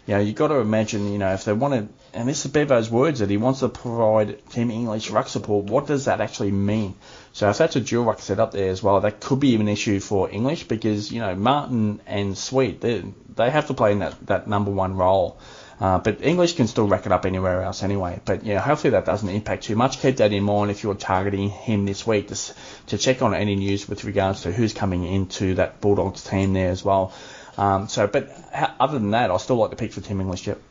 you 0.07 0.13
know, 0.13 0.21
you've 0.21 0.35
got 0.35 0.47
to 0.47 0.59
imagine, 0.59 1.11
you 1.11 1.17
know, 1.17 1.33
if 1.33 1.43
they 1.43 1.51
wanted, 1.51 1.89
and 2.13 2.29
this 2.29 2.45
is 2.45 2.51
Bevo's 2.51 2.89
words 2.89 3.19
that 3.19 3.29
he 3.29 3.35
wants 3.35 3.59
to 3.59 3.67
provide 3.67 4.39
Tim 4.51 4.71
English 4.71 5.09
ruck 5.09 5.27
support, 5.27 5.65
what 5.65 5.85
does 5.85 6.05
that 6.05 6.21
actually 6.21 6.51
mean? 6.51 6.95
So 7.33 7.49
if 7.49 7.57
that's 7.57 7.75
a 7.75 7.81
dual 7.81 8.05
ruck 8.05 8.21
set 8.21 8.39
up 8.39 8.53
there 8.53 8.69
as 8.69 8.81
well, 8.81 9.01
that 9.01 9.19
could 9.19 9.41
be 9.41 9.53
an 9.55 9.67
issue 9.67 9.99
for 9.99 10.31
English 10.31 10.63
because, 10.69 11.11
you 11.11 11.19
know, 11.19 11.35
Martin 11.35 11.99
and 12.07 12.37
Sweet, 12.37 12.79
they, 12.79 13.03
they 13.35 13.49
have 13.49 13.67
to 13.67 13.73
play 13.73 13.91
in 13.91 13.99
that, 13.99 14.15
that 14.27 14.47
number 14.47 14.71
one 14.71 14.95
role. 14.95 15.37
Uh, 15.79 15.99
but 15.99 16.23
English 16.23 16.55
can 16.55 16.65
still 16.67 16.87
rack 16.87 17.05
it 17.05 17.11
up 17.11 17.25
anywhere 17.25 17.61
else 17.61 17.83
anyway. 17.83 18.19
But 18.25 18.43
yeah, 18.43 18.59
hopefully 18.59 18.91
that 18.91 19.05
doesn't 19.05 19.29
impact 19.29 19.63
too 19.63 19.75
much. 19.75 19.99
Keep 20.01 20.17
that 20.17 20.33
in 20.33 20.43
mind 20.43 20.71
if 20.71 20.81
you're 20.81 20.95
targeting 20.95 21.49
him 21.49 21.85
this 21.85 22.05
week, 22.05 22.29
just 22.29 22.53
to 22.87 22.97
check 22.97 23.21
on 23.21 23.35
any 23.35 23.55
news 23.55 23.87
with 23.87 24.03
regards 24.03 24.41
to 24.41 24.51
who's 24.51 24.73
coming 24.73 25.03
into 25.05 25.55
that 25.55 25.79
Bulldogs 25.79 26.23
team 26.23 26.53
there 26.53 26.71
as 26.71 26.83
well. 26.83 27.13
Um, 27.57 27.87
so, 27.87 28.07
but 28.07 28.31
other 28.79 28.97
than 28.97 29.11
that, 29.11 29.29
I 29.29 29.37
still 29.37 29.57
like 29.57 29.69
the 29.69 29.75
pick 29.75 29.93
for 29.93 30.01
Tim 30.01 30.19
English. 30.19 30.47
Yep. 30.47 30.61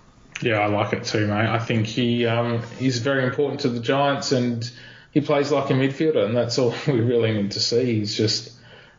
Yeah, 0.42 0.58
I 0.58 0.66
like 0.66 0.92
it 0.92 1.04
too, 1.04 1.26
mate. 1.26 1.48
I 1.48 1.58
think 1.58 1.86
he 1.86 2.26
um, 2.26 2.62
he's 2.78 2.98
very 2.98 3.24
important 3.24 3.60
to 3.60 3.68
the 3.68 3.80
Giants, 3.80 4.32
and 4.32 4.68
he 5.12 5.20
plays 5.20 5.50
like 5.50 5.70
a 5.70 5.72
midfielder, 5.72 6.24
and 6.24 6.36
that's 6.36 6.58
all 6.58 6.74
we 6.86 7.00
really 7.00 7.32
need 7.32 7.52
to 7.52 7.60
see. 7.60 7.98
He's 8.00 8.16
just 8.16 8.52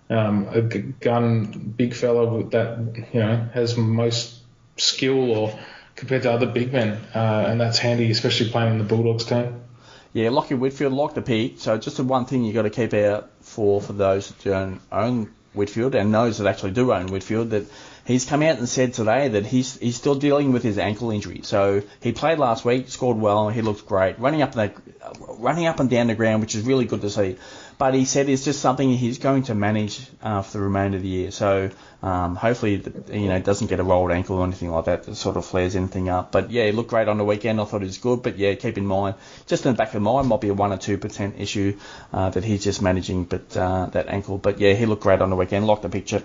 um, 0.09 0.47
a 0.51 0.61
gun, 0.61 1.45
big 1.77 1.93
fella 1.93 2.43
that 2.49 3.07
you 3.13 3.19
know 3.19 3.47
has 3.53 3.77
most 3.77 4.35
skill 4.77 5.31
or 5.31 5.59
compared 5.97 6.21
to 6.23 6.31
other 6.31 6.45
big 6.45 6.71
men, 6.71 6.97
uh, 7.13 7.45
and 7.49 7.59
that's 7.59 7.77
handy, 7.79 8.09
especially 8.09 8.49
playing 8.49 8.73
in 8.73 8.77
the 8.77 8.85
Bulldogs 8.85 9.25
team. 9.25 9.61
Yeah, 10.13 10.29
Lachie 10.29 10.57
Whitfield, 10.57 10.93
like 10.93 11.15
the 11.15 11.21
pick. 11.21 11.59
So 11.59 11.77
just 11.77 11.97
the 11.97 12.03
one 12.03 12.25
thing 12.25 12.45
you've 12.45 12.55
got 12.55 12.61
to 12.61 12.69
keep 12.69 12.93
out 12.93 13.29
for 13.41 13.81
for 13.81 13.93
those 13.93 14.29
that 14.29 14.43
don't 14.43 14.79
own 14.91 15.33
Whitfield 15.53 15.95
and 15.95 16.13
those 16.13 16.37
that 16.37 16.47
actually 16.47 16.71
do 16.71 16.93
own 16.93 17.07
Whitfield 17.07 17.49
that 17.49 17.65
he's 18.07 18.23
come 18.25 18.41
out 18.41 18.57
and 18.57 18.67
said 18.67 18.93
today 18.93 19.27
that 19.27 19.45
he's 19.45 19.77
he's 19.77 19.97
still 19.97 20.15
dealing 20.15 20.53
with 20.53 20.63
his 20.63 20.77
ankle 20.77 21.11
injury. 21.11 21.41
So 21.43 21.83
he 21.99 22.13
played 22.13 22.39
last 22.39 22.63
week, 22.65 22.87
scored 22.87 23.17
well, 23.17 23.49
he 23.49 23.61
looked 23.61 23.85
great, 23.85 24.17
running 24.17 24.41
up 24.41 24.53
the 24.53 24.71
running 25.37 25.67
up 25.67 25.79
and 25.79 25.89
down 25.89 26.07
the 26.07 26.15
ground, 26.15 26.41
which 26.41 26.55
is 26.55 26.63
really 26.63 26.85
good 26.85 27.01
to 27.01 27.09
see. 27.09 27.37
But 27.77 27.93
he 27.93 28.05
said 28.05 28.27
it's 28.27 28.43
just 28.43 28.59
something 28.59 28.89
he's 28.89 29.19
going 29.19 29.43
to 29.43 29.55
manage 29.55 30.01
uh, 30.23 30.41
for 30.41 30.57
the 30.57 30.63
remainder 30.63 30.97
of 30.97 31.03
the 31.03 31.09
year. 31.09 31.31
So 31.31 31.69
um, 32.01 32.35
hopefully, 32.35 32.81
you 33.11 33.27
know, 33.27 33.39
doesn't 33.39 33.67
get 33.67 33.79
a 33.79 33.83
rolled 33.83 34.11
ankle 34.11 34.37
or 34.37 34.45
anything 34.45 34.71
like 34.71 34.85
that 34.85 35.03
that 35.03 35.15
sort 35.15 35.37
of 35.37 35.45
flares 35.45 35.75
anything 35.75 36.09
up. 36.09 36.31
But 36.31 36.49
yeah, 36.49 36.65
he 36.65 36.71
looked 36.71 36.89
great 36.89 37.07
on 37.07 37.17
the 37.19 37.23
weekend. 37.23 37.61
I 37.61 37.65
thought 37.65 37.81
he 37.81 37.87
was 37.87 37.99
good. 37.99 38.23
But 38.23 38.37
yeah, 38.37 38.55
keep 38.55 38.77
in 38.79 38.87
mind, 38.87 39.15
just 39.45 39.65
in 39.65 39.73
the 39.73 39.77
back 39.77 39.93
of 39.93 40.01
mind, 40.01 40.27
might 40.27 40.41
be 40.41 40.49
a 40.49 40.55
one 40.55 40.73
or 40.73 40.77
two 40.77 40.97
percent 40.97 41.35
issue 41.39 41.77
uh, 42.13 42.29
that 42.31 42.43
he's 42.43 42.63
just 42.63 42.81
managing. 42.81 43.25
But 43.25 43.55
uh, 43.55 43.87
that 43.87 44.07
ankle. 44.07 44.37
But 44.37 44.59
yeah, 44.59 44.73
he 44.73 44.85
looked 44.85 45.03
great 45.03 45.21
on 45.21 45.29
the 45.29 45.35
weekend. 45.35 45.67
Like 45.67 45.81
the 45.81 45.89
picture. 45.89 46.23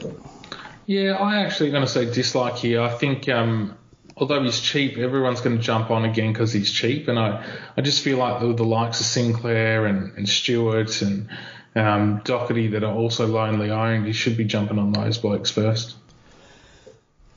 Yeah, 0.87 1.13
I 1.13 1.43
actually 1.43 1.71
going 1.71 1.85
to 1.85 1.89
say 1.89 2.13
dislike 2.13 2.57
here. 2.57 2.81
I 2.81 2.91
think 2.91 3.29
um, 3.29 3.77
although 4.17 4.43
he's 4.43 4.61
cheap, 4.61 4.99
everyone's 4.99 5.41
going 5.41 5.57
to 5.57 5.63
jump 5.63 5.91
on 5.91 6.05
again 6.05 6.33
because 6.33 6.53
he's 6.53 6.71
cheap. 6.71 7.09
And 7.09 7.19
I, 7.19 7.45
I 7.77 7.81
just 7.81 8.03
feel 8.03 8.19
like 8.19 8.41
the, 8.41 8.53
the 8.53 8.65
likes 8.65 9.01
of 9.01 9.07
Sinclair 9.07 9.87
and, 9.87 10.17
and 10.17 10.29
Stewart 10.29 11.03
and 11.03 11.29
um, 11.75 12.21
Doherty 12.25 12.69
that 12.69 12.85
are 12.85 12.95
also 12.95 13.27
lonely 13.27 13.71
owned, 13.71 14.07
you 14.07 14.13
should 14.13 14.37
be 14.37 14.45
jumping 14.45 14.79
on 14.79 14.93
those 14.93 15.19
blokes 15.19 15.51
first. 15.51 15.97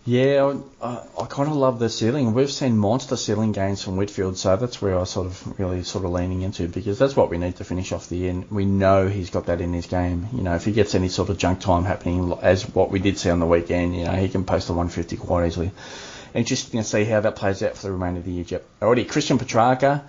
Yeah, 0.08 0.60
I, 0.84 1.02
I 1.20 1.26
kind 1.26 1.50
of 1.50 1.56
love 1.56 1.80
the 1.80 1.90
ceiling. 1.90 2.36
We've 2.36 2.52
seen 2.52 2.78
monster 2.78 3.18
ceiling 3.18 3.54
gains 3.54 3.82
from 3.82 3.98
Whitfield, 3.98 4.38
so 4.38 4.56
that's 4.56 4.80
where 4.80 5.00
I 5.00 5.04
sort 5.06 5.26
of 5.26 5.60
really 5.60 5.82
sort 5.82 6.06
of 6.06 6.12
leaning 6.12 6.44
into 6.44 6.68
because 6.68 7.00
that's 7.00 7.16
what 7.16 7.32
we 7.32 7.40
need 7.40 7.56
to 7.56 7.64
finish 7.64 7.92
off 7.92 8.08
the 8.08 8.30
end. 8.30 8.52
We 8.52 8.66
know 8.66 9.08
he's 9.08 9.32
got 9.32 9.48
that 9.48 9.62
in 9.62 9.74
his 9.74 9.88
game. 9.88 10.28
You 10.32 10.44
know, 10.44 10.54
if 10.54 10.64
he 10.64 10.74
gets 10.74 10.94
any 10.94 11.10
sort 11.10 11.30
of 11.30 11.40
junk 11.40 11.60
time 11.60 11.86
happening, 11.86 12.38
as 12.44 12.64
what 12.70 12.92
we 12.92 13.00
did 13.00 13.18
see 13.18 13.32
on 13.32 13.40
the 13.40 13.48
weekend, 13.48 13.96
you 13.96 14.06
know, 14.06 14.14
he 14.14 14.30
can 14.30 14.46
post 14.46 14.70
a 14.70 14.74
150 14.74 15.18
quite 15.18 15.48
easily 15.48 15.72
interesting 16.36 16.82
to 16.82 16.88
see 16.88 17.06
how 17.06 17.22
that 17.22 17.36
plays 17.36 17.64
out 17.64 17.76
for 17.76 17.88
the 17.88 17.92
remainder 17.92 18.20
of 18.20 18.26
the 18.26 18.32
year. 18.32 18.62
Already, 18.82 19.06
Christian 19.06 19.40
Petracca, 19.40 20.04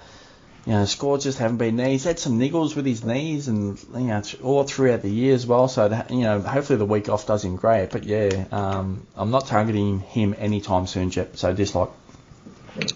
you 0.66 0.72
know, 0.72 0.85
scores 0.85 1.22
just 1.22 1.38
haven't 1.38 1.59
been 1.59 1.76
there. 1.76 1.88
He's 1.88 2.02
had 2.02 2.18
some 2.18 2.40
niggles 2.40 2.74
with 2.74 2.87
his 2.87 3.05
knees 3.05 3.46
and, 3.46 3.79
you 3.94 4.00
know, 4.00 4.22
all 4.42 4.64
throughout 4.64 5.02
the 5.02 5.11
year 5.11 5.33
as 5.33 5.46
well. 5.46 5.68
So, 5.68 6.05
you 6.11 6.22
know, 6.22 6.40
hopefully 6.40 6.76
the 6.79 6.85
week 6.85 7.09
off 7.09 7.24
does 7.24 7.44
him 7.44 7.55
great. 7.55 7.90
But 7.90 8.02
yeah, 8.02 8.46
um, 8.50 9.07
I'm 9.14 9.31
not 9.31 9.46
targeting 9.46 10.00
him 10.00 10.35
anytime 10.37 10.88
soon, 10.88 11.11
Jep. 11.11 11.37
So 11.37 11.55
dislike. 11.55 11.90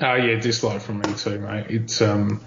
Oh, 0.01 0.15
yeah, 0.15 0.41
dislike 0.41 0.81
from 0.83 0.99
me 0.99 1.15
too, 1.15 1.39
mate. 1.39 1.67
It's, 1.69 2.03
um, 2.03 2.41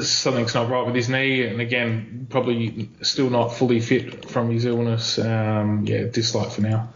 something's 0.00 0.54
not 0.54 0.70
right 0.70 0.86
with 0.86 0.94
his 0.94 1.10
knee, 1.10 1.46
and 1.46 1.60
again, 1.60 2.26
probably 2.30 2.88
still 3.02 3.28
not 3.28 3.48
fully 3.48 3.80
fit 3.80 4.30
from 4.30 4.50
his 4.50 4.64
illness. 4.64 5.18
Um, 5.18 5.84
yeah, 5.86 6.04
dislike 6.04 6.50
for 6.52 6.62
now. 6.62 6.88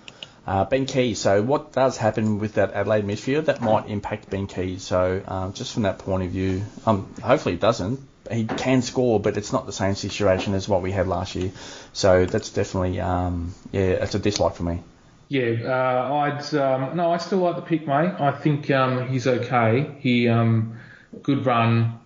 Uh, 0.46 0.64
ben 0.64 0.86
Keays. 0.86 1.16
So 1.16 1.42
what 1.42 1.72
does 1.72 1.96
happen 1.96 2.38
with 2.38 2.54
that 2.54 2.72
Adelaide 2.72 3.04
midfield 3.04 3.46
that 3.46 3.60
might 3.60 3.88
impact 3.88 4.30
Ben 4.30 4.46
Keays? 4.46 4.80
So 4.80 5.20
um, 5.26 5.52
just 5.54 5.74
from 5.74 5.82
that 5.82 5.98
point 5.98 6.22
of 6.22 6.30
view, 6.30 6.62
um, 6.86 7.12
hopefully 7.20 7.56
it 7.56 7.60
doesn't. 7.60 8.00
He 8.30 8.44
can 8.44 8.82
score, 8.82 9.18
but 9.18 9.36
it's 9.36 9.52
not 9.52 9.66
the 9.66 9.72
same 9.72 9.96
situation 9.96 10.54
as 10.54 10.68
what 10.68 10.82
we 10.82 10.92
had 10.92 11.08
last 11.08 11.34
year. 11.34 11.50
So 11.92 12.26
that's 12.26 12.50
definitely 12.50 13.00
um, 13.00 13.54
yeah, 13.72 14.04
it's 14.04 14.14
a 14.14 14.20
dislike 14.20 14.54
for 14.54 14.62
me. 14.62 14.82
Yeah, 15.28 15.54
uh, 15.64 16.14
I'd 16.14 16.54
um, 16.54 16.96
no, 16.96 17.12
I 17.12 17.16
still 17.16 17.38
like 17.38 17.56
the 17.56 17.62
pick, 17.62 17.86
mate. 17.86 18.14
I 18.20 18.30
think 18.30 18.70
um, 18.70 19.08
he's 19.08 19.26
okay. 19.26 19.96
He 19.98 20.28
um, 20.28 20.78
good 21.22 21.44
run, 21.44 21.98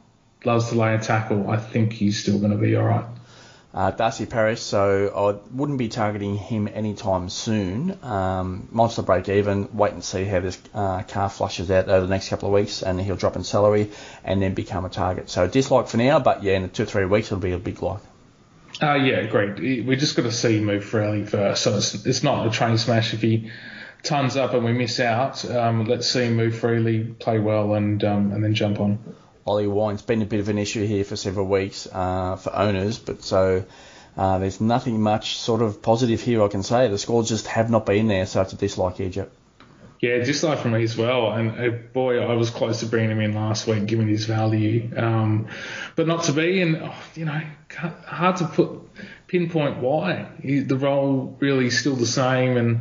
loves 0.47 0.71
to 0.71 0.77
lay 0.77 0.95
a 0.95 0.99
tackle. 0.99 1.51
I 1.51 1.59
think 1.59 1.93
he's 1.93 2.19
still 2.19 2.39
going 2.39 2.53
to 2.53 2.59
be 2.59 2.77
all 2.77 2.85
right 2.85 3.05
uh, 3.73 3.91
Darcy 3.93 4.27
Parish, 4.27 4.61
so 4.61 5.13
I 5.15 5.55
wouldn't 5.55 5.79
be 5.79 5.89
targeting 5.89 6.37
him 6.37 6.69
anytime 6.69 7.29
soon. 7.29 7.97
Um, 8.03 8.69
monster 8.73 9.03
break 9.03 9.29
even, 9.29 9.77
wait 9.77 9.93
and 9.93 10.03
see 10.03 10.25
how 10.25 10.41
this 10.41 10.59
uh, 10.75 11.03
car 11.03 11.31
flushes 11.31 11.71
out 11.71 11.89
over 11.89 12.07
the 12.07 12.11
next 12.11 12.29
couple 12.29 12.49
of 12.49 12.55
weeks, 12.55 12.83
and 12.83 13.01
he'll 13.01 13.17
drop 13.17 13.37
in 13.37 13.45
salary 13.45 13.91
and 14.25 14.43
then 14.43 14.55
become 14.55 14.85
a 14.85 14.89
target. 14.89 15.31
So 15.31 15.47
dislike 15.47 15.89
for 15.89 15.99
now, 15.99 16.19
but 16.19 16.43
yeah, 16.43 16.57
in 16.57 16.69
two 16.71 16.83
or 16.83 16.87
three 16.87 17.05
weeks 17.05 17.29
it'll 17.29 17.39
be 17.39 17.53
a 17.53 17.59
big 17.59 17.83
like. 17.83 18.01
Uh, 18.83 18.95
yeah, 18.95 19.27
great. 19.27 19.59
We 19.59 19.97
just 19.97 20.17
got 20.17 20.23
to 20.23 20.33
see 20.33 20.59
him 20.59 20.65
move 20.65 20.85
freely 20.85 21.27
first. 21.27 21.63
So 21.63 21.77
it's, 21.77 22.07
it's 22.07 22.23
not 22.23 22.47
a 22.47 22.51
train 22.51 22.79
smash 22.79 23.13
if 23.13 23.21
he 23.21 23.51
tons 24.03 24.37
up 24.37 24.55
and 24.55 24.65
we 24.65 24.73
miss 24.73 24.99
out. 25.01 25.45
Um, 25.49 25.85
let's 25.85 26.09
see 26.09 26.25
him 26.25 26.37
move 26.37 26.59
freely, 26.59 27.05
play 27.05 27.39
well, 27.39 27.75
and 27.75 28.03
um, 28.05 28.33
and 28.33 28.43
then 28.43 28.55
jump 28.55 28.81
on. 28.81 28.99
Ollie 29.47 29.67
Wine's 29.67 30.03
been 30.03 30.23
a 30.23 30.27
bit 30.27 30.41
of 30.41 30.49
an 30.49 30.59
issue 30.59 30.87
here 30.87 31.05
for 31.05 31.17
several 31.17 31.47
weeks 31.47 31.89
uh, 31.91 32.37
for 32.37 32.55
owners, 32.55 32.99
but 32.99 33.23
so 33.23 33.65
uh, 34.17 34.39
there's 34.39 34.61
nothing 34.61 35.01
much 35.01 35.39
sort 35.39 35.63
of 35.63 35.83
positive 35.83 36.21
here 36.21 36.43
I 36.43 36.49
can 36.49 36.63
say. 36.63 36.89
The 36.89 36.99
scores 36.99 37.29
just 37.29 37.47
have 37.47 37.71
not 37.71 37.87
been 37.87 38.09
there, 38.09 38.27
so 38.27 38.43
it's 38.43 38.53
a 38.53 38.57
dislike 38.57 39.01
Egypt. 39.01 39.35
Yeah, 40.01 40.17
dislike 40.19 40.61
from 40.61 40.73
me 40.73 40.83
as 40.83 40.97
well. 40.97 41.31
And 41.31 41.61
uh, 41.61 41.77
boy, 41.93 42.21
I 42.21 42.35
was 42.35 42.49
close 42.49 42.81
to 42.81 42.87
bringing 42.87 43.11
him 43.11 43.21
in 43.21 43.35
last 43.35 43.67
week, 43.67 43.85
given 43.85 44.09
his 44.09 44.25
value, 44.25 44.91
um, 44.97 45.49
but 45.95 46.07
not 46.07 46.25
to 46.25 46.33
be. 46.33 46.63
And 46.63 46.77
oh, 46.77 46.95
you 47.15 47.27
know, 47.27 47.41
hard 48.07 48.37
to 48.37 48.47
put 48.47 48.81
pinpoint 49.27 49.77
why. 49.77 50.27
He, 50.43 50.61
the 50.61 50.77
role 50.77 51.37
really 51.39 51.67
is 51.67 51.79
still 51.79 51.97
the 51.97 52.07
same, 52.07 52.57
and 52.57 52.81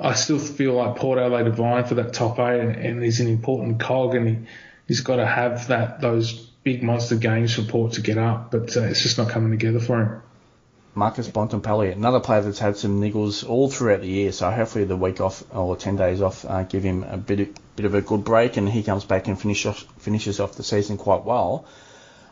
I 0.00 0.14
still 0.14 0.40
feel 0.40 0.74
like 0.74 0.96
Port 0.96 1.20
Adelaide 1.20 1.54
vying 1.54 1.84
for 1.84 1.94
that 1.94 2.12
top 2.12 2.40
eight, 2.40 2.60
and, 2.60 2.74
and 2.74 3.02
he's 3.04 3.20
an 3.20 3.28
important 3.28 3.78
cog, 3.78 4.16
and 4.16 4.28
he 4.28 4.38
he's 4.86 5.00
got 5.00 5.16
to 5.16 5.26
have 5.26 5.68
that 5.68 6.00
those 6.00 6.32
big 6.32 6.82
monster 6.82 7.16
games 7.16 7.54
for 7.54 7.62
Port 7.62 7.92
to 7.92 8.00
get 8.00 8.18
up, 8.18 8.50
but 8.50 8.76
uh, 8.76 8.82
it's 8.82 9.02
just 9.02 9.18
not 9.18 9.28
coming 9.28 9.50
together 9.50 9.80
for 9.80 10.02
him. 10.02 10.22
Marcus 10.96 11.28
Bontempelli, 11.28 11.92
another 11.92 12.20
player 12.20 12.40
that's 12.40 12.58
had 12.58 12.78
some 12.78 13.02
niggles 13.02 13.46
all 13.46 13.70
throughout 13.70 14.00
the 14.00 14.08
year, 14.08 14.32
so 14.32 14.50
hopefully 14.50 14.84
the 14.84 14.96
week 14.96 15.20
off 15.20 15.44
or 15.54 15.76
10 15.76 15.96
days 15.96 16.22
off 16.22 16.46
uh, 16.46 16.62
give 16.62 16.82
him 16.82 17.02
a 17.04 17.18
bit 17.18 17.40
of, 17.40 17.48
bit 17.76 17.84
of 17.84 17.94
a 17.94 18.00
good 18.00 18.24
break 18.24 18.56
and 18.56 18.66
he 18.66 18.82
comes 18.82 19.04
back 19.04 19.28
and 19.28 19.38
finish 19.38 19.66
off, 19.66 19.84
finishes 19.98 20.40
off 20.40 20.54
the 20.54 20.62
season 20.62 20.96
quite 20.96 21.22
well. 21.22 21.66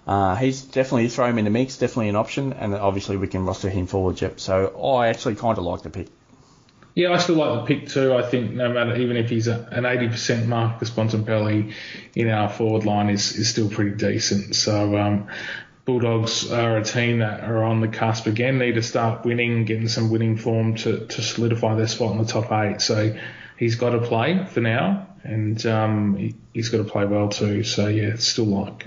Uh, 0.07 0.35
he's 0.37 0.62
definitely 0.62 1.09
throw 1.09 1.27
him 1.27 1.38
in 1.38 1.45
the 1.45 1.51
mix, 1.51 1.77
definitely 1.77 2.09
an 2.09 2.17
option, 2.17 2.55
and 2.55 2.75
obviously 2.75 3.19
we 3.19 3.27
can 3.27 3.45
roster 3.45 3.69
him 3.69 3.87
forward, 3.87 4.17
Jep. 4.17 4.40
So 4.40 4.69
I 4.81 5.09
actually 5.09 5.35
kind 5.35 5.59
of 5.59 5.64
like 5.64 5.83
the 5.83 5.90
pick. 5.90 6.09
Yeah, 6.95 7.13
I 7.13 7.19
still 7.19 7.37
like 7.37 7.61
the 7.61 7.75
pick 7.75 7.89
too. 7.89 8.15
I 8.15 8.23
think 8.23 8.53
no 8.53 8.73
matter 8.73 8.95
even 8.97 9.17
if 9.17 9.29
he's 9.29 9.49
a, 9.49 9.67
an 9.73 9.83
80% 9.83 10.47
Marcus 10.47 10.91
Bontempelli 10.91 11.73
in 12.15 12.31
our 12.31 12.49
forward 12.49 12.85
line 12.85 13.11
is, 13.11 13.37
is 13.37 13.49
still 13.49 13.69
pretty 13.69 13.97
decent. 13.97 14.55
So 14.55 14.97
um, 14.97 15.29
Bulldogs 15.85 16.51
are 16.51 16.79
a 16.79 16.85
team 16.85 17.19
that 17.19 17.41
are 17.41 17.65
on 17.65 17.81
the 17.81 17.89
cusp 17.89 18.27
again, 18.27 18.59
need 18.59 18.77
to 18.77 18.83
start 18.83 19.25
winning, 19.25 19.65
getting 19.65 19.89
some 19.89 20.09
winning 20.09 20.37
form 20.37 20.77
to, 20.77 21.07
to 21.07 21.23
solidify 21.23 21.75
their 21.75 21.89
spot 21.89 22.13
in 22.13 22.19
the 22.19 22.25
top 22.25 22.53
eight. 22.53 22.81
So 22.81 23.19
he's 23.59 23.75
got 23.75 23.91
to 23.91 24.01
play 24.01 24.47
for 24.47 24.61
now, 24.61 25.09
and 25.25 25.65
um, 25.67 26.17
he, 26.17 26.35
has 26.55 26.69
got 26.69 26.79
to 26.79 26.85
play 26.85 27.05
well 27.07 27.29
too. 27.29 27.65
So 27.65 27.89
yeah, 27.89 28.17
still 28.17 28.47
like. 28.47 28.87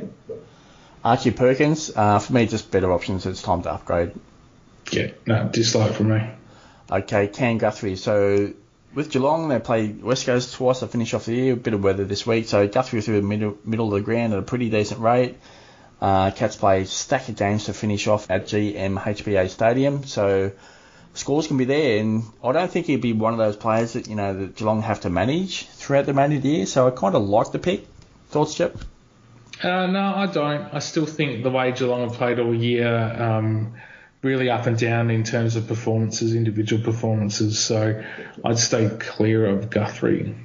Archie 1.04 1.32
Perkins, 1.32 1.92
uh, 1.96 2.20
for 2.20 2.34
me, 2.34 2.48
just 2.48 2.72
better 2.72 2.92
options. 2.92 3.26
It's 3.26 3.42
time 3.42 3.62
to 3.64 3.74
upgrade. 3.74 4.14
Yeah, 4.92 5.12
no, 5.26 5.50
dislike 5.50 5.94
for 5.94 6.04
me. 6.04 6.28
Okay, 6.92 7.28
Cam 7.28 7.58
Guthrie. 7.58 7.98
So 7.98 8.54
with 8.94 9.12
Geelong, 9.12 9.50
they 9.50 9.60
play 9.60 9.90
West 9.90 10.26
Coast 10.26 10.56
twice 10.56 10.80
to 10.80 10.88
finish 10.88 11.14
off 11.14 11.26
the 11.26 11.36
year. 11.36 11.54
A 11.54 11.58
bit 11.58 11.74
of 11.74 11.84
weather 11.84 12.06
this 12.06 12.26
week, 12.26 12.48
so 12.48 12.68
Guthrie 12.68 13.02
through 13.02 13.22
the 13.22 13.28
middle, 13.28 13.58
middle 13.66 13.88
of 13.88 13.94
the 13.94 14.02
ground 14.02 14.34
at 14.34 14.40
a 14.40 14.44
pretty 14.44 14.70
decent 14.70 15.02
rate. 15.02 15.38
Uh, 16.00 16.32
Cats 16.32 16.56
play 16.56 16.86
stack 16.86 17.28
of 17.28 17.36
games 17.36 17.66
to 17.66 17.74
finish 17.74 18.08
off 18.08 18.30
at 18.30 18.46
GMHBA 18.46 19.50
Stadium, 19.50 20.06
so 20.06 20.52
scores 21.16 21.48
can 21.48 21.58
be 21.58 21.66
there. 21.66 22.00
And 22.00 22.24
I 22.44 22.52
don't 22.52 22.72
think 22.72 22.86
he'd 22.86 23.02
be 23.02 23.14
one 23.14 23.34
of 23.34 23.40
those 23.40 23.56
players 23.56 23.94
that 23.94 24.08
you 24.08 24.16
know 24.16 24.34
that 24.34 24.56
Geelong 24.56 24.84
have 24.84 25.02
to 25.02 25.10
manage 25.10 25.66
throughout 25.68 26.06
the 26.06 26.14
remainder 26.14 26.38
of 26.38 26.44
the 26.44 26.50
year. 26.50 26.66
So 26.66 26.88
I 26.88 26.92
kind 26.92 27.16
of 27.16 27.24
like 27.24 27.52
the 27.52 27.60
pick. 27.60 27.88
Thoughts, 28.30 28.56
Jep? 28.56 28.78
Uh, 29.64 29.88
no, 29.88 30.14
I 30.16 30.28
don't. 30.28 30.74
I 30.74 30.80
still 30.80 31.06
think 31.06 31.44
the 31.44 31.50
way 31.50 31.72
Geelong 31.72 32.02
have 32.10 32.14
played 32.14 32.40
all 32.40 32.54
year. 32.54 32.96
Um, 32.96 33.74
really 34.22 34.50
up 34.50 34.66
and 34.66 34.78
down 34.78 35.12
in 35.12 35.24
terms 35.24 35.56
of 35.56 35.68
performances, 35.68 36.36
individual 36.36 36.84
performances. 36.84 37.60
So 37.60 38.04
I'd 38.44 38.60
stay 38.60 38.90
clear 39.00 39.46
of 39.46 39.70
Guthrie. 39.70 40.36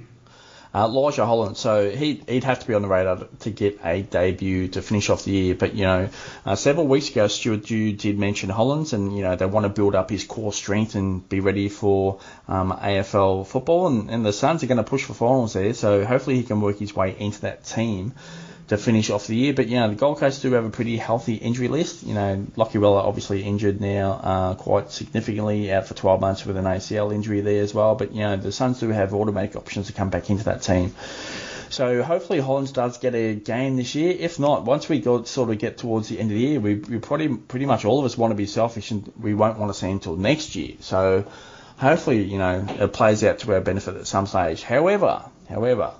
Uh, 0.74 0.86
Elijah 0.86 1.26
Hollands, 1.26 1.60
so 1.60 1.90
he'd, 1.90 2.26
he'd 2.30 2.44
have 2.44 2.60
to 2.60 2.66
be 2.66 2.72
on 2.72 2.80
the 2.80 2.88
radar 2.88 3.26
to 3.40 3.50
get 3.50 3.78
a 3.84 4.00
debut 4.00 4.68
to 4.68 4.80
finish 4.80 5.10
off 5.10 5.22
the 5.24 5.30
year. 5.30 5.54
But, 5.54 5.74
you 5.74 5.84
know, 5.84 6.08
uh, 6.46 6.54
several 6.54 6.86
weeks 6.86 7.10
ago, 7.10 7.28
Stuart 7.28 7.66
Dew 7.66 7.92
did 7.92 8.18
mention 8.18 8.48
Hollands, 8.48 8.94
and, 8.94 9.14
you 9.14 9.22
know, 9.22 9.36
they 9.36 9.44
want 9.44 9.64
to 9.64 9.68
build 9.68 9.94
up 9.94 10.08
his 10.08 10.24
core 10.24 10.50
strength 10.50 10.94
and 10.94 11.28
be 11.28 11.40
ready 11.40 11.68
for 11.68 12.20
um, 12.48 12.72
AFL 12.72 13.46
football. 13.46 13.88
And, 13.88 14.08
and 14.08 14.24
the 14.24 14.32
Suns 14.32 14.64
are 14.64 14.66
going 14.66 14.78
to 14.78 14.82
push 14.82 15.04
for 15.04 15.12
finals 15.12 15.52
there, 15.52 15.74
so 15.74 16.06
hopefully 16.06 16.36
he 16.36 16.42
can 16.42 16.62
work 16.62 16.78
his 16.78 16.96
way 16.96 17.14
into 17.18 17.42
that 17.42 17.66
team 17.66 18.14
to 18.68 18.76
finish 18.76 19.10
off 19.10 19.26
the 19.26 19.36
year. 19.36 19.52
But 19.52 19.68
you 19.68 19.76
know, 19.76 19.88
the 19.88 19.94
Gold 19.94 20.18
Coast 20.18 20.42
do 20.42 20.52
have 20.52 20.64
a 20.64 20.70
pretty 20.70 20.96
healthy 20.96 21.34
injury 21.34 21.68
list. 21.68 22.02
You 22.04 22.14
know, 22.14 22.46
Lachie 22.56 22.80
Weller 22.80 23.00
obviously 23.00 23.42
injured 23.42 23.80
now 23.80 24.12
uh, 24.12 24.54
quite 24.54 24.90
significantly, 24.90 25.72
out 25.72 25.86
for 25.86 25.94
12 25.94 26.20
months 26.20 26.46
with 26.46 26.56
an 26.56 26.64
ACL 26.64 27.14
injury 27.14 27.40
there 27.40 27.62
as 27.62 27.74
well. 27.74 27.94
But 27.94 28.12
you 28.12 28.20
know, 28.20 28.36
the 28.36 28.52
Suns 28.52 28.80
do 28.80 28.88
have 28.88 29.14
automatic 29.14 29.56
options 29.56 29.88
to 29.88 29.92
come 29.92 30.10
back 30.10 30.30
into 30.30 30.44
that 30.44 30.62
team. 30.62 30.94
So 31.72 32.02
hopefully 32.02 32.38
Hollands 32.38 32.70
does 32.70 32.98
get 32.98 33.14
a 33.14 33.34
game 33.34 33.76
this 33.76 33.94
year. 33.94 34.14
If 34.18 34.38
not, 34.38 34.64
once 34.64 34.90
we 34.90 35.00
go 35.00 35.22
sort 35.22 35.48
of 35.48 35.58
get 35.58 35.78
towards 35.78 36.08
the 36.08 36.20
end 36.20 36.30
of 36.30 36.36
the 36.36 36.42
year, 36.42 36.60
we, 36.60 36.74
we 36.74 36.98
probably 36.98 37.34
pretty 37.34 37.64
much 37.64 37.86
all 37.86 37.98
of 37.98 38.04
us 38.04 38.16
want 38.16 38.30
to 38.30 38.34
be 38.34 38.44
selfish 38.44 38.90
and 38.90 39.10
we 39.18 39.32
won't 39.32 39.58
want 39.58 39.72
to 39.72 39.78
see 39.78 39.86
him 39.86 39.92
until 39.92 40.16
next 40.16 40.54
year. 40.54 40.74
So 40.80 41.24
hopefully, 41.78 42.24
you 42.24 42.36
know, 42.36 42.66
it 42.68 42.92
plays 42.92 43.24
out 43.24 43.38
to 43.40 43.54
our 43.54 43.62
benefit 43.62 43.96
at 43.96 44.06
some 44.06 44.26
stage. 44.26 44.62
However, 44.62 45.24
however, 45.48 45.92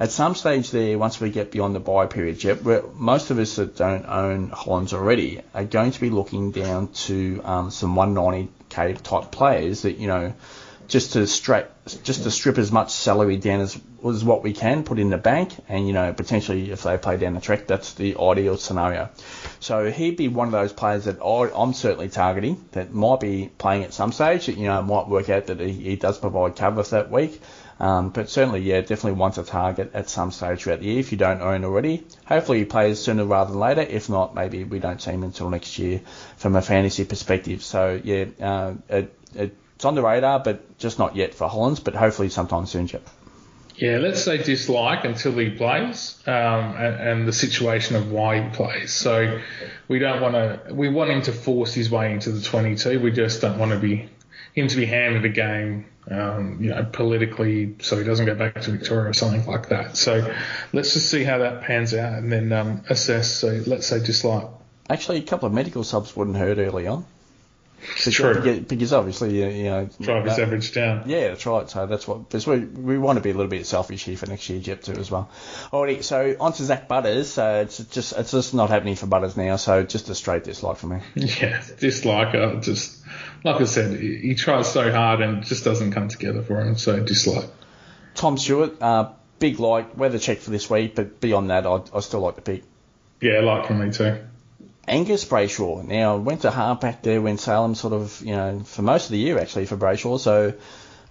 at 0.00 0.10
some 0.10 0.34
stage 0.34 0.70
there, 0.70 0.98
once 0.98 1.20
we 1.20 1.30
get 1.30 1.52
beyond 1.52 1.74
the 1.74 1.80
buy 1.80 2.06
period, 2.06 2.42
yep, 2.42 2.62
most 2.94 3.30
of 3.30 3.38
us 3.38 3.56
that 3.56 3.76
don't 3.76 4.06
own 4.06 4.48
Hollands 4.48 4.94
already 4.94 5.42
are 5.52 5.64
going 5.64 5.90
to 5.90 6.00
be 6.00 6.08
looking 6.08 6.52
down 6.52 6.88
to 6.88 7.42
um, 7.44 7.70
some 7.70 7.94
190k 7.94 9.02
type 9.02 9.30
players 9.30 9.82
that 9.82 9.98
you 9.98 10.08
know 10.08 10.32
just 10.88 11.12
to 11.12 11.26
strip 11.26 11.72
just 12.02 12.24
to 12.24 12.30
strip 12.30 12.58
as 12.58 12.72
much 12.72 12.90
salary 12.90 13.36
down 13.36 13.60
as 13.60 13.78
as 14.06 14.24
what 14.24 14.42
we 14.42 14.54
can 14.54 14.84
put 14.84 14.98
in 14.98 15.10
the 15.10 15.18
bank, 15.18 15.52
and 15.68 15.86
you 15.86 15.92
know 15.92 16.14
potentially 16.14 16.70
if 16.70 16.82
they 16.82 16.96
play 16.96 17.18
down 17.18 17.34
the 17.34 17.40
track, 17.40 17.66
that's 17.66 17.92
the 17.92 18.16
ideal 18.18 18.56
scenario. 18.56 19.10
So 19.60 19.90
he'd 19.90 20.16
be 20.16 20.28
one 20.28 20.48
of 20.48 20.52
those 20.52 20.72
players 20.72 21.04
that 21.04 21.22
I'm 21.22 21.74
certainly 21.74 22.08
targeting 22.08 22.64
that 22.72 22.94
might 22.94 23.20
be 23.20 23.50
playing 23.58 23.84
at 23.84 23.92
some 23.92 24.12
stage. 24.12 24.46
That 24.46 24.56
you 24.56 24.64
know 24.64 24.80
might 24.80 25.08
work 25.08 25.28
out 25.28 25.46
that 25.46 25.60
he, 25.60 25.72
he 25.72 25.96
does 25.96 26.18
provide 26.18 26.56
cover 26.56 26.82
for 26.82 26.96
that 26.96 27.10
week. 27.10 27.40
Um, 27.80 28.10
but 28.10 28.28
certainly, 28.28 28.60
yeah, 28.60 28.82
definitely 28.82 29.12
wants 29.12 29.38
a 29.38 29.42
target 29.42 29.92
at 29.94 30.10
some 30.10 30.32
stage 30.32 30.62
throughout 30.62 30.80
the 30.80 30.86
year 30.86 31.00
if 31.00 31.12
you 31.12 31.18
don't 31.18 31.40
own 31.40 31.64
already. 31.64 32.06
Hopefully 32.26 32.58
he 32.58 32.64
plays 32.66 32.98
sooner 32.98 33.24
rather 33.24 33.52
than 33.52 33.60
later. 33.60 33.80
If 33.80 34.10
not, 34.10 34.34
maybe 34.34 34.64
we 34.64 34.78
don't 34.80 35.00
see 35.00 35.12
him 35.12 35.22
until 35.22 35.48
next 35.48 35.78
year 35.78 36.02
from 36.36 36.56
a 36.56 36.62
fantasy 36.62 37.06
perspective. 37.06 37.62
So, 37.62 37.98
yeah, 38.04 38.26
uh, 38.38 38.74
it, 38.90 39.16
it's 39.34 39.84
on 39.86 39.94
the 39.94 40.02
radar, 40.02 40.40
but 40.40 40.76
just 40.76 40.98
not 40.98 41.16
yet 41.16 41.32
for 41.32 41.48
Hollands, 41.48 41.80
but 41.80 41.94
hopefully 41.94 42.28
sometime 42.28 42.66
soon, 42.66 42.86
Jep. 42.86 43.08
Yeah, 43.76 43.96
let's 43.96 44.22
say 44.22 44.36
dislike 44.36 45.06
until 45.06 45.32
he 45.38 45.48
plays, 45.48 46.22
um, 46.26 46.34
and, 46.34 46.94
and, 47.00 47.28
the 47.28 47.32
situation 47.32 47.96
of 47.96 48.12
why 48.12 48.42
he 48.42 48.50
plays. 48.50 48.92
So 48.92 49.40
we 49.88 49.98
don't 49.98 50.20
want 50.20 50.34
to, 50.34 50.74
we 50.74 50.90
want 50.90 51.08
him 51.08 51.22
to 51.22 51.32
force 51.32 51.72
his 51.72 51.90
way 51.90 52.12
into 52.12 52.30
the 52.30 52.42
22. 52.42 53.00
We 53.00 53.10
just 53.10 53.40
don't 53.40 53.58
want 53.58 53.72
to 53.72 53.78
be 53.78 54.10
him 54.52 54.68
to 54.68 54.76
be 54.76 54.84
handed 54.84 55.24
a 55.24 55.30
game 55.30 55.86
um, 56.08 56.58
you 56.60 56.70
know, 56.70 56.84
politically, 56.84 57.76
so 57.80 57.98
he 57.98 58.04
doesn't 58.04 58.26
go 58.26 58.34
back 58.34 58.60
to 58.62 58.70
Victoria 58.70 59.10
or 59.10 59.14
something 59.14 59.46
like 59.46 59.68
that. 59.68 59.96
So 59.96 60.34
let's 60.72 60.94
just 60.94 61.10
see 61.10 61.24
how 61.24 61.38
that 61.38 61.62
pans 61.62 61.94
out 61.94 62.14
and 62.14 62.32
then 62.32 62.52
um, 62.52 62.82
assess. 62.88 63.32
So 63.32 63.62
let's 63.66 63.86
say 63.86 64.04
dislike. 64.04 64.48
Actually, 64.88 65.18
a 65.18 65.22
couple 65.22 65.46
of 65.46 65.52
medical 65.52 65.84
subs 65.84 66.16
wouldn't 66.16 66.36
hurt 66.36 66.58
early 66.58 66.86
on. 66.86 67.04
It's 67.82 68.10
true. 68.10 68.34
Because, 68.34 68.60
because 68.60 68.92
obviously, 68.92 69.58
you 69.58 69.64
know, 69.64 69.88
drive 70.00 70.24
his 70.24 70.38
average 70.38 70.72
down. 70.72 71.04
Yeah, 71.06 71.28
that's 71.28 71.46
right. 71.46 71.68
So 71.68 71.86
that's 71.86 72.06
what 72.06 72.28
because 72.28 72.46
we, 72.46 72.58
we 72.58 72.98
want 72.98 73.16
to 73.16 73.22
be 73.22 73.30
a 73.30 73.34
little 73.34 73.48
bit 73.48 73.66
selfish 73.66 74.04
here 74.04 74.16
for 74.16 74.26
next 74.26 74.48
year, 74.50 74.60
Jep, 74.60 74.82
too, 74.82 74.92
as 74.92 75.10
well. 75.10 75.30
Alrighty, 75.72 76.02
so 76.02 76.36
on 76.40 76.52
to 76.54 76.64
Zak 76.64 76.88
Butters. 76.88 77.30
So 77.30 77.60
it's 77.62 77.78
just 77.78 78.12
it's 78.12 78.32
just 78.32 78.54
not 78.54 78.70
happening 78.70 78.96
for 78.96 79.06
Butters 79.06 79.36
now. 79.36 79.56
So 79.56 79.82
just 79.82 80.08
a 80.10 80.14
straight 80.14 80.44
dislike 80.44 80.76
for 80.76 80.86
me. 80.86 81.00
Yeah, 81.14 81.62
dislike. 81.78 82.34
Uh, 82.34 82.56
just 82.56 83.02
like 83.44 83.60
I 83.60 83.64
said, 83.64 83.98
he, 83.98 84.16
he 84.16 84.34
tries 84.34 84.72
so 84.72 84.90
hard 84.92 85.20
and 85.20 85.42
it 85.42 85.46
just 85.46 85.64
doesn't 85.64 85.92
come 85.92 86.08
together 86.08 86.42
for 86.42 86.60
him. 86.60 86.76
So 86.76 87.00
dislike. 87.00 87.48
Tom 88.14 88.36
Stewart, 88.38 88.80
uh, 88.80 89.10
big 89.38 89.60
like 89.60 89.96
weather 89.96 90.18
check 90.18 90.38
for 90.38 90.50
this 90.50 90.68
week, 90.68 90.94
but 90.94 91.20
beyond 91.20 91.50
that, 91.50 91.66
I, 91.66 91.80
I 91.94 92.00
still 92.00 92.20
like 92.20 92.36
the 92.36 92.42
pick. 92.42 92.64
Yeah, 93.20 93.40
like 93.40 93.66
for 93.66 93.74
me 93.74 93.90
too. 93.90 94.18
Angus 94.88 95.24
Brayshaw. 95.24 95.86
Now 95.86 96.16
went 96.16 96.42
to 96.42 96.50
halfback 96.50 97.02
there 97.02 97.20
when 97.20 97.38
Salem 97.38 97.74
sort 97.74 97.92
of 97.92 98.20
you 98.22 98.34
know 98.34 98.60
for 98.60 98.82
most 98.82 99.06
of 99.06 99.12
the 99.12 99.18
year 99.18 99.38
actually 99.38 99.66
for 99.66 99.76
Brayshaw. 99.76 100.18
So 100.18 100.54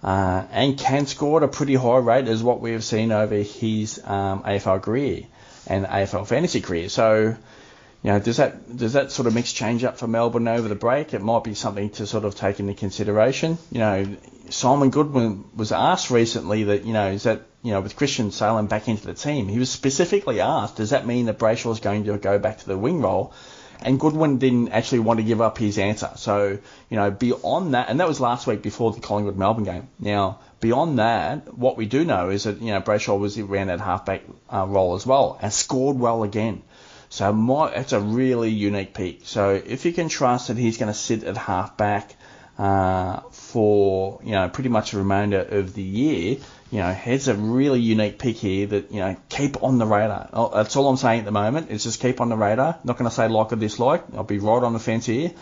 uh, 0.02 0.44
and 0.50 0.78
can 0.78 1.06
score 1.06 1.38
at 1.38 1.42
a 1.42 1.48
pretty 1.48 1.74
high 1.74 1.98
rate 1.98 2.28
as 2.28 2.42
what 2.42 2.60
we 2.60 2.72
have 2.72 2.84
seen 2.84 3.12
over 3.12 3.36
his 3.36 4.00
um, 4.04 4.42
AFL 4.42 4.82
career 4.82 5.24
and 5.66 5.86
AFL 5.86 6.26
fantasy 6.26 6.60
career. 6.60 6.88
So 6.88 7.36
you 8.02 8.12
know, 8.12 8.18
does 8.18 8.38
that 8.38 8.76
does 8.76 8.94
that 8.94 9.12
sort 9.12 9.26
of 9.26 9.34
mix 9.34 9.52
change 9.52 9.84
up 9.84 9.98
for 9.98 10.06
Melbourne 10.06 10.48
over 10.48 10.68
the 10.68 10.74
break? 10.74 11.12
It 11.12 11.20
might 11.20 11.44
be 11.44 11.54
something 11.54 11.90
to 11.90 12.06
sort 12.06 12.24
of 12.24 12.34
take 12.34 12.58
into 12.58 12.72
consideration. 12.72 13.58
You 13.70 13.78
know, 13.78 14.16
Simon 14.48 14.90
Goodwin 14.90 15.44
was 15.54 15.70
asked 15.70 16.10
recently 16.10 16.64
that 16.64 16.84
you 16.84 16.94
know 16.94 17.08
is 17.08 17.24
that 17.24 17.42
you 17.62 17.72
know 17.72 17.80
with 17.82 17.96
Christian 17.96 18.30
Salem 18.30 18.68
back 18.68 18.88
into 18.88 19.06
the 19.06 19.12
team, 19.12 19.48
he 19.48 19.58
was 19.58 19.70
specifically 19.70 20.40
asked, 20.40 20.76
does 20.76 20.90
that 20.90 21.06
mean 21.06 21.26
that 21.26 21.38
Brayshaw 21.38 21.72
is 21.72 21.80
going 21.80 22.04
to 22.04 22.16
go 22.16 22.38
back 22.38 22.58
to 22.58 22.66
the 22.66 22.78
wing 22.78 23.02
role? 23.02 23.34
And 23.82 23.98
Goodwin 23.98 24.38
didn't 24.38 24.70
actually 24.70 24.98
want 24.98 25.20
to 25.20 25.24
give 25.24 25.40
up 25.40 25.56
his 25.56 25.78
answer. 25.78 26.10
So, 26.16 26.58
you 26.90 26.96
know, 26.98 27.10
beyond 27.10 27.72
that, 27.72 27.88
and 27.88 27.98
that 28.00 28.06
was 28.06 28.20
last 28.20 28.46
week 28.46 28.60
before 28.60 28.92
the 28.92 29.00
Collingwood 29.00 29.38
Melbourne 29.38 29.64
game. 29.64 29.88
Now, 29.98 30.40
beyond 30.60 30.98
that, 30.98 31.54
what 31.54 31.78
we 31.78 31.86
do 31.86 32.04
know 32.04 32.28
is 32.28 32.44
that, 32.44 32.60
you 32.60 32.72
know, 32.72 32.82
Brayshaw 32.82 33.18
was 33.18 33.38
around 33.38 33.68
that 33.68 33.80
halfback 33.80 34.22
uh, 34.52 34.66
role 34.66 34.96
as 34.96 35.06
well 35.06 35.38
and 35.40 35.50
scored 35.50 35.98
well 35.98 36.24
again. 36.24 36.62
So 37.10 37.32
my, 37.32 37.72
it's 37.72 37.92
a 37.92 38.00
really 38.00 38.50
unique 38.50 38.94
pick. 38.94 39.22
So 39.24 39.50
if 39.50 39.84
you 39.84 39.92
can 39.92 40.08
trust 40.08 40.48
that 40.48 40.56
he's 40.56 40.78
going 40.78 40.92
to 40.92 40.98
sit 40.98 41.24
at 41.24 41.36
halfback 41.36 42.14
uh, 42.56 43.20
for 43.30 44.20
you 44.22 44.32
know 44.32 44.48
pretty 44.48 44.68
much 44.68 44.92
the 44.92 44.98
remainder 44.98 45.40
of 45.40 45.74
the 45.74 45.82
year, 45.82 46.38
you 46.70 46.78
know, 46.78 46.92
he's 46.92 47.26
a 47.26 47.34
really 47.34 47.80
unique 47.80 48.20
pick 48.20 48.36
here 48.36 48.68
that 48.68 48.92
you 48.92 49.00
know 49.00 49.16
keep 49.28 49.60
on 49.62 49.78
the 49.78 49.86
radar. 49.86 50.30
Oh, 50.32 50.50
that's 50.54 50.76
all 50.76 50.88
I'm 50.88 50.96
saying 50.96 51.20
at 51.20 51.24
the 51.24 51.32
moment. 51.32 51.70
Is 51.70 51.82
just 51.82 52.00
keep 52.00 52.20
on 52.20 52.28
the 52.28 52.36
radar. 52.36 52.78
Not 52.84 52.96
going 52.96 53.10
to 53.10 53.14
say 53.14 53.26
like 53.26 53.52
or 53.52 53.56
dislike. 53.56 54.04
I'll 54.14 54.22
be 54.22 54.38
right 54.38 54.62
on 54.62 54.72
the 54.72 54.78
fence 54.78 55.06
here. 55.06 55.32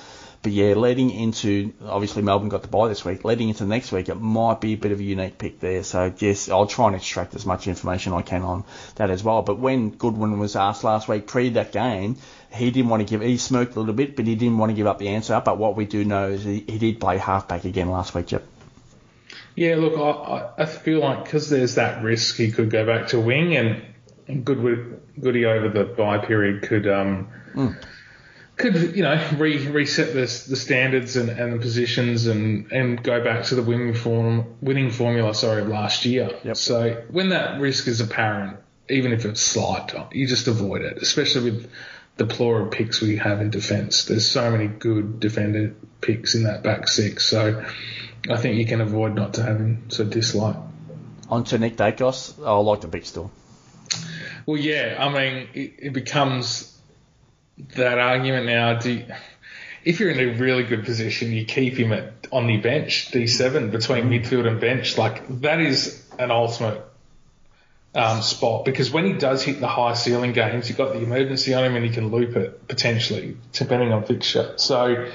But 0.40 0.52
yeah, 0.52 0.74
leading 0.74 1.10
into 1.10 1.72
obviously 1.84 2.22
Melbourne 2.22 2.48
got 2.48 2.62
the 2.62 2.68
bye 2.68 2.88
this 2.88 3.04
week. 3.04 3.24
Leading 3.24 3.48
into 3.48 3.64
next 3.64 3.90
week, 3.90 4.08
it 4.08 4.14
might 4.14 4.60
be 4.60 4.74
a 4.74 4.76
bit 4.76 4.92
of 4.92 5.00
a 5.00 5.02
unique 5.02 5.36
pick 5.36 5.58
there. 5.58 5.82
So 5.82 6.12
yes, 6.18 6.48
I'll 6.48 6.66
try 6.66 6.86
and 6.86 6.96
extract 6.96 7.34
as 7.34 7.44
much 7.44 7.66
information 7.66 8.12
I 8.12 8.22
can 8.22 8.42
on 8.42 8.64
that 8.96 9.10
as 9.10 9.24
well. 9.24 9.42
But 9.42 9.58
when 9.58 9.90
Goodwin 9.90 10.38
was 10.38 10.54
asked 10.54 10.84
last 10.84 11.08
week 11.08 11.26
pre 11.26 11.50
that 11.50 11.72
game, 11.72 12.16
he 12.52 12.70
didn't 12.70 12.88
want 12.88 13.06
to 13.06 13.10
give. 13.10 13.20
He 13.20 13.36
smirked 13.36 13.74
a 13.74 13.80
little 13.80 13.94
bit, 13.94 14.14
but 14.14 14.26
he 14.26 14.36
didn't 14.36 14.58
want 14.58 14.70
to 14.70 14.74
give 14.74 14.86
up 14.86 14.98
the 14.98 15.08
answer. 15.08 15.40
But 15.44 15.58
what 15.58 15.76
we 15.76 15.86
do 15.86 16.04
know 16.04 16.28
is 16.28 16.44
he, 16.44 16.64
he 16.68 16.78
did 16.78 17.00
play 17.00 17.18
halfback 17.18 17.64
again 17.64 17.90
last 17.90 18.14
week. 18.14 18.30
Yep. 18.30 18.44
Yeah, 19.56 19.74
look, 19.74 19.98
I, 19.98 20.62
I 20.62 20.66
feel 20.66 21.00
like 21.00 21.24
because 21.24 21.50
there's 21.50 21.74
that 21.74 22.04
risk, 22.04 22.36
he 22.36 22.52
could 22.52 22.70
go 22.70 22.86
back 22.86 23.08
to 23.08 23.18
wing, 23.18 23.56
and, 23.56 23.82
and 24.28 24.44
Goodwin, 24.44 25.00
Goody 25.20 25.46
over 25.46 25.68
the 25.68 25.82
bye 25.82 26.18
period 26.18 26.62
could 26.62 26.86
um, 26.86 27.28
mm 27.54 27.84
could 28.58 28.96
you 28.96 29.02
know 29.02 29.28
re- 29.38 29.66
reset 29.68 30.08
the, 30.08 30.20
the 30.20 30.56
standards 30.56 31.16
and, 31.16 31.30
and 31.30 31.52
the 31.54 31.58
positions 31.58 32.26
and, 32.26 32.70
and 32.72 33.02
go 33.02 33.22
back 33.22 33.44
to 33.44 33.54
the 33.54 33.62
winning 33.62 33.94
form 33.94 34.56
winning 34.60 34.90
formula 34.90 35.34
sorry 35.34 35.62
of 35.62 35.68
last 35.68 36.04
year. 36.04 36.30
Yep. 36.44 36.56
So 36.56 37.04
when 37.10 37.30
that 37.30 37.60
risk 37.60 37.86
is 37.86 38.00
apparent, 38.00 38.58
even 38.90 39.12
if 39.12 39.24
it's 39.24 39.40
slight, 39.40 39.94
you 40.12 40.26
just 40.26 40.48
avoid 40.48 40.82
it, 40.82 40.98
especially 41.00 41.50
with 41.50 41.70
the 42.16 42.26
plethora 42.26 42.64
of 42.64 42.72
picks 42.72 43.00
we 43.00 43.16
have 43.16 43.40
in 43.40 43.50
defence. 43.50 44.04
There's 44.04 44.26
so 44.26 44.50
many 44.50 44.66
good 44.66 45.20
defender 45.20 45.74
picks 46.00 46.34
in 46.34 46.42
that 46.42 46.64
back 46.64 46.88
six, 46.88 47.24
so 47.24 47.64
I 48.28 48.36
think 48.36 48.56
you 48.56 48.66
can 48.66 48.80
avoid 48.80 49.14
not 49.14 49.34
to 49.34 49.42
having 49.42 49.84
so 49.88 50.04
dislike. 50.04 50.56
On 51.30 51.44
to 51.44 51.58
Nick 51.58 51.76
Daicos, 51.76 52.44
I 52.44 52.52
like 52.56 52.80
the 52.80 52.88
pick 52.88 53.06
still. 53.06 53.30
Well, 54.46 54.56
yeah, 54.56 54.96
I 54.98 55.08
mean, 55.10 55.48
it, 55.52 55.74
it 55.78 55.92
becomes 55.92 56.77
that 57.76 57.98
argument 57.98 58.46
now. 58.46 58.78
Do 58.78 58.92
you, 58.92 59.04
if 59.84 60.00
you're 60.00 60.10
in 60.10 60.20
a 60.20 60.38
really 60.38 60.64
good 60.64 60.84
position, 60.84 61.32
you 61.32 61.44
keep 61.44 61.74
him 61.74 61.92
at 61.92 62.12
on 62.30 62.46
the 62.46 62.58
bench, 62.58 63.10
D7 63.10 63.70
between 63.70 64.04
mm-hmm. 64.04 64.12
midfield 64.12 64.46
and 64.46 64.60
bench. 64.60 64.98
Like 64.98 65.40
that 65.40 65.60
is 65.60 66.04
an 66.18 66.30
ultimate 66.30 66.84
um, 67.94 68.22
spot 68.22 68.64
because 68.64 68.90
when 68.90 69.06
he 69.06 69.14
does 69.14 69.42
hit 69.42 69.60
the 69.60 69.68
high 69.68 69.94
ceiling 69.94 70.32
games, 70.32 70.68
you've 70.68 70.78
got 70.78 70.92
the 70.92 71.00
emergency 71.00 71.54
on 71.54 71.64
him 71.64 71.76
and 71.76 71.84
he 71.84 71.90
can 71.90 72.10
loop 72.10 72.36
it 72.36 72.68
potentially 72.68 73.36
depending 73.52 73.92
on 73.92 74.04
fixture. 74.04 74.54
So 74.56 75.08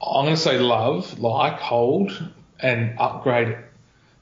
I'm 0.00 0.24
going 0.24 0.36
to 0.36 0.40
say 0.40 0.58
love, 0.58 1.18
like, 1.18 1.58
hold, 1.58 2.12
and 2.60 2.98
upgrade 2.98 3.58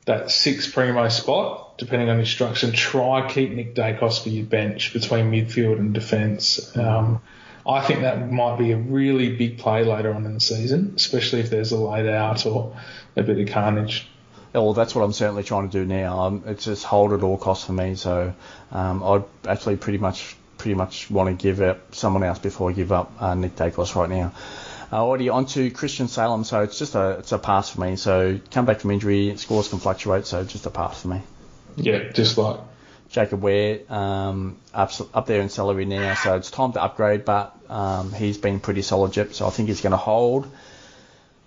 that 0.07 0.31
six 0.31 0.71
primo 0.71 1.09
spot 1.09 1.79
depending 1.79 2.09
on 2.09 2.17
the 2.17 2.21
instruction. 2.21 2.73
Try 2.73 3.29
keep 3.29 3.51
Nick 3.51 3.75
Daicos 3.75 4.23
for 4.23 4.29
your 4.29 4.47
bench 4.47 4.93
between 4.93 5.31
midfield 5.31 5.79
and 5.79 5.93
defence. 5.93 6.77
Um, 6.77 7.21
I 7.67 7.81
think 7.81 8.01
that 8.03 8.31
might 8.31 8.59
be 8.59 8.73
a 8.73 8.77
really 8.77 9.35
big 9.37 9.59
play 9.59 9.85
later 9.85 10.12
on 10.12 10.27
in 10.27 10.35
the 10.35 10.41
season, 10.41 10.95
especially 10.97 11.41
if 11.41 11.51
there's 11.51 11.73
a 11.73 11.79
laid 11.79 12.07
out 12.07 12.45
or 12.45 12.77
a 13.17 13.23
bit 13.23 13.39
of 13.39 13.49
carnage. 13.49 14.07
well, 14.53 14.75
that's 14.75 14.95
what 14.95 15.03
I'm 15.03 15.12
certainly 15.12 15.45
trying 15.45 15.71
to 15.71 15.73
do 15.73 15.87
now. 15.87 16.21
Um, 16.21 16.43
it's 16.47 16.67
just 16.67 16.85
hold 16.85 17.12
at 17.12 17.23
all 17.23 17.39
costs 17.39 17.65
for 17.65 17.73
me. 17.73 17.95
So 17.95 18.35
um, 18.71 19.03
I'd 19.03 19.25
actually 19.49 19.77
pretty 19.77 19.99
much 19.99 20.37
pretty 20.59 20.75
much 20.75 21.11
want 21.11 21.29
to 21.29 21.43
give 21.43 21.61
up 21.61 21.95
someone 21.95 22.23
else 22.23 22.39
before 22.39 22.71
I 22.71 22.73
give 22.73 22.93
up 22.93 23.12
uh, 23.21 23.35
Nick 23.35 23.57
Daicos 23.57 23.95
right 23.95 24.09
now. 24.09 24.33
Uh, 24.93 24.97
already 24.97 25.29
on 25.29 25.47
to 25.47 25.71
Christian 25.71 26.09
Salem, 26.09 26.45
so 26.45 26.62
it's 26.62 26.79
just 26.79 26.95
a 26.95 27.17
it's 27.19 27.33
a 27.33 27.39
pass 27.39 27.71
for 27.71 27.81
me. 27.81 27.97
So 27.97 28.39
come 28.51 28.67
back 28.67 28.81
from 28.81 28.91
injury, 28.91 29.37
scores 29.37 29.69
can 29.69 29.79
fluctuate, 29.79 30.27
so 30.27 30.45
just 30.45 30.67
a 30.67 30.71
pass 30.71 31.03
for 31.03 31.09
me. 31.09 31.23
Yeah, 31.77 32.11
just 32.12 32.39
like 32.39 32.61
Jacob 33.15 33.43
Wehr 33.43 33.89
um, 33.89 34.57
up, 34.75 34.91
up 35.15 35.27
there 35.27 35.41
in 35.41 35.49
salary 35.49 35.85
now, 35.85 36.15
so 36.15 36.35
it's 36.35 36.51
time 36.51 36.73
to 36.73 36.83
upgrade. 36.83 37.25
But 37.25 37.57
um, 37.69 38.12
he's 38.12 38.39
been 38.39 38.59
pretty 38.59 38.83
solid, 38.83 39.12
Jep, 39.12 39.35
so 39.35 39.47
I 39.47 39.51
think 39.51 39.69
he's 39.69 39.81
going 39.81 39.93
to 39.93 39.97
hold. 39.97 40.47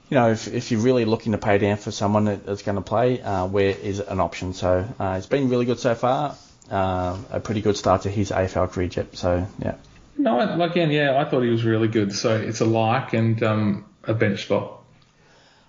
You 0.10 0.16
know, 0.16 0.32
if, 0.32 0.48
if 0.48 0.72
you're 0.72 0.80
really 0.80 1.04
looking 1.04 1.34
to 1.34 1.38
pay 1.38 1.58
down 1.58 1.76
for 1.76 1.92
someone 1.92 2.24
that, 2.26 2.46
that's 2.46 2.62
going 2.62 2.78
to 2.78 2.82
play, 2.82 3.22
uh, 3.22 3.48
Wehr 3.48 3.78
is 3.78 4.00
an 4.00 4.22
option. 4.22 4.54
So 4.54 4.88
uh, 4.98 5.16
it's 5.18 5.28
been 5.28 5.50
really 5.50 5.66
good 5.66 5.80
so 5.80 5.94
far. 5.94 6.38
Uh, 6.72 7.18
a 7.32 7.42
pretty 7.42 7.60
good 7.60 7.76
start 7.76 8.04
to 8.04 8.10
his 8.10 8.32
AFL 8.32 8.72
career, 8.72 8.88
Jep. 8.88 9.18
So 9.18 9.46
yeah. 9.60 9.76
No, 10.18 10.40
again, 10.64 10.90
yeah, 10.90 11.20
I 11.20 11.30
thought 11.30 11.42
he 11.42 11.50
was 11.50 11.66
really 11.66 11.90
good. 11.90 12.14
So 12.14 12.34
it's 12.38 12.62
a 12.62 12.66
like 12.66 13.12
and 13.12 13.44
um, 13.44 13.86
a 14.06 14.14
bench 14.14 14.44
spot. 14.44 14.84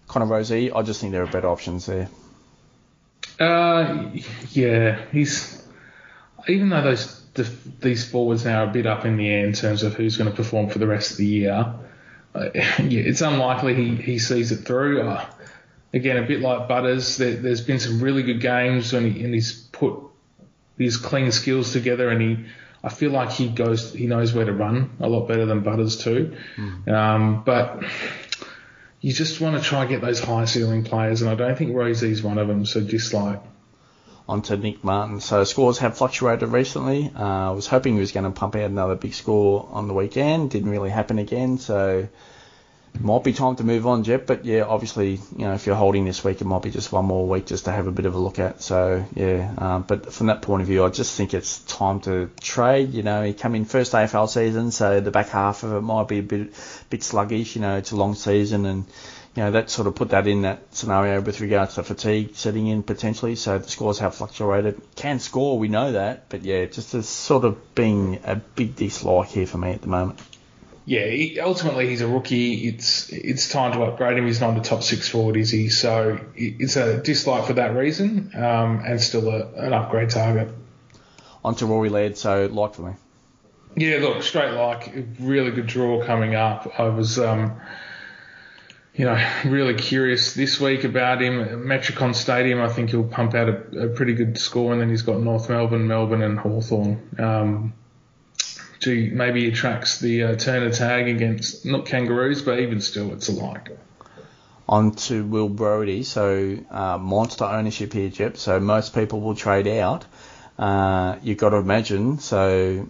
Connor 0.07 0.27
Rozee, 0.27 0.71
I 0.75 0.83
just 0.83 1.01
think 1.01 1.11
there 1.11 1.25
are 1.25 1.27
better 1.27 1.49
options 1.49 1.87
there. 1.87 2.09
Uh, 3.41 4.11
yeah, 4.53 5.01
he's 5.13 5.58
even 6.47 6.69
though 6.69 6.83
those 6.83 7.23
the, 7.35 7.49
these 7.81 8.09
forwards 8.09 8.45
now 8.45 8.65
are 8.65 8.69
a 8.69 8.73
bit 8.73 8.87
up 8.87 9.05
in 9.05 9.17
the 9.17 9.29
air 9.29 9.47
in 9.47 9.53
terms 9.53 9.83
of 9.83 9.95
who's 9.95 10.17
going 10.17 10.31
to 10.31 10.37
perform 10.37 10.69
for 10.69 10.79
the 10.79 10.87
rest 10.87 11.13
of 11.13 11.17
the 11.19 11.27
year. 11.27 11.75
Uh, 12.35 12.51
yeah, 12.55 12.71
it's 12.79 13.21
unlikely 13.21 13.75
he, 13.75 13.97
he 13.97 14.19
sees 14.19 14.53
it 14.53 14.67
through. 14.67 15.03
Uh, 15.03 15.25
again, 15.93 16.17
a 16.17 16.27
bit 16.27 16.41
like 16.41 16.69
Butters, 16.69 17.17
there, 17.17 17.37
has 17.37 17.61
been 17.61 17.79
some 17.79 18.01
really 18.01 18.23
good 18.23 18.41
games 18.41 18.93
and, 18.93 19.11
he, 19.11 19.25
and 19.25 19.35
he's 19.35 19.53
put 19.73 20.01
his 20.77 20.97
clean 20.97 21.31
skills 21.33 21.73
together 21.73 22.09
and 22.09 22.21
he 22.21 22.45
I 22.83 22.91
feel 22.91 23.11
like 23.11 23.31
he 23.31 23.49
goes, 23.49 23.93
he 23.93 24.07
knows 24.07 24.33
where 24.33 24.45
to 24.45 24.53
run 24.53 24.91
a 25.01 25.09
lot 25.09 25.27
better 25.27 25.47
than 25.47 25.61
Butters 25.61 25.99
too. 25.99 26.37
Mm. 26.57 26.89
Um, 26.89 27.43
but 27.45 27.83
you 29.01 29.13
just 29.13 29.41
want 29.41 29.57
to 29.57 29.63
try 29.63 29.81
and 29.81 29.91
get 29.91 30.01
those 30.01 30.21
high 30.21 30.45
ceiling 30.45 30.85
players, 30.85 31.23
and 31.23 31.31
I 31.31 31.35
don't 31.35 31.57
think 31.57 31.73
Rozee's 31.73 32.23
one 32.23 32.39
of 32.39 32.47
them. 32.49 32.65
So 32.65 32.81
just 32.81 33.13
On 33.15 33.41
to 34.29 34.57
Nick 34.57 34.85
Martin. 34.85 35.21
So 35.21 35.45
scores 35.45 35.79
have 35.79 35.97
fluctuated 35.97 36.51
recently. 36.51 37.11
Uh, 37.17 37.49
I 37.49 37.51
was 37.51 37.67
hoping 37.67 37.95
he 37.95 38.01
was 38.01 38.13
going 38.13 38.25
to 38.25 38.31
pump 38.31 38.57
out 38.57 38.71
another 38.71 38.95
big 38.95 39.15
score 39.15 39.67
on 39.73 39.89
the 39.89 39.95
weekend. 39.95 40.51
Didn't 40.51 40.71
really 40.71 40.91
happen 40.91 41.19
again. 41.19 41.57
So 41.57 42.09
might 43.01 43.25
be 43.25 43.33
time 43.33 43.57
to 43.57 43.65
move 43.65 43.87
on, 43.87 44.05
Jep. 44.05 44.27
But 44.27 44.45
yeah, 44.45 44.63
obviously, 44.63 45.13
you 45.37 45.47
know, 45.47 45.55
if 45.55 45.67
you're 45.67 45.77
holding 45.77 46.05
this 46.05 46.23
week, 46.25 46.41
it 46.41 46.45
might 46.45 46.63
be 46.63 46.71
just 46.71 46.93
one 46.93 47.07
more 47.07 47.27
week 47.27 47.47
just 47.47 47.65
to 47.65 47.73
have 47.73 47.87
a 47.87 47.93
bit 47.93 48.07
of 48.07 48.15
a 48.15 48.19
look 48.19 48.39
at. 48.39 48.61
So 48.61 49.05
yeah, 49.15 49.53
um, 49.57 49.83
but 49.83 50.13
from 50.13 50.27
that 50.27 50.43
point 50.43 50.63
of 50.63 50.69
view, 50.69 50.85
I 50.85 50.91
just 50.91 51.17
think 51.17 51.33
it's 51.33 51.61
time 51.61 52.01
to 52.01 52.31
trade. 52.41 52.93
You 52.93 53.03
know, 53.03 53.23
he 53.23 53.33
come 53.33 53.55
in 53.55 53.65
first 53.65 53.93
AFL 53.93 54.29
season, 54.29 54.73
so 54.73 55.01
the 55.01 55.11
back 55.11 55.29
half 55.29 55.63
of 55.63 55.73
it 55.73 55.81
might 55.81 56.09
be 56.09 56.19
a 56.19 56.23
bit 56.23 56.51
bit 56.91 57.03
sluggish. 57.03 57.57
You 57.57 57.63
know, 57.63 57.77
it's 57.77 57.93
a 57.93 57.97
long 57.97 58.15
season, 58.15 58.67
and 58.67 58.85
you 59.39 59.45
know 59.45 59.53
that 59.53 59.71
sort 59.71 59.87
of 59.87 59.95
put 59.95 60.11
that 60.11 60.27
in 60.27 60.43
that 60.43 60.75
scenario 60.75 61.21
with 61.21 61.41
regards 61.41 61.77
to 61.77 61.85
fatigue 61.85 62.35
setting 62.35 62.67
in 62.67 62.83
potentially. 62.83 63.37
So 63.37 63.59
the 63.59 63.69
scores 63.69 64.01
have 64.01 64.17
fluctuated. 64.17 64.81
Can 64.97 65.21
score, 65.21 65.61
we 65.61 65.69
know 65.69 65.93
that, 65.93 66.29
but 66.29 66.43
yeah, 66.43 66.65
just 66.65 66.93
as 66.95 67.09
sort 67.09 67.45
of 67.45 67.75
being 67.77 68.19
a 68.25 68.35
big 68.35 68.75
dislike 68.75 69.29
here 69.29 69.47
for 69.47 69.59
me 69.59 69.71
at 69.71 69.83
the 69.83 69.87
moment 69.87 70.19
yeah, 70.87 71.05
he, 71.05 71.39
ultimately 71.39 71.87
he's 71.87 72.01
a 72.01 72.09
rookie. 72.09 72.67
It's 72.67 73.11
it's 73.13 73.51
time 73.51 73.73
to 73.73 73.83
upgrade 73.83 74.17
him. 74.17 74.25
He's 74.25 74.41
not 74.41 74.57
a 74.57 74.63
top 74.63 74.83
six 74.83 75.07
forward, 75.07 75.37
is 75.37 75.51
he? 75.51 75.69
So 75.69 76.19
it's 76.35 76.77
a 76.77 76.97
dislike 77.03 77.45
for 77.45 77.53
that 77.53 77.75
reason, 77.75 78.31
um, 78.35 78.83
and 78.87 78.99
still 78.99 79.29
a, 79.29 79.53
an 79.53 79.75
upgrade 79.75 80.09
target. 80.09 80.49
On 81.45 81.55
to 81.57 81.67
Rory 81.67 81.91
Laird, 81.91 82.17
so 82.17 82.47
like 82.47 82.75
for 82.75 82.83
me. 82.83 82.93
Yeah, 83.77 83.99
look, 83.99 84.23
straight 84.23 84.53
like, 84.53 84.91
really 85.21 85.51
good 85.51 85.67
draw 85.67 86.03
coming 86.07 86.35
up. 86.35 86.81
I 86.81 86.85
was, 86.85 87.19
um, 87.19 87.61
you 88.99 89.05
know, 89.05 89.17
really 89.45 89.75
curious 89.75 90.35
this 90.35 90.61
week 90.61 90.85
about 90.85 91.23
him. 91.23 91.65
Metricon 91.65 92.15
Stadium, 92.15 92.61
I 92.61 92.69
think 92.69 92.91
he'll 92.91 93.05
pump 93.05 93.35
out 93.35 93.49
a, 93.49 93.85
a 93.85 93.89
pretty 93.89 94.13
good 94.13 94.37
score, 94.37 94.73
and 94.73 94.81
then 94.81 94.91
he's 94.91 95.03
got 95.03 95.21
North 95.21 95.49
Melbourne, 95.49 95.87
Melbourne, 95.87 96.23
and 96.23 96.39
Hawthorn. 96.39 97.09
Um, 97.19 97.73
maybe 98.85 99.45
he 99.45 99.53
tracks 99.53 100.01
the 100.01 100.25
uh, 100.25 100.37
Turner 100.37 100.71
tag 100.71 101.09
against 101.09 101.65
not 101.65 101.87
kangaroos, 101.87 102.43
but 102.43 102.59
even 102.59 102.81
still, 102.81 103.13
it's 103.13 103.29
a 103.29 103.33
like. 103.33 103.71
On 104.69 104.95
to 104.95 105.25
Will 105.25 105.49
Brodie, 105.49 106.03
so 106.03 106.59
uh, 106.71 106.99
monster 106.99 107.45
ownership 107.45 107.93
here, 107.93 108.11
Jep. 108.11 108.37
So 108.37 108.61
most 108.61 108.95
people 108.95 109.21
will 109.21 109.35
trade 109.35 109.67
out. 109.67 110.05
Uh, 110.59 111.17
you've 111.23 111.39
got 111.39 111.51
to 111.51 111.57
imagine, 111.57 112.19
so 112.19 112.89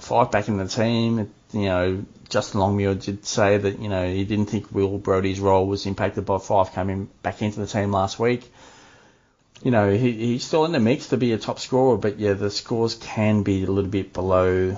Fyfe 0.00 0.32
back 0.32 0.48
in 0.48 0.56
the 0.56 0.66
team, 0.66 1.32
you 1.52 1.66
know, 1.66 2.04
Justin 2.28 2.60
Longmuir 2.60 2.94
did 2.94 3.26
say 3.26 3.58
that, 3.58 3.78
you 3.78 3.88
know, 3.88 4.06
he 4.06 4.24
didn't 4.24 4.46
think 4.46 4.72
Will 4.72 4.98
Brodie's 4.98 5.40
role 5.40 5.66
was 5.66 5.86
impacted 5.86 6.24
by 6.24 6.36
Fyfe 6.36 6.72
coming 6.72 7.08
back 7.22 7.42
into 7.42 7.60
the 7.60 7.66
team 7.66 7.92
last 7.92 8.18
week. 8.18 8.50
You 9.62 9.70
know, 9.70 9.92
he, 9.92 10.12
he's 10.12 10.44
still 10.44 10.64
in 10.64 10.72
the 10.72 10.80
mix 10.80 11.08
to 11.08 11.16
be 11.16 11.32
a 11.32 11.38
top 11.38 11.60
scorer, 11.60 11.96
but 11.96 12.18
yeah, 12.18 12.32
the 12.32 12.50
scores 12.50 12.94
can 12.94 13.42
be 13.42 13.64
a 13.64 13.70
little 13.70 13.90
bit 13.90 14.12
below 14.12 14.76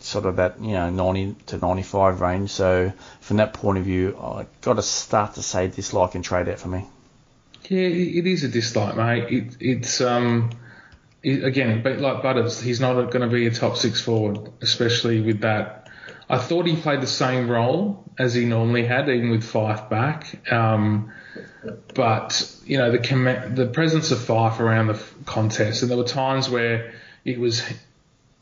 sort 0.00 0.26
of 0.26 0.36
that 0.36 0.60
you 0.60 0.72
know 0.72 0.90
90 0.90 1.36
to 1.46 1.58
95 1.58 2.20
range. 2.20 2.50
So 2.50 2.92
from 3.20 3.38
that 3.38 3.52
point 3.52 3.78
of 3.78 3.84
view, 3.84 4.18
I 4.20 4.46
got 4.60 4.74
to 4.74 4.82
start 4.82 5.34
to 5.34 5.42
say 5.42 5.68
dislike 5.68 6.14
and 6.14 6.24
trade 6.24 6.48
out 6.48 6.58
for 6.58 6.68
me. 6.68 6.86
Yeah, 7.68 7.80
it 7.80 8.26
is 8.26 8.44
a 8.44 8.48
dislike, 8.48 8.96
mate. 8.96 9.30
It, 9.30 9.56
it's 9.60 10.00
um, 10.00 10.50
it, 11.22 11.44
again, 11.44 11.82
but 11.82 11.98
like 11.98 12.22
Butters, 12.22 12.60
he's 12.60 12.80
not 12.80 12.94
going 12.94 13.20
to 13.20 13.28
be 13.28 13.46
a 13.46 13.50
top 13.50 13.76
six 13.76 14.00
forward, 14.00 14.50
especially 14.62 15.20
with 15.20 15.40
that. 15.40 15.77
I 16.30 16.38
thought 16.38 16.66
he 16.66 16.76
played 16.76 17.00
the 17.00 17.06
same 17.06 17.50
role 17.50 18.04
as 18.18 18.34
he 18.34 18.44
normally 18.44 18.84
had, 18.84 19.08
even 19.08 19.30
with 19.30 19.44
Fyfe 19.44 19.88
back. 19.88 20.52
Um, 20.52 21.12
but 21.94 22.54
you 22.64 22.78
know 22.78 22.90
the 22.90 22.98
com- 22.98 23.54
the 23.54 23.66
presence 23.66 24.10
of 24.10 24.18
Fyfe 24.18 24.60
around 24.60 24.88
the 24.88 25.02
contest, 25.24 25.82
and 25.82 25.90
there 25.90 25.98
were 25.98 26.04
times 26.04 26.48
where 26.50 26.92
it 27.24 27.38
was 27.38 27.62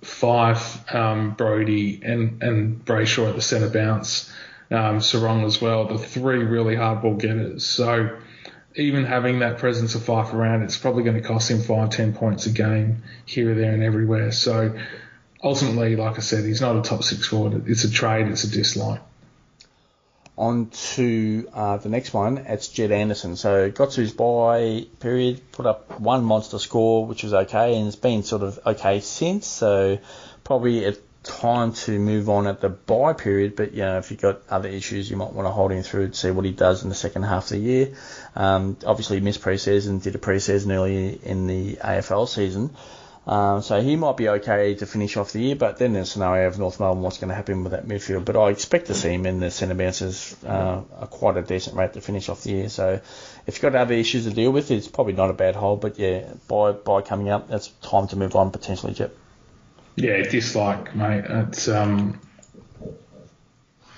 Fyfe, 0.03 0.95
um, 0.95 1.33
Brodie, 1.33 2.01
and, 2.03 2.43
and 2.43 2.85
Brayshaw 2.85 3.29
at 3.29 3.35
the 3.35 3.43
centre 3.43 3.69
bounce, 3.69 4.33
um, 4.71 4.99
Serong 4.99 5.45
as 5.45 5.61
well, 5.61 5.87
the 5.87 5.99
three 5.99 6.45
really 6.45 6.77
hard 6.77 7.03
ball 7.03 7.15
getters. 7.15 7.65
So 7.65 8.17
even 8.75 9.05
having 9.05 9.41
that 9.41 9.59
presence 9.59 9.95
of 9.95 10.03
Fyfe 10.03 10.33
around, 10.33 10.63
it's 10.63 10.77
probably 10.77 11.03
going 11.03 11.17
to 11.17 11.27
cost 11.27 11.51
him 11.51 11.61
five, 11.61 11.91
ten 11.91 12.13
points 12.13 12.47
a 12.47 12.51
game 12.51 13.03
here, 13.25 13.55
there, 13.55 13.73
and 13.73 13.83
everywhere. 13.83 14.33
So 14.33 14.79
ultimately, 15.43 15.97
like 15.97 16.17
I 16.17 16.21
said, 16.21 16.45
he's 16.45 16.61
not 16.61 16.77
a 16.77 16.83
top 16.83 17.03
six 17.03 17.27
forward. 17.27 17.69
It's 17.69 17.85
a 17.85 17.91
trade, 17.91 18.29
it's 18.29 18.45
a 18.45 18.51
dislike 18.51 19.01
on 20.39 20.69
to 20.69 21.49
uh, 21.55 21.77
the 21.79 21.89
next 21.89 22.13
one. 22.13 22.39
It's 22.39 22.69
Jed 22.69 22.93
Anderson. 22.93 23.37
So 23.37 23.71
got 23.71 23.93
to 23.93 24.01
his 24.01 24.13
bye 24.13 24.87
period, 25.01 25.41
put 25.53 25.67
up 25.67 25.99
one 25.99 26.25
monster 26.25 26.59
score, 26.59 27.07
which 27.07 27.23
was 27.23 27.33
okay, 27.33 27.77
and 27.79 27.87
it's 27.87 27.97
been 27.97 28.23
sort 28.23 28.43
of 28.43 28.59
okay 28.67 29.01
since. 29.01 29.47
So 29.47 29.99
probably 30.45 30.85
a 30.85 30.95
time 31.23 31.73
to 31.73 31.99
move 31.99 32.29
on 32.29 32.47
at 32.47 32.61
the 32.61 32.69
bye 32.69 33.15
period. 33.15 33.57
But 33.57 33.73
you 33.73 33.81
know, 33.81 33.99
if 33.99 34.11
you've 34.11 34.21
got 34.21 34.43
other 34.49 34.69
issues, 34.69 35.11
you 35.11 35.17
might 35.17 35.33
want 35.33 35.47
to 35.47 35.53
hold 35.53 35.73
him 35.73 35.83
through 35.83 36.09
to 36.09 36.15
see 36.15 36.31
what 36.31 36.45
he 36.45 36.53
does 36.53 36.83
in 36.83 36.91
the 36.91 36.95
second 36.95 37.23
half 37.23 37.45
of 37.45 37.51
the 37.51 37.59
year. 37.59 37.95
Um, 38.35 38.77
obviously, 38.85 39.21
missed 39.21 39.41
preseason, 39.41 40.03
did 40.03 40.15
a 40.15 40.19
preseason 40.19 40.71
early 40.75 41.19
in 41.23 41.47
the 41.47 41.77
AFL 41.77 42.29
season. 42.29 42.77
Um, 43.27 43.61
so 43.61 43.83
he 43.83 43.97
might 43.97 44.17
be 44.17 44.29
okay 44.29 44.77
to 44.77 44.87
finish 44.87 45.17
off 45.17 45.33
the 45.33 45.41
year, 45.41 45.57
but 45.57 45.79
then 45.79 45.95
there's 45.95 46.09
a 46.09 46.11
scenario 46.13 46.47
of 46.47 46.61
North 46.61 46.79
Melbourne, 46.79 47.03
what's 47.03 47.19
going 47.19 47.31
to 47.31 47.35
happen 47.35 47.65
with 47.65 47.73
that 47.73 47.87
midfield. 47.87 48.25
But 48.25 48.37
I 48.37 48.51
expect 48.51 48.87
to 48.87 48.95
see 48.95 49.09
him 49.09 49.27
in 49.27 49.41
the 49.41 49.51
centre 49.51 49.75
bounces 49.75 50.37
uh, 50.45 50.83
quite 51.11 51.37
a 51.37 51.43
decent 51.43 51.75
rate 51.77 51.95
to 51.95 52.01
finish 52.01 52.29
off 52.29 52.45
the 52.45 52.51
year. 52.51 52.69
So 52.69 53.01
if 53.47 53.55
you've 53.55 53.63
got 53.63 53.75
other 53.75 53.95
issues 53.95 54.27
to 54.27 54.31
deal 54.31 54.53
with, 54.53 54.71
it's 54.71 54.87
probably 54.87 55.15
not 55.15 55.31
a 55.31 55.33
bad 55.33 55.57
hold. 55.57 55.81
But 55.81 55.99
yeah, 55.99 56.35
by 56.47 56.71
by 56.71 57.03
coming 57.03 57.29
up, 57.29 57.49
that's 57.49 57.67
time 57.83 58.07
to 58.09 58.17
move 58.17 58.37
on 58.37 58.53
potentially, 58.53 58.95
Jep. 58.95 59.13
Yeah, 59.97 60.23
dislike, 60.23 60.95
mate. 60.95 61.25
It's 61.27 61.67
um, 61.67 62.21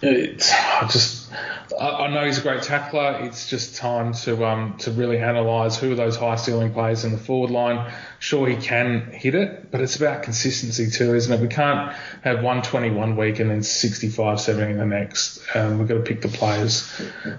it's 0.02 0.52
I 0.52 0.86
just 0.90 1.30
I, 1.78 2.08
know 2.08 2.24
he's 2.24 2.38
a 2.38 2.42
great 2.42 2.62
tackler. 2.62 3.20
It's 3.22 3.48
just 3.48 3.76
time 3.76 4.12
to 4.14 4.44
um 4.44 4.76
to 4.78 4.90
really 4.90 5.18
analyse 5.18 5.78
who 5.78 5.92
are 5.92 5.96
those 5.96 6.16
high 6.16 6.36
ceiling 6.36 6.72
players 6.72 7.04
in 7.04 7.12
the 7.12 7.18
forward 7.18 7.50
line. 7.50 7.92
Sure, 8.18 8.48
he 8.48 8.56
can 8.56 9.10
hit 9.12 9.34
it, 9.34 9.70
but 9.70 9.80
it's 9.80 9.96
about 9.96 10.22
consistency 10.22 10.90
too, 10.90 11.14
isn't 11.14 11.32
it? 11.32 11.40
We 11.40 11.48
can't 11.48 11.92
have 12.22 12.36
120 12.36 12.90
one 12.90 13.16
week 13.16 13.38
and 13.40 13.50
then 13.50 13.62
65, 13.62 14.40
70 14.40 14.74
the 14.74 14.86
next. 14.86 15.40
Um, 15.54 15.78
we've 15.78 15.88
got 15.88 15.94
to 15.94 16.00
pick 16.00 16.22
the 16.22 16.28
players 16.28 16.90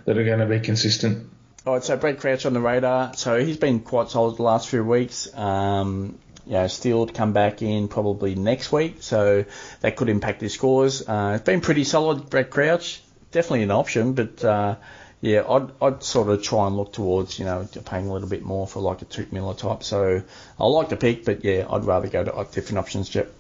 that 0.06 0.18
are 0.18 0.24
going 0.24 0.40
to 0.40 0.46
be 0.46 0.60
consistent. 0.60 1.30
All 1.66 1.74
right, 1.74 1.84
so 1.84 1.98
Brad 1.98 2.20
Crouch 2.20 2.46
on 2.46 2.54
the 2.54 2.62
radar. 2.62 3.14
So 3.16 3.44
he's 3.44 3.58
been 3.58 3.82
quite 3.82 4.10
solid 4.10 4.38
the 4.38 4.44
last 4.44 4.70
few 4.70 4.84
weeks. 4.84 5.34
Um, 5.36 6.18
you 6.50 6.56
know, 6.56 6.68
Steele 6.68 7.08
to 7.08 7.14
come 7.14 7.32
back 7.32 7.62
in 7.62 7.88
probably 7.88 8.36
next 8.36 8.74
week, 8.74 8.98
so 9.00 9.46
that 9.80 9.96
could 9.96 10.10
impact 10.10 10.42
his 10.42 10.54
scores. 10.54 11.08
Uh, 11.08 11.34
it's 11.36 11.46
been 11.46 11.62
pretty 11.62 11.86
solid, 11.86 12.30
Brad 12.30 12.50
Crouch 12.50 13.02
definitely 13.32 13.64
an 13.64 13.72
option, 13.72 14.14
but 14.14 14.44
uh, 14.44 14.76
yeah, 15.22 15.44
I'd, 15.48 15.70
I'd 15.82 16.04
sort 16.04 16.30
of 16.30 16.42
try 16.42 16.68
and 16.68 16.78
look 16.78 16.94
towards, 16.94 17.40
you 17.40 17.46
know, 17.46 17.68
paying 17.86 18.08
a 18.08 18.14
little 18.14 18.30
bit 18.30 18.44
more 18.44 18.68
for 18.68 18.82
like 18.82 19.02
a 19.02 19.06
Touk 19.06 19.32
Miller 19.32 19.54
type. 19.54 19.84
So 19.84 20.24
I 20.60 20.66
like 20.66 20.90
the 20.90 20.98
pick, 20.98 21.26
but 21.26 21.44
yeah, 21.44 21.68
I'd 21.70 21.86
rather 21.86 22.08
go 22.08 22.24
to 22.24 22.48
different 22.52 22.80
options, 22.80 23.10
Jep. 23.10 23.32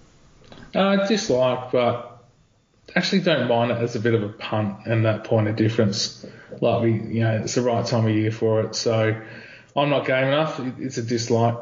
Uh, 0.75 1.07
dislike, 1.07 1.71
but 1.71 2.23
actually 2.95 3.21
don't 3.21 3.47
mind 3.47 3.71
it 3.71 3.77
as 3.77 3.95
a 3.95 3.99
bit 3.99 4.13
of 4.13 4.23
a 4.23 4.29
punt 4.29 4.85
and 4.85 5.05
that 5.05 5.23
point 5.23 5.47
of 5.47 5.55
difference. 5.55 6.25
Like 6.61 6.83
we, 6.83 6.91
you 6.93 7.21
know, 7.21 7.41
it's 7.43 7.55
the 7.55 7.61
right 7.61 7.85
time 7.85 8.05
of 8.05 8.13
year 8.13 8.31
for 8.31 8.61
it. 8.61 8.75
So 8.75 9.19
I'm 9.75 9.89
not 9.89 10.05
game 10.05 10.27
enough. 10.27 10.59
It's 10.79 10.97
a 10.97 11.03
dislike 11.03 11.57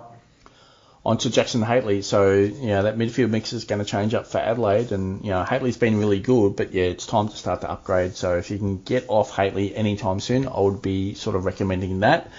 on 1.08 1.18
to 1.18 1.30
Jackson 1.30 1.62
Hately. 1.62 2.03
So, 2.03 2.34
you 2.34 2.68
know, 2.68 2.84
that 2.84 2.97
midfield 2.97 3.30
mix 3.30 3.53
is 3.53 3.64
going 3.64 3.80
to 3.80 3.86
change 3.86 4.14
up 4.14 4.28
for 4.28 4.39
Adelaide. 4.39 4.91
And, 4.91 5.24
you 5.24 5.32
know, 5.32 5.41
Hately's 5.41 5.78
been 5.78 5.97
really 5.97 6.20
good, 6.20 6.58
but 6.58 6.74
yeah, 6.74 6.84
it's 6.84 7.05
time 7.05 7.30
to 7.30 7.36
start 7.38 7.62
to 7.62 7.72
upgrade. 7.72 8.18
So 8.18 8.38
if 8.38 8.51
you 8.51 8.58
can 8.58 8.82
get 8.82 9.05
off 9.08 9.32
Hately 9.32 9.74
anytime 9.74 10.20
soon, 10.20 10.49
I 10.49 10.60
would 10.60 10.82
be 10.82 11.14
sort 11.14 11.38
of 11.38 11.45
recommending 11.45 12.01
that. 12.01 12.30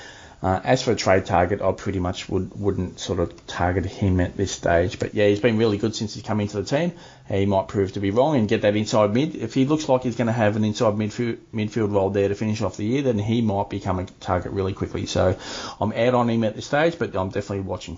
Uh, 0.43 0.61
as 0.63 0.83
for 0.83 0.93
a 0.93 0.97
trade 0.97 1.25
target, 1.25 1.63
I 1.63 1.73
pretty 1.73 1.99
much 1.99 2.29
would, 2.29 2.61
wouldn't 2.61 3.01
sort 3.01 3.21
of 3.21 3.47
target 3.47 3.87
him 3.87 4.21
at 4.21 4.37
this 4.37 4.53
stage. 4.53 4.99
But 4.99 5.15
yeah, 5.15 5.29
he's 5.29 5.41
been 5.41 5.57
really 5.57 5.79
good 5.79 5.97
since 5.97 6.13
he's 6.13 6.23
come 6.23 6.39
into 6.39 6.61
the 6.61 6.65
team. 6.65 6.93
He 7.27 7.47
might 7.47 7.69
prove 7.69 7.93
to 7.93 8.01
be 8.01 8.11
wrong 8.11 8.37
and 8.37 8.47
get 8.47 8.61
that 8.63 8.77
inside 8.77 9.15
mid. 9.15 9.35
If 9.35 9.55
he 9.55 9.65
looks 9.65 9.89
like 9.89 10.03
he's 10.03 10.17
going 10.17 10.27
to 10.27 10.33
have 10.35 10.57
an 10.57 10.65
inside 10.65 10.93
midfield, 10.93 11.39
midfield 11.55 11.91
role 11.91 12.11
there 12.11 12.29
to 12.29 12.35
finish 12.35 12.61
off 12.61 12.77
the 12.77 12.85
year, 12.85 13.01
then 13.01 13.19
he 13.19 13.41
might 13.41 13.71
become 13.71 13.99
a 13.99 14.05
target 14.05 14.53
really 14.53 14.75
quickly. 14.75 15.07
So 15.07 15.39
I'm 15.81 15.93
out 15.93 16.15
on 16.15 16.29
him 16.29 16.45
at 16.45 16.55
this 16.55 16.67
stage, 16.67 16.99
but 16.99 17.17
I'm 17.17 17.31
definitely 17.31 17.61
watching. 17.61 17.97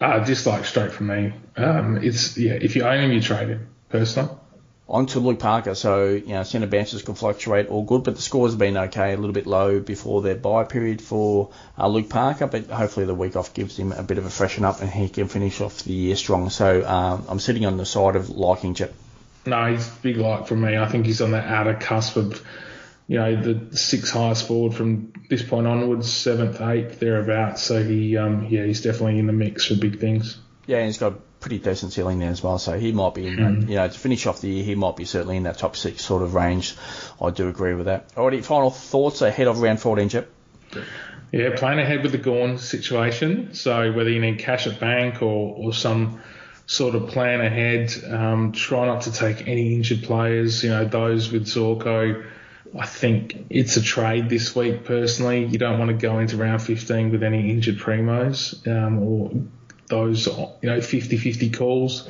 Uh, 0.00 0.24
dislike 0.24 0.64
straight 0.64 0.92
from 0.92 1.08
me. 1.08 1.32
Um, 1.56 1.98
it's 2.02 2.38
yeah, 2.38 2.52
if 2.52 2.76
you 2.76 2.84
own 2.84 3.00
him, 3.00 3.12
you 3.12 3.20
trade 3.20 3.48
him. 3.48 3.68
Personally. 3.88 4.30
On 4.88 5.04
to 5.06 5.20
Luke 5.20 5.38
Parker. 5.38 5.74
So, 5.74 6.06
you 6.06 6.28
know, 6.28 6.42
centre 6.44 6.66
benches 6.66 7.02
can 7.02 7.14
fluctuate 7.14 7.68
all 7.68 7.82
good, 7.82 8.04
but 8.04 8.16
the 8.16 8.22
scores 8.22 8.52
have 8.52 8.58
been 8.58 8.76
okay, 8.76 9.12
a 9.12 9.16
little 9.16 9.34
bit 9.34 9.46
low 9.46 9.80
before 9.80 10.22
their 10.22 10.34
bye 10.34 10.64
period 10.64 11.02
for 11.02 11.50
uh, 11.76 11.88
Luke 11.88 12.08
Parker, 12.08 12.46
but 12.46 12.68
hopefully 12.68 13.04
the 13.04 13.14
week 13.14 13.36
off 13.36 13.52
gives 13.52 13.78
him 13.78 13.92
a 13.92 14.02
bit 14.02 14.16
of 14.16 14.24
a 14.24 14.30
freshen 14.30 14.64
up 14.64 14.80
and 14.80 14.88
he 14.88 15.10
can 15.10 15.28
finish 15.28 15.60
off 15.60 15.82
the 15.82 15.92
year 15.92 16.16
strong. 16.16 16.48
So 16.48 16.86
um, 16.86 17.26
I'm 17.28 17.38
sitting 17.38 17.66
on 17.66 17.76
the 17.76 17.84
side 17.84 18.16
of 18.16 18.30
liking 18.30 18.74
Jep. 18.74 18.94
No, 19.44 19.72
he's 19.72 19.86
big 19.88 20.16
like 20.16 20.46
for 20.46 20.56
me. 20.56 20.78
I 20.78 20.86
think 20.88 21.04
he's 21.04 21.20
on 21.20 21.32
that 21.32 21.46
outer 21.46 21.74
cusp 21.74 22.16
of 22.16 22.42
you 23.08 23.18
know, 23.18 23.34
the 23.40 23.76
six 23.76 24.10
highest 24.10 24.46
forward 24.46 24.74
from 24.74 25.14
this 25.30 25.42
point 25.42 25.66
onwards, 25.66 26.12
seventh, 26.12 26.60
eighth, 26.60 27.00
thereabouts. 27.00 27.62
So 27.62 27.82
he, 27.82 28.18
um, 28.18 28.46
yeah, 28.50 28.64
he's 28.64 28.82
definitely 28.82 29.18
in 29.18 29.26
the 29.26 29.32
mix 29.32 29.64
for 29.66 29.74
big 29.74 29.98
things. 29.98 30.38
Yeah, 30.66 30.76
and 30.76 30.86
he's 30.86 30.98
got 30.98 31.14
pretty 31.40 31.58
decent 31.58 31.94
ceiling 31.94 32.18
there 32.18 32.30
as 32.30 32.42
well. 32.42 32.58
So 32.58 32.78
he 32.78 32.92
might 32.92 33.14
be 33.14 33.26
in 33.26 33.36
that, 33.36 33.52
mm. 33.52 33.68
you 33.68 33.76
know, 33.76 33.88
to 33.88 33.98
finish 33.98 34.26
off 34.26 34.42
the 34.42 34.50
year, 34.50 34.62
he 34.62 34.74
might 34.74 34.96
be 34.96 35.06
certainly 35.06 35.38
in 35.38 35.44
that 35.44 35.56
top 35.56 35.74
six 35.74 36.04
sort 36.04 36.22
of 36.22 36.34
range. 36.34 36.76
I 37.20 37.30
do 37.30 37.48
agree 37.48 37.74
with 37.74 37.86
that. 37.86 38.14
Alrighty, 38.14 38.44
final 38.44 38.70
thoughts 38.70 39.22
ahead 39.22 39.46
of 39.46 39.60
round 39.60 39.80
14, 39.80 40.10
Jep? 40.10 40.30
Yeah, 41.32 41.56
playing 41.56 41.78
ahead 41.78 42.02
with 42.02 42.12
the 42.12 42.18
Gawn 42.18 42.58
situation. 42.58 43.54
So 43.54 43.90
whether 43.92 44.10
you 44.10 44.20
need 44.20 44.38
cash 44.38 44.66
at 44.66 44.80
bank 44.80 45.22
or, 45.22 45.56
or 45.56 45.72
some 45.72 46.20
sort 46.66 46.94
of 46.94 47.08
plan 47.08 47.40
ahead, 47.40 47.90
um, 48.10 48.52
try 48.52 48.84
not 48.84 49.02
to 49.02 49.12
take 49.12 49.48
any 49.48 49.74
injured 49.74 50.02
players. 50.02 50.62
You 50.62 50.70
know, 50.70 50.84
those 50.84 51.32
with 51.32 51.46
Zorko 51.46 52.26
I 52.76 52.86
think 52.86 53.46
it's 53.50 53.76
a 53.76 53.82
trade 53.82 54.28
this 54.28 54.54
week 54.54 54.84
personally. 54.84 55.44
You 55.44 55.58
don't 55.58 55.78
want 55.78 55.90
to 55.90 55.96
go 55.96 56.18
into 56.18 56.36
round 56.36 56.62
15 56.62 57.10
with 57.10 57.22
any 57.22 57.50
injured 57.50 57.78
primos 57.78 58.66
um, 58.66 58.98
or 59.02 59.30
those 59.88 60.26
you 60.26 60.68
know 60.68 60.78
50-50 60.78 61.56
calls. 61.56 62.08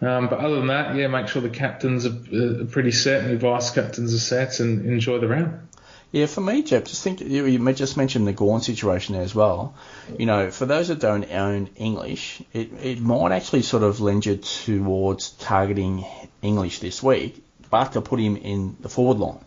Um, 0.00 0.28
but 0.28 0.40
other 0.40 0.56
than 0.56 0.66
that, 0.68 0.96
yeah, 0.96 1.06
make 1.06 1.28
sure 1.28 1.40
the 1.40 1.48
captains 1.48 2.04
are, 2.04 2.62
are 2.62 2.64
pretty 2.66 2.90
set 2.90 3.24
and 3.24 3.40
vice 3.40 3.70
captains 3.70 4.12
are 4.12 4.18
set 4.18 4.60
and 4.60 4.84
enjoy 4.84 5.18
the 5.18 5.28
round. 5.28 5.68
Yeah, 6.10 6.26
for 6.26 6.40
me, 6.40 6.62
Jep, 6.62 6.84
just 6.84 7.02
think 7.02 7.20
you, 7.20 7.46
you 7.46 7.72
just 7.72 7.96
mentioned 7.96 8.26
the 8.26 8.32
Gawn 8.32 8.60
situation 8.60 9.16
as 9.16 9.34
well. 9.34 9.74
You 10.16 10.26
know, 10.26 10.50
for 10.50 10.64
those 10.64 10.88
that 10.88 11.00
don't 11.00 11.28
own 11.30 11.70
English, 11.74 12.40
it, 12.52 12.72
it 12.82 13.00
might 13.00 13.32
actually 13.32 13.62
sort 13.62 13.82
of 13.82 14.00
lend 14.00 14.26
you 14.26 14.36
towards 14.36 15.30
targeting 15.30 16.04
English 16.40 16.78
this 16.78 17.02
week, 17.02 17.42
but 17.68 17.92
to 17.92 18.00
put 18.00 18.20
him 18.20 18.36
in 18.36 18.76
the 18.80 18.88
forward 18.88 19.18
line 19.18 19.44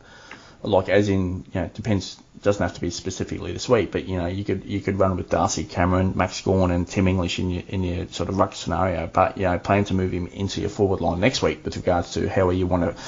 like 0.64 0.90
as 0.90 1.10
in 1.10 1.46
you 1.54 1.62
know 1.62 1.70
depends 1.74 2.18
doesn't 2.42 2.62
have 2.62 2.76
to 2.76 2.82
be 2.82 2.90
specifically 2.90 3.52
this 3.52 3.68
week, 3.68 3.92
but 3.92 4.08
you 4.08 4.18
know 4.18 4.28
you 4.28 4.44
could 4.44 4.66
you 4.66 4.80
could 4.80 5.00
run 5.00 5.18
with 5.18 5.30
Darcy 5.30 5.64
Cameron, 5.64 6.14
Max 6.16 6.42
Gawn, 6.42 6.72
and 6.72 6.88
Tim 6.88 7.08
English 7.08 7.40
in 7.40 7.50
your 7.50 7.64
in 7.68 7.84
your 7.84 8.08
sort 8.10 8.30
of 8.30 8.38
ruck 8.38 8.54
scenario, 8.56 9.08
but 9.08 9.38
you 9.38 9.44
know 9.44 9.58
plan 9.60 9.86
to 9.86 9.94
move 9.94 10.12
him 10.12 10.28
into 10.28 10.62
your 10.62 10.70
forward 10.70 11.02
line 11.02 11.20
next 11.20 11.42
week 11.42 11.64
with 11.66 11.76
regards 11.76 12.14
to 12.14 12.28
how 12.30 12.50
you 12.50 12.68
want 12.68 12.84
to 12.84 13.02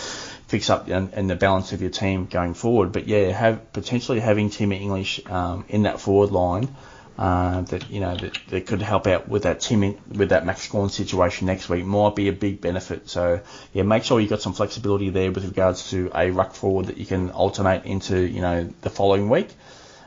fix 0.47 0.69
up 0.69 0.87
and, 0.87 1.13
and 1.13 1.29
the 1.29 1.35
balance 1.35 1.73
of 1.73 1.81
your 1.81 1.91
team 1.91 2.25
going 2.25 2.55
forward. 2.55 2.91
But 2.91 3.07
yeah, 3.07 3.31
have 3.31 3.71
potentially 3.71 4.19
having 4.19 4.49
Tim 4.49 4.71
English 4.71 5.25
um, 5.27 5.65
in 5.69 5.83
that 5.83 5.99
forward 5.99 6.31
line 6.31 6.75
uh, 7.17 7.61
that 7.61 7.89
you 7.89 7.99
know 7.99 8.15
that, 8.15 8.37
that 8.49 8.65
could 8.65 8.81
help 8.81 9.07
out 9.07 9.27
with 9.27 9.43
that 9.43 9.59
team 9.59 9.97
with 10.09 10.29
that 10.29 10.45
Max 10.45 10.67
Gawn 10.69 10.89
situation 10.89 11.47
next 11.47 11.67
week 11.67 11.85
might 11.85 12.15
be 12.15 12.29
a 12.29 12.33
big 12.33 12.61
benefit. 12.61 13.09
So 13.09 13.41
yeah, 13.73 13.83
make 13.83 14.03
sure 14.03 14.19
you've 14.19 14.29
got 14.29 14.41
some 14.41 14.53
flexibility 14.53 15.09
there 15.09 15.31
with 15.31 15.45
regards 15.45 15.89
to 15.91 16.11
a 16.15 16.31
ruck 16.31 16.53
forward 16.53 16.87
that 16.87 16.97
you 16.97 17.05
can 17.05 17.31
alternate 17.31 17.85
into 17.85 18.19
you 18.19 18.41
know 18.41 18.69
the 18.81 18.89
following 18.89 19.29
week. 19.29 19.49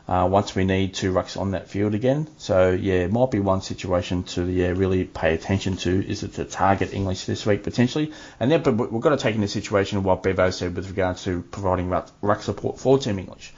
Uh, 0.09 0.27
once 0.29 0.55
we 0.57 0.65
need 0.65 0.93
two 0.93 1.13
rucks 1.13 1.39
on 1.39 1.53
that 1.53 1.69
field 1.69 1.95
again. 1.95 2.27
So 2.37 2.73
yeah, 2.73 3.07
might 3.07 3.31
be 3.31 3.39
one 3.39 3.63
situation 3.63 4.25
to 4.35 4.45
yeah 4.45 4.69
really 4.69 5.05
pay 5.05 5.35
attention 5.35 5.77
to 5.79 6.07
is 6.07 6.25
it 6.25 6.35
to 6.35 6.45
target 6.45 6.93
English 6.93 7.25
this 7.25 7.47
week 7.47 7.63
potentially, 7.63 8.13
and 8.41 8.51
then 8.51 8.63
but 8.63 8.91
we've 8.91 9.01
got 9.01 9.11
to 9.11 9.17
take 9.17 9.37
into 9.37 9.49
situation 9.49 9.99
of 9.99 10.05
what 10.05 10.23
Bevo 10.23 10.51
said 10.51 10.75
with 10.75 10.89
regards 10.89 11.23
to 11.25 11.43
providing 11.43 11.89
ruck, 11.89 12.11
ruck 12.21 12.43
support 12.43 12.81
for 12.81 12.99
Tim 12.99 13.19
English. 13.19 13.53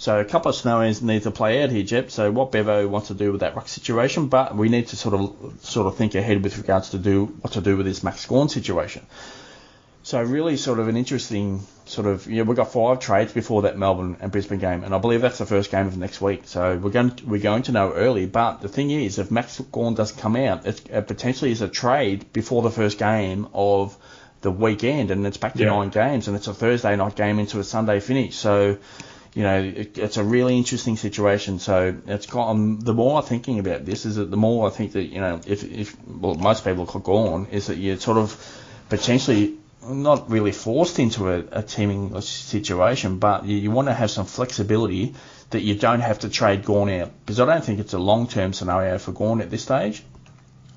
So 0.00 0.18
a 0.18 0.24
couple 0.24 0.48
of 0.48 0.54
scenarios 0.54 1.02
need 1.02 1.24
to 1.24 1.30
play 1.30 1.62
out 1.62 1.68
here, 1.68 1.82
Jep. 1.82 2.10
So 2.10 2.32
what 2.32 2.52
Bevo 2.52 2.88
wants 2.88 3.08
to 3.08 3.14
do 3.14 3.32
with 3.32 3.42
that 3.42 3.54
ruck 3.54 3.68
situation, 3.68 4.28
but 4.28 4.56
we 4.56 4.70
need 4.70 4.88
to 4.88 4.96
sort 4.96 5.14
of 5.14 5.60
sort 5.60 5.86
of 5.86 5.96
think 5.96 6.14
ahead 6.14 6.42
with 6.42 6.56
regards 6.56 6.90
to 6.90 6.98
do 6.98 7.26
what 7.42 7.52
to 7.52 7.60
do 7.60 7.76
with 7.76 7.84
this 7.84 8.02
Max 8.02 8.24
Gawn 8.24 8.48
situation. 8.48 9.04
So 10.02 10.22
really 10.22 10.56
sort 10.56 10.78
of 10.78 10.88
an 10.88 10.96
interesting 10.96 11.60
sort 11.84 12.06
of 12.06 12.26
yeah 12.26 12.44
we've 12.44 12.56
got 12.56 12.72
five 12.72 13.00
trades 13.00 13.34
before 13.34 13.62
that 13.62 13.76
Melbourne 13.76 14.16
and 14.20 14.32
Brisbane 14.32 14.58
game, 14.58 14.84
and 14.84 14.94
I 14.94 14.98
believe 14.98 15.20
that's 15.20 15.36
the 15.36 15.44
first 15.44 15.70
game 15.70 15.86
of 15.86 15.98
next 15.98 16.18
week. 16.22 16.44
So 16.46 16.78
we're 16.78 16.88
going 16.88 17.10
to, 17.16 17.26
we're 17.26 17.42
going 17.42 17.64
to 17.64 17.72
know 17.72 17.92
early. 17.92 18.24
But 18.24 18.62
the 18.62 18.70
thing 18.70 18.90
is, 18.90 19.18
if 19.18 19.30
Max 19.30 19.60
Gawn 19.70 19.96
doesn't 19.96 20.18
come 20.18 20.34
out, 20.34 20.64
it, 20.64 20.80
it 20.88 21.08
potentially 21.08 21.50
is 21.50 21.60
a 21.60 21.68
trade 21.68 22.32
before 22.32 22.62
the 22.62 22.70
first 22.70 22.98
game 22.98 23.48
of 23.52 23.94
the 24.40 24.50
weekend, 24.50 25.10
and 25.10 25.26
it's 25.26 25.36
back 25.36 25.52
to 25.52 25.62
yeah. 25.62 25.68
nine 25.68 25.90
games, 25.90 26.26
and 26.26 26.38
it's 26.38 26.46
a 26.46 26.54
Thursday 26.54 26.96
night 26.96 27.16
game 27.16 27.38
into 27.38 27.58
a 27.60 27.64
Sunday 27.64 28.00
finish. 28.00 28.36
So 28.36 28.78
you 29.34 29.42
know, 29.42 29.62
it, 29.62 29.96
it's 29.96 30.16
a 30.16 30.24
really 30.24 30.56
interesting 30.56 30.96
situation. 30.96 31.58
So 31.58 31.96
it's 32.06 32.26
got, 32.26 32.48
um, 32.48 32.80
the 32.80 32.94
more 32.94 33.18
I'm 33.18 33.26
thinking 33.26 33.58
about 33.58 33.84
this 33.84 34.04
is 34.04 34.16
that 34.16 34.30
the 34.30 34.36
more 34.36 34.66
I 34.66 34.70
think 34.70 34.92
that, 34.92 35.04
you 35.04 35.20
know, 35.20 35.40
if, 35.46 35.62
if 35.64 35.96
well, 36.06 36.34
most 36.34 36.64
people 36.64 36.88
are 36.92 37.00
gone, 37.00 37.46
is 37.50 37.68
that 37.68 37.76
you're 37.76 37.98
sort 37.98 38.18
of 38.18 38.36
potentially 38.88 39.56
not 39.88 40.30
really 40.30 40.52
forced 40.52 40.98
into 40.98 41.30
a, 41.30 41.44
a 41.52 41.62
teaming 41.62 42.20
situation, 42.20 43.18
but 43.18 43.44
you, 43.44 43.56
you 43.56 43.70
want 43.70 43.88
to 43.88 43.94
have 43.94 44.10
some 44.10 44.26
flexibility 44.26 45.14
that 45.50 45.62
you 45.62 45.74
don't 45.74 46.00
have 46.00 46.20
to 46.20 46.28
trade 46.28 46.64
Gawn 46.64 46.90
out. 46.90 47.10
Because 47.24 47.40
I 47.40 47.46
don't 47.46 47.64
think 47.64 47.78
it's 47.80 47.94
a 47.94 47.98
long 47.98 48.26
term 48.28 48.52
scenario 48.52 48.98
for 48.98 49.12
Gawn 49.12 49.40
at 49.40 49.50
this 49.50 49.62
stage. 49.62 50.02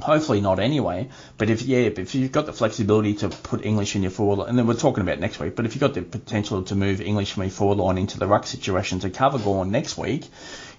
Hopefully 0.02 0.42
not 0.42 0.60
anyway. 0.60 1.10
But 1.38 1.50
if 1.50 1.62
yeah, 1.62 1.80
if 1.80 2.16
you've 2.16 2.32
got 2.32 2.46
the 2.46 2.54
flexibility 2.54 3.14
to 3.16 3.30
put 3.30 3.66
English 3.66 3.96
in 3.96 4.02
your 4.02 4.12
forward 4.12 4.40
line, 4.40 4.50
and 4.50 4.58
then 4.58 4.68
we're 4.68 4.74
talking 4.74 5.02
about 5.02 5.20
next 5.20 5.40
week, 5.40 5.56
but 5.56 5.66
if 5.66 5.76
you've 5.76 5.82
got 5.82 5.94
the 5.94 6.02
potential 6.02 6.64
to 6.64 6.76
move 6.76 7.02
English 7.02 7.34
from 7.34 7.44
your 7.44 7.52
forward 7.52 7.78
line 7.78 7.98
into 7.98 8.20
the 8.20 8.28
ruck 8.28 8.46
situation 8.46 9.00
to 9.00 9.10
cover 9.10 9.40
Gawn 9.40 9.72
next 9.72 9.98
week, 9.98 10.26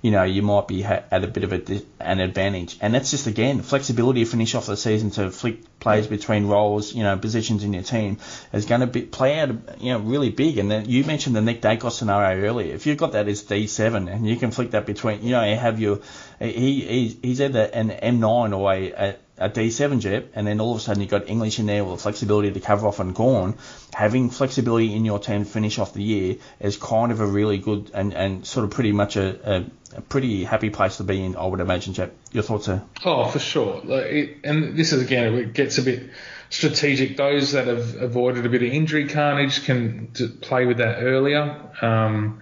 you 0.04 0.10
know, 0.10 0.22
you 0.22 0.42
might 0.42 0.68
be 0.68 0.84
at 0.84 1.06
a 1.10 1.26
bit 1.26 1.44
of 1.44 1.52
a, 1.54 1.82
an 1.98 2.20
advantage. 2.20 2.76
And 2.82 2.94
that's 2.94 3.10
just, 3.10 3.26
again, 3.26 3.62
flexibility 3.62 4.22
to 4.22 4.30
finish 4.30 4.54
off 4.54 4.66
the 4.66 4.76
season 4.76 5.08
to 5.12 5.30
flick 5.30 5.80
plays 5.80 6.06
between 6.06 6.46
roles, 6.46 6.92
you 6.92 7.02
know, 7.02 7.16
positions 7.16 7.64
in 7.64 7.72
your 7.72 7.84
team 7.84 8.18
is 8.52 8.66
going 8.66 8.82
to 8.82 8.86
be, 8.86 9.00
play 9.00 9.40
out, 9.40 9.80
you 9.80 9.92
know, 9.94 10.00
really 10.00 10.28
big. 10.28 10.58
And 10.58 10.70
then 10.70 10.90
you 10.90 11.04
mentioned 11.04 11.34
the 11.34 11.40
Nick 11.40 11.62
Daicos 11.62 11.92
scenario 11.92 12.46
earlier. 12.46 12.74
If 12.74 12.86
you've 12.86 12.98
got 12.98 13.12
that 13.12 13.28
as 13.28 13.44
D7 13.44 14.12
and 14.12 14.28
you 14.28 14.36
can 14.36 14.50
flick 14.50 14.72
that 14.72 14.84
between, 14.84 15.22
you 15.22 15.30
know, 15.30 15.42
you 15.42 15.56
have 15.56 15.80
your, 15.80 16.00
he, 16.38 16.52
he 16.52 17.18
he's 17.22 17.40
either 17.40 17.62
an 17.62 17.88
M9 17.88 18.54
or 18.58 18.74
a, 18.74 18.92
a 18.92 19.16
a 19.36 19.50
D7 19.50 20.00
jet, 20.00 20.28
and 20.34 20.46
then 20.46 20.60
all 20.60 20.72
of 20.72 20.78
a 20.78 20.80
sudden 20.80 21.02
you've 21.02 21.10
got 21.10 21.28
English 21.28 21.58
in 21.58 21.66
there 21.66 21.84
with 21.84 21.96
the 21.96 22.02
flexibility 22.02 22.52
to 22.52 22.60
cover 22.60 22.86
off 22.86 23.00
and 23.00 23.14
Gawn, 23.14 23.56
having 23.92 24.30
flexibility 24.30 24.94
in 24.94 25.04
your 25.04 25.18
team 25.18 25.44
finish 25.44 25.78
off 25.78 25.92
the 25.92 26.02
year 26.02 26.36
is 26.60 26.76
kind 26.76 27.10
of 27.10 27.20
a 27.20 27.26
really 27.26 27.58
good 27.58 27.90
and, 27.94 28.14
and 28.14 28.46
sort 28.46 28.64
of 28.64 28.70
pretty 28.70 28.92
much 28.92 29.16
a, 29.16 29.56
a, 29.56 29.64
a 29.96 30.00
pretty 30.02 30.44
happy 30.44 30.70
place 30.70 30.98
to 30.98 31.04
be 31.04 31.22
in, 31.22 31.34
I 31.34 31.46
would 31.46 31.60
imagine, 31.60 31.94
Jep. 31.94 32.14
Your 32.30 32.44
thoughts 32.44 32.68
are? 32.68 32.84
Oh, 33.04 33.26
for 33.26 33.40
sure. 33.40 33.80
Like 33.84 34.06
it, 34.06 34.36
and 34.44 34.76
this 34.76 34.92
is, 34.92 35.02
again, 35.02 35.34
it 35.34 35.52
gets 35.52 35.78
a 35.78 35.82
bit 35.82 36.10
strategic. 36.50 37.16
Those 37.16 37.52
that 37.52 37.66
have 37.66 37.96
avoided 37.96 38.46
a 38.46 38.48
bit 38.48 38.62
of 38.62 38.72
injury 38.72 39.08
carnage 39.08 39.64
can 39.64 40.12
play 40.42 40.64
with 40.64 40.78
that 40.78 41.02
earlier. 41.02 41.60
Um, 41.82 42.40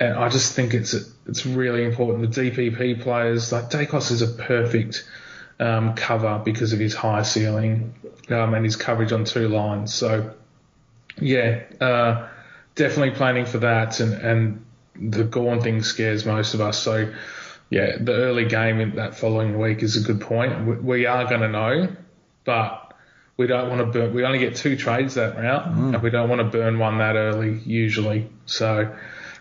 and 0.00 0.14
I 0.14 0.30
just 0.30 0.54
think 0.54 0.72
it's 0.72 0.94
it's 1.26 1.44
really 1.44 1.84
important. 1.84 2.32
The 2.32 2.50
DPP 2.50 3.02
players, 3.02 3.52
like 3.52 3.68
Daicos 3.68 4.10
is 4.10 4.22
a 4.22 4.28
perfect– 4.28 5.06
um, 5.58 5.94
cover 5.94 6.40
because 6.44 6.72
of 6.72 6.78
his 6.78 6.94
high 6.94 7.22
ceiling 7.22 7.94
um, 8.28 8.54
and 8.54 8.64
his 8.64 8.76
coverage 8.76 9.12
on 9.12 9.24
two 9.24 9.48
lines. 9.48 9.94
So, 9.94 10.34
yeah, 11.20 11.62
uh, 11.80 12.28
definitely 12.74 13.12
planning 13.12 13.46
for 13.46 13.58
that, 13.58 14.00
and 14.00 14.14
and 14.14 14.64
the 14.94 15.24
Gawn 15.24 15.60
thing 15.60 15.82
scares 15.82 16.24
most 16.24 16.54
of 16.54 16.60
us. 16.60 16.78
So 16.78 17.12
yeah, 17.70 17.96
the 18.00 18.12
early 18.12 18.44
game 18.46 18.80
in 18.80 18.96
that 18.96 19.16
following 19.16 19.58
week 19.58 19.82
is 19.82 19.96
a 19.96 20.00
good 20.00 20.20
point. 20.20 20.66
We, 20.66 20.76
we 20.76 21.06
are 21.06 21.24
going 21.24 21.40
to 21.40 21.48
know, 21.48 21.88
but 22.44 22.94
we 23.36 23.46
don't 23.46 23.68
want 23.68 23.80
to 23.80 23.86
burn. 23.86 24.14
We 24.14 24.24
only 24.24 24.38
get 24.38 24.56
two 24.56 24.76
trades 24.76 25.14
that 25.14 25.36
route, 25.36 25.66
mm. 25.66 25.94
and 25.94 26.02
we 26.02 26.10
don't 26.10 26.28
want 26.28 26.40
to 26.40 26.58
burn 26.58 26.78
one 26.78 26.98
that 26.98 27.16
early 27.16 27.58
usually. 27.64 28.28
So 28.46 28.94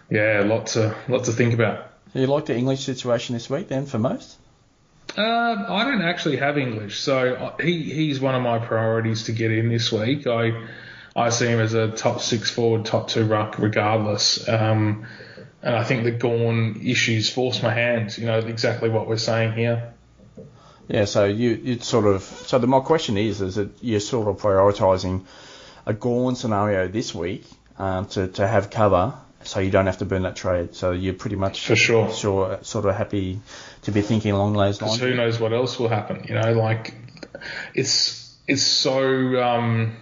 yeah, 0.09 0.43
lots 0.45 0.73
to 0.73 0.95
lot 1.07 1.25
to 1.25 1.31
think 1.31 1.53
about. 1.53 1.91
You 2.13 2.27
like 2.27 2.45
the 2.45 2.55
English 2.55 2.83
situation 2.83 3.33
this 3.33 3.49
week 3.49 3.67
then 3.67 3.85
for 3.85 3.99
most? 3.99 4.37
Uh, 5.17 5.65
I 5.69 5.85
don't 5.85 6.01
actually 6.01 6.37
have 6.37 6.57
English, 6.57 6.99
so 6.99 7.55
he 7.61 7.83
he's 7.83 8.19
one 8.19 8.35
of 8.35 8.41
my 8.41 8.59
priorities 8.59 9.23
to 9.23 9.31
get 9.31 9.51
in 9.51 9.69
this 9.69 9.91
week. 9.91 10.27
I 10.27 10.67
I 11.15 11.29
see 11.29 11.47
him 11.47 11.59
as 11.59 11.73
a 11.73 11.89
top 11.91 12.19
six 12.19 12.49
forward, 12.51 12.85
top 12.85 13.07
two 13.07 13.25
ruck, 13.25 13.57
regardless. 13.57 14.47
Um, 14.47 15.05
and 15.61 15.75
I 15.75 15.83
think 15.83 16.03
the 16.03 16.11
Gawn 16.11 16.81
issues 16.83 17.29
force 17.29 17.63
my 17.63 17.73
hand. 17.73 18.17
You 18.17 18.25
know 18.25 18.39
exactly 18.39 18.89
what 18.89 19.07
we're 19.07 19.17
saying 19.17 19.53
here. 19.53 19.93
Yeah, 20.87 21.05
so 21.05 21.25
you 21.25 21.51
you 21.63 21.79
sort 21.79 22.05
of 22.05 22.21
so 22.21 22.59
the, 22.59 22.67
my 22.67 22.81
question 22.81 23.17
is 23.17 23.41
is 23.41 23.55
that 23.55 23.69
you're 23.81 24.01
sort 24.01 24.27
of 24.27 24.41
prioritising 24.41 25.25
a 25.85 25.93
Gawn 25.93 26.35
scenario 26.35 26.89
this 26.89 27.15
week 27.15 27.45
um, 27.79 28.05
to 28.07 28.27
to 28.27 28.45
have 28.45 28.69
cover 28.69 29.13
so 29.45 29.59
you 29.59 29.71
don't 29.71 29.85
have 29.85 29.99
to 29.99 30.05
burn 30.05 30.23
that 30.23 30.35
trade. 30.35 30.75
So 30.75 30.91
you're 30.91 31.13
pretty 31.13 31.35
much 31.35 31.65
for 31.65 31.75
sure, 31.75 32.11
sure 32.11 32.59
sort 32.63 32.85
of 32.85 32.95
happy 32.95 33.39
to 33.83 33.91
be 33.91 34.01
thinking 34.01 34.31
along 34.31 34.53
those 34.53 34.81
lines. 34.81 34.99
Who 34.99 35.13
knows 35.13 35.39
what 35.39 35.53
else 35.53 35.79
will 35.79 35.89
happen? 35.89 36.25
You 36.27 36.35
know, 36.35 36.53
like 36.53 36.93
it's 37.73 38.35
it's 38.47 38.63
so 38.63 39.43
um, 39.43 39.97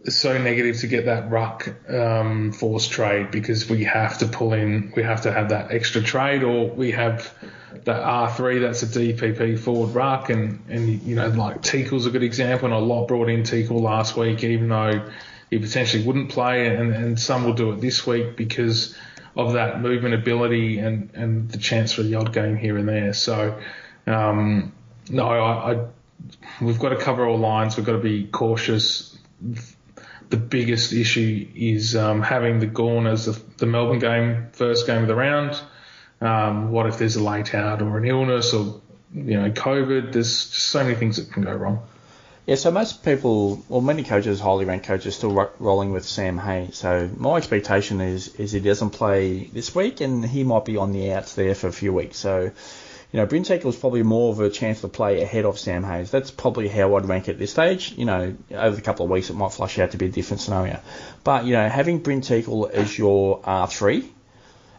it's 0.00 0.16
so 0.16 0.36
negative 0.36 0.78
to 0.80 0.86
get 0.86 1.06
that 1.06 1.30
ruck 1.30 1.68
um, 1.88 2.52
force 2.52 2.88
trade 2.88 3.30
because 3.30 3.68
we 3.68 3.84
have 3.84 4.18
to 4.18 4.26
pull 4.26 4.52
in, 4.52 4.92
we 4.96 5.02
have 5.02 5.22
to 5.22 5.32
have 5.32 5.50
that 5.50 5.70
extra 5.70 6.02
trade, 6.02 6.42
or 6.42 6.68
we 6.68 6.92
have 6.92 7.32
that 7.84 8.02
R3 8.02 8.60
that's 8.60 8.82
a 8.82 8.86
DPP 8.86 9.58
forward 9.58 9.94
ruck, 9.94 10.30
and 10.30 10.64
and 10.68 11.02
you 11.02 11.16
know 11.16 11.28
like 11.28 11.62
Teakle's 11.62 12.06
a 12.06 12.10
good 12.10 12.22
example, 12.22 12.66
and 12.66 12.74
a 12.74 12.78
lot 12.78 13.08
brought 13.08 13.28
in 13.28 13.42
Teakle 13.42 13.80
last 13.80 14.16
week, 14.16 14.44
even 14.44 14.68
though 14.68 15.08
he 15.52 15.58
potentially 15.58 16.02
wouldn't 16.02 16.30
play, 16.30 16.66
and, 16.74 16.94
and 16.94 17.20
some 17.20 17.44
will 17.44 17.52
do 17.52 17.72
it 17.72 17.80
this 17.82 18.06
week 18.06 18.38
because 18.38 18.96
of 19.36 19.52
that 19.52 19.82
movement 19.82 20.14
ability 20.14 20.78
and, 20.78 21.10
and 21.12 21.50
the 21.50 21.58
chance 21.58 21.92
for 21.92 22.02
the 22.02 22.14
odd 22.14 22.32
game 22.32 22.56
here 22.56 22.78
and 22.78 22.88
there. 22.88 23.12
So, 23.12 23.60
um, 24.06 24.72
no, 25.10 25.28
I, 25.28 25.72
I, 25.74 25.86
we've 26.62 26.78
got 26.78 26.88
to 26.88 26.96
cover 26.96 27.26
all 27.26 27.36
lines. 27.36 27.76
We've 27.76 27.84
got 27.84 27.92
to 27.92 27.98
be 27.98 28.28
cautious. 28.28 29.14
The 30.30 30.38
biggest 30.38 30.94
issue 30.94 31.46
is 31.54 31.96
um, 31.96 32.22
having 32.22 32.58
the 32.58 32.66
Gawn 32.66 33.06
as 33.06 33.26
the, 33.26 33.38
the, 33.58 33.66
Melbourne 33.66 33.98
game, 33.98 34.46
first 34.52 34.86
game 34.86 35.02
of 35.02 35.08
the 35.08 35.14
round. 35.14 35.60
Um, 36.22 36.70
what 36.70 36.86
if 36.86 36.96
there's 36.96 37.16
a 37.16 37.22
late 37.22 37.54
out 37.54 37.82
or 37.82 37.98
an 37.98 38.06
illness 38.06 38.54
or 38.54 38.80
you 39.12 39.38
know 39.38 39.50
COVID? 39.50 40.12
There's 40.14 40.34
so 40.34 40.82
many 40.82 40.94
things 40.94 41.18
that 41.18 41.30
can 41.30 41.42
go 41.42 41.52
wrong. 41.52 41.86
Yeah, 42.44 42.56
so 42.56 42.72
most 42.72 43.04
people, 43.04 43.64
well, 43.68 43.80
many 43.80 44.02
coaches, 44.02 44.40
highly 44.40 44.64
ranked 44.64 44.86
coaches, 44.86 45.14
still 45.14 45.30
ro- 45.30 45.50
rolling 45.60 45.92
with 45.92 46.04
Sam 46.04 46.38
Hay. 46.38 46.70
So 46.72 47.08
my 47.16 47.36
expectation 47.36 48.00
is 48.00 48.34
is 48.34 48.50
he 48.50 48.58
doesn't 48.58 48.90
play 48.90 49.44
this 49.44 49.72
week, 49.76 50.00
and 50.00 50.24
he 50.24 50.42
might 50.42 50.64
be 50.64 50.76
on 50.76 50.90
the 50.90 51.12
outs 51.12 51.34
there 51.34 51.54
for 51.54 51.68
a 51.68 51.72
few 51.72 51.92
weeks. 51.92 52.16
So, 52.16 52.50
you 53.12 53.20
know, 53.20 53.28
Brynn 53.28 53.46
Teakle 53.46 53.66
is 53.66 53.76
probably 53.76 54.02
more 54.02 54.32
of 54.32 54.40
a 54.40 54.50
chance 54.50 54.80
to 54.80 54.88
play 54.88 55.22
ahead 55.22 55.44
of 55.44 55.56
Sam 55.56 55.84
Hayes. 55.84 56.10
That's 56.10 56.32
probably 56.32 56.66
how 56.66 56.96
I'd 56.96 57.06
rank 57.06 57.28
it 57.28 57.32
at 57.32 57.38
this 57.38 57.52
stage. 57.52 57.92
You 57.92 58.06
know, 58.06 58.34
over 58.50 58.76
a 58.76 58.82
couple 58.82 59.04
of 59.04 59.10
weeks, 59.12 59.30
it 59.30 59.34
might 59.34 59.52
flush 59.52 59.78
out 59.78 59.92
to 59.92 59.96
be 59.96 60.06
a 60.06 60.10
different 60.10 60.40
scenario. 60.40 60.80
But 61.22 61.44
you 61.44 61.52
know, 61.52 61.68
having 61.68 62.02
Brynn 62.02 62.22
Teakle 62.22 62.68
as 62.72 62.98
your 62.98 63.40
R3 63.42 64.04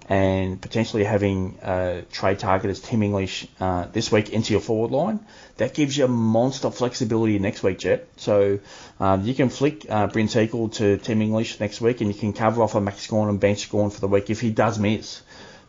and 0.09 0.61
potentially 0.61 1.03
having 1.03 1.57
uh, 1.61 2.01
trade 2.11 2.39
target 2.39 2.69
as 2.71 2.79
Tim 2.79 3.03
English 3.03 3.47
uh, 3.59 3.85
this 3.93 4.11
week 4.11 4.29
into 4.29 4.51
your 4.53 4.61
forward 4.61 4.91
line, 4.91 5.19
that 5.57 5.73
gives 5.73 5.95
you 5.97 6.07
monster 6.07 6.69
flexibility 6.71 7.39
next 7.39 7.63
week, 7.63 7.79
Jep. 7.79 8.07
So 8.17 8.59
um, 8.99 9.23
you 9.25 9.33
can 9.33 9.49
flick 9.49 9.85
uh, 9.89 10.07
Brynn 10.07 10.25
Teakle 10.27 10.73
to 10.73 10.97
Tim 10.97 11.21
English 11.21 11.59
next 11.59 11.79
week, 11.79 12.01
and 12.01 12.13
you 12.13 12.19
can 12.19 12.33
cover 12.33 12.61
off 12.61 12.75
a 12.75 12.81
Max 12.81 13.07
Gawn 13.07 13.29
and 13.29 13.39
bench 13.39 13.69
Gawn 13.69 13.89
for 13.89 14.01
the 14.01 14.07
week 14.07 14.29
if 14.29 14.41
he 14.41 14.51
does 14.51 14.77
miss. 14.77 15.21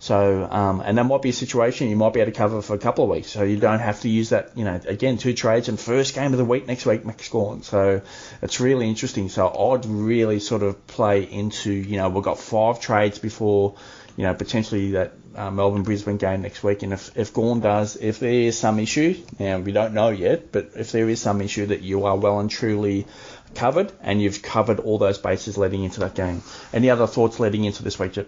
So, 0.05 0.47
um, 0.51 0.83
and 0.85 0.99
that 0.99 1.05
might 1.05 1.23
be 1.23 1.31
a 1.31 1.33
situation 1.33 1.89
you 1.89 1.97
might 1.97 2.13
be 2.13 2.21
able 2.21 2.31
to 2.31 2.37
cover 2.37 2.61
for 2.61 2.75
a 2.75 2.79
couple 2.79 3.05
of 3.05 3.11
weeks. 3.11 3.29
So 3.29 3.43
you 3.43 3.57
don't 3.57 3.79
have 3.79 4.03
to 4.03 4.11
use 4.11 4.29
that, 4.29 4.51
you 4.55 4.63
know, 4.63 4.79
again, 4.87 5.17
two 5.17 5.33
trades 5.33 5.71
and 5.71 5.81
first 5.81 6.15
game 6.15 6.33
of 6.33 6.39
the 6.39 6.45
week 6.45 6.67
next 6.67 6.85
week, 6.85 7.07
Max 7.07 7.27
Gawn. 7.31 7.63
So 7.63 8.03
it's 8.43 8.61
really 8.61 8.87
interesting. 8.87 9.31
So 9.31 9.49
I'd 9.49 9.87
really 9.87 10.41
sort 10.41 10.63
of 10.63 10.87
play 10.87 11.23
into, 11.23 11.73
you 11.73 11.97
know, 11.97 12.11
we've 12.11 12.23
got 12.23 12.39
five 12.39 12.81
trades 12.81 13.19
before 13.19 13.77
you 14.19 14.25
know, 14.25 14.35
potentially 14.35 14.91
that 14.91 15.13
uh, 15.35 15.51
Melbourne 15.51 15.85
Brisbane 15.85 16.19
game 16.19 16.43
next 16.43 16.63
week. 16.63 16.83
And 16.83 16.93
if, 16.93 17.17
if 17.17 17.33
Gawn 17.33 17.61
does, 17.61 17.97
if 17.97 18.21
there 18.21 18.31
is 18.31 18.59
some 18.59 18.79
issue, 18.79 19.17
now 19.39 19.59
we 19.59 19.73
don't 19.73 19.95
know 19.95 20.11
yet, 20.11 20.53
but 20.53 20.73
if 20.77 20.93
there 20.93 21.09
is 21.09 21.19
some 21.19 21.41
issue 21.41 21.67
that 21.67 21.81
you 21.81 22.05
are 22.05 22.17
well 22.17 22.41
and 22.41 22.51
truly 22.51 23.07
covered 23.55 23.91
and 24.03 24.21
you've 24.21 24.43
covered 24.43 24.81
all 24.81 24.99
those 24.99 25.17
bases 25.17 25.57
leading 25.57 25.83
into 25.83 26.01
that 26.01 26.15
game. 26.15 26.43
Any 26.75 26.91
other 26.91 27.07
thoughts 27.07 27.41
leading 27.41 27.65
into 27.65 27.83
this 27.83 27.99
week? 27.99 28.19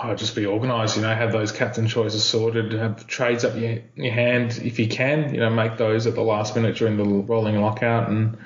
Oh, 0.00 0.14
just 0.14 0.36
be 0.36 0.46
organised, 0.46 0.96
you 0.96 1.02
know, 1.02 1.12
have 1.12 1.32
those 1.32 1.50
captain 1.50 1.88
choices 1.88 2.22
sorted, 2.22 2.72
have 2.72 3.06
trades 3.08 3.44
up 3.44 3.56
your, 3.56 3.80
your 3.96 4.12
hand 4.12 4.60
if 4.62 4.78
you 4.78 4.86
can, 4.86 5.34
you 5.34 5.40
know, 5.40 5.50
make 5.50 5.76
those 5.76 6.06
at 6.06 6.14
the 6.14 6.22
last 6.22 6.54
minute 6.54 6.76
during 6.76 6.96
the 6.96 7.04
rolling 7.04 7.60
lockout, 7.60 8.08
and 8.08 8.38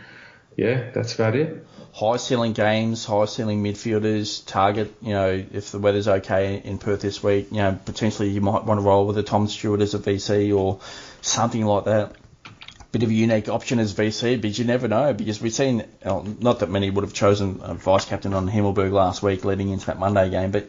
yeah, 0.57 0.91
that's 0.93 1.15
about 1.15 1.37
it 1.37 1.67
high 1.93 2.17
ceiling 2.17 2.53
games, 2.53 3.05
high 3.05 3.27
ceiling 3.27 3.63
midfielders, 3.63 4.45
target, 4.47 4.93
you 5.03 5.13
know, 5.13 5.45
if 5.53 5.71
the 5.73 5.79
weather's 5.79 6.09
okay 6.09 6.57
in 6.57 6.79
Perth 6.79 7.03
this 7.03 7.23
week, 7.23 7.49
you 7.51 7.59
know, 7.59 7.79
potentially 7.85 8.31
you 8.31 8.41
might 8.41 8.65
want 8.65 8.81
to 8.81 8.85
roll 8.85 9.07
with 9.07 9.19
a 9.19 9.23
Tom 9.23 9.47
Stewart 9.47 9.81
as 9.81 9.95
a 9.95 9.99
VC 9.99 10.57
or 10.57 10.81
something 11.21 11.65
like 11.65 11.85
that. 11.85 12.17
Bit 12.93 13.03
of 13.05 13.09
a 13.09 13.15
unique 13.15 13.49
option 13.49 13.79
as 13.79 13.95
VC, 13.95 14.41
but 14.41 14.59
you 14.59 14.67
never 14.67 14.87
know 14.87 15.15
because 15.15 15.41
we've 15.41 15.53
seen, 15.53 15.85
uh, 16.05 16.23
not 16.41 16.61
that 16.61 16.69
many 16.69 16.91
would 16.91 17.05
have 17.05 17.15
chosen 17.15 17.61
a 17.63 17.73
vice 17.73 18.05
captain 18.05 18.35
on 18.35 18.49
Himmelberg 18.49 18.93
last 18.93 19.23
week 19.23 19.47
leading 19.47 19.71
into 19.71 19.87
that 19.87 19.99
Monday 19.99 20.29
game, 20.29 20.51
but, 20.51 20.65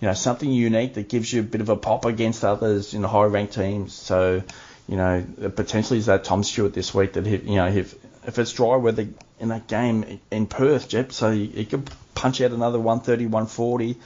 you 0.00 0.06
know, 0.06 0.14
something 0.14 0.50
unique 0.50 0.94
that 0.94 1.08
gives 1.08 1.32
you 1.32 1.40
a 1.40 1.42
bit 1.42 1.60
of 1.60 1.68
a 1.68 1.76
pop 1.76 2.04
against 2.04 2.44
others 2.44 2.94
in 2.94 3.02
the 3.02 3.08
high 3.08 3.24
ranked 3.24 3.54
teams. 3.54 3.92
So, 3.92 4.42
you 4.88 4.96
know, 4.96 5.24
uh, 5.44 5.48
potentially 5.48 5.98
is 5.98 6.06
that 6.06 6.22
Tom 6.22 6.44
Stewart 6.44 6.74
this 6.74 6.94
week 6.94 7.14
that, 7.14 7.26
you 7.26 7.56
know, 7.56 7.66
if, 7.66 7.96
if 8.24 8.38
it's 8.38 8.52
dry 8.52 8.76
weather 8.76 9.08
in 9.40 9.48
that 9.48 9.66
game 9.66 10.20
in 10.30 10.46
Perth, 10.46 10.88
Jep, 10.88 11.10
so 11.10 11.32
he 11.32 11.64
could 11.64 11.90
punch 12.14 12.40
out 12.40 12.52
another 12.52 12.78
130, 12.78 13.26
140, 13.26 13.96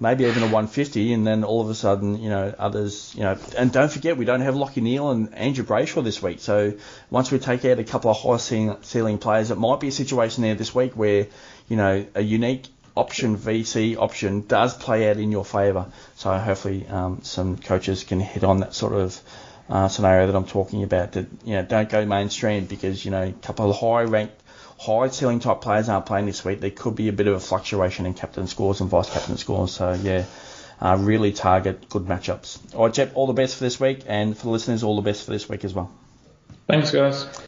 maybe 0.00 0.24
even 0.24 0.42
a 0.42 0.46
150, 0.46 1.12
and 1.12 1.26
then 1.26 1.44
all 1.44 1.60
of 1.60 1.70
a 1.70 1.74
sudden, 1.74 2.22
you 2.22 2.28
know, 2.28 2.54
others, 2.58 3.14
you 3.16 3.22
know, 3.22 3.38
and 3.56 3.72
don't 3.72 3.90
forget 3.90 4.16
we 4.16 4.24
don't 4.24 4.40
have 4.40 4.54
Lachie 4.54 4.82
Neale 4.82 5.10
and 5.10 5.34
Andrew 5.34 5.64
Brayshaw 5.64 6.02
this 6.02 6.22
week, 6.22 6.40
so 6.40 6.74
once 7.10 7.30
we 7.30 7.38
take 7.38 7.64
out 7.64 7.78
a 7.78 7.84
couple 7.84 8.10
of 8.10 8.20
high 8.20 8.36
ceiling 8.82 9.18
players, 9.18 9.50
it 9.50 9.58
might 9.58 9.80
be 9.80 9.88
a 9.88 9.92
situation 9.92 10.42
there 10.42 10.54
this 10.54 10.74
week 10.74 10.92
where, 10.96 11.26
you 11.68 11.76
know, 11.76 12.06
a 12.14 12.22
unique 12.22 12.66
option 12.96 13.36
VC 13.36 13.96
option 13.96 14.42
does 14.46 14.76
play 14.76 15.10
out 15.10 15.16
in 15.16 15.32
your 15.32 15.44
favour. 15.44 15.86
So 16.16 16.36
hopefully 16.36 16.86
um, 16.88 17.20
some 17.22 17.56
coaches 17.56 18.04
can 18.04 18.20
hit 18.20 18.44
on 18.44 18.60
that 18.60 18.74
sort 18.74 18.92
of 18.92 19.20
uh, 19.68 19.88
scenario 19.88 20.26
that 20.26 20.36
I'm 20.36 20.46
talking 20.46 20.82
about. 20.82 21.12
That 21.12 21.26
you 21.44 21.54
know 21.54 21.62
don't 21.62 21.88
go 21.88 22.04
mainstream 22.04 22.66
because 22.66 23.04
you 23.04 23.10
know 23.10 23.22
a 23.22 23.32
couple 23.32 23.70
of 23.70 23.76
high 23.76 24.02
ranked, 24.02 24.40
high 24.84 25.08
ceiling 25.08 25.40
type 25.40 25.60
players 25.60 25.88
aren't 25.88 26.06
playing 26.06 26.26
this 26.26 26.44
week. 26.44 26.60
There 26.60 26.70
could 26.70 26.94
be 26.94 27.08
a 27.08 27.12
bit 27.12 27.26
of 27.26 27.34
a 27.34 27.40
fluctuation 27.40 28.06
in 28.06 28.14
captain 28.14 28.46
scores 28.46 28.80
and 28.80 28.90
vice 28.90 29.10
captain 29.10 29.36
scores. 29.36 29.72
So 29.72 29.92
yeah. 29.92 30.24
Uh, 30.80 30.96
really 31.00 31.32
target 31.32 31.88
good 31.88 32.02
matchups. 32.02 32.74
All 32.74 32.86
right, 32.86 32.92
Jep, 32.92 33.12
all 33.14 33.28
the 33.28 33.32
best 33.32 33.56
for 33.56 33.64
this 33.64 33.78
week, 33.78 34.02
and 34.06 34.36
for 34.36 34.46
the 34.46 34.50
listeners, 34.50 34.82
all 34.82 34.96
the 34.96 35.02
best 35.02 35.24
for 35.24 35.30
this 35.30 35.48
week 35.48 35.64
as 35.64 35.72
well. 35.72 35.90
Thanks, 36.66 36.90
guys. 36.90 37.26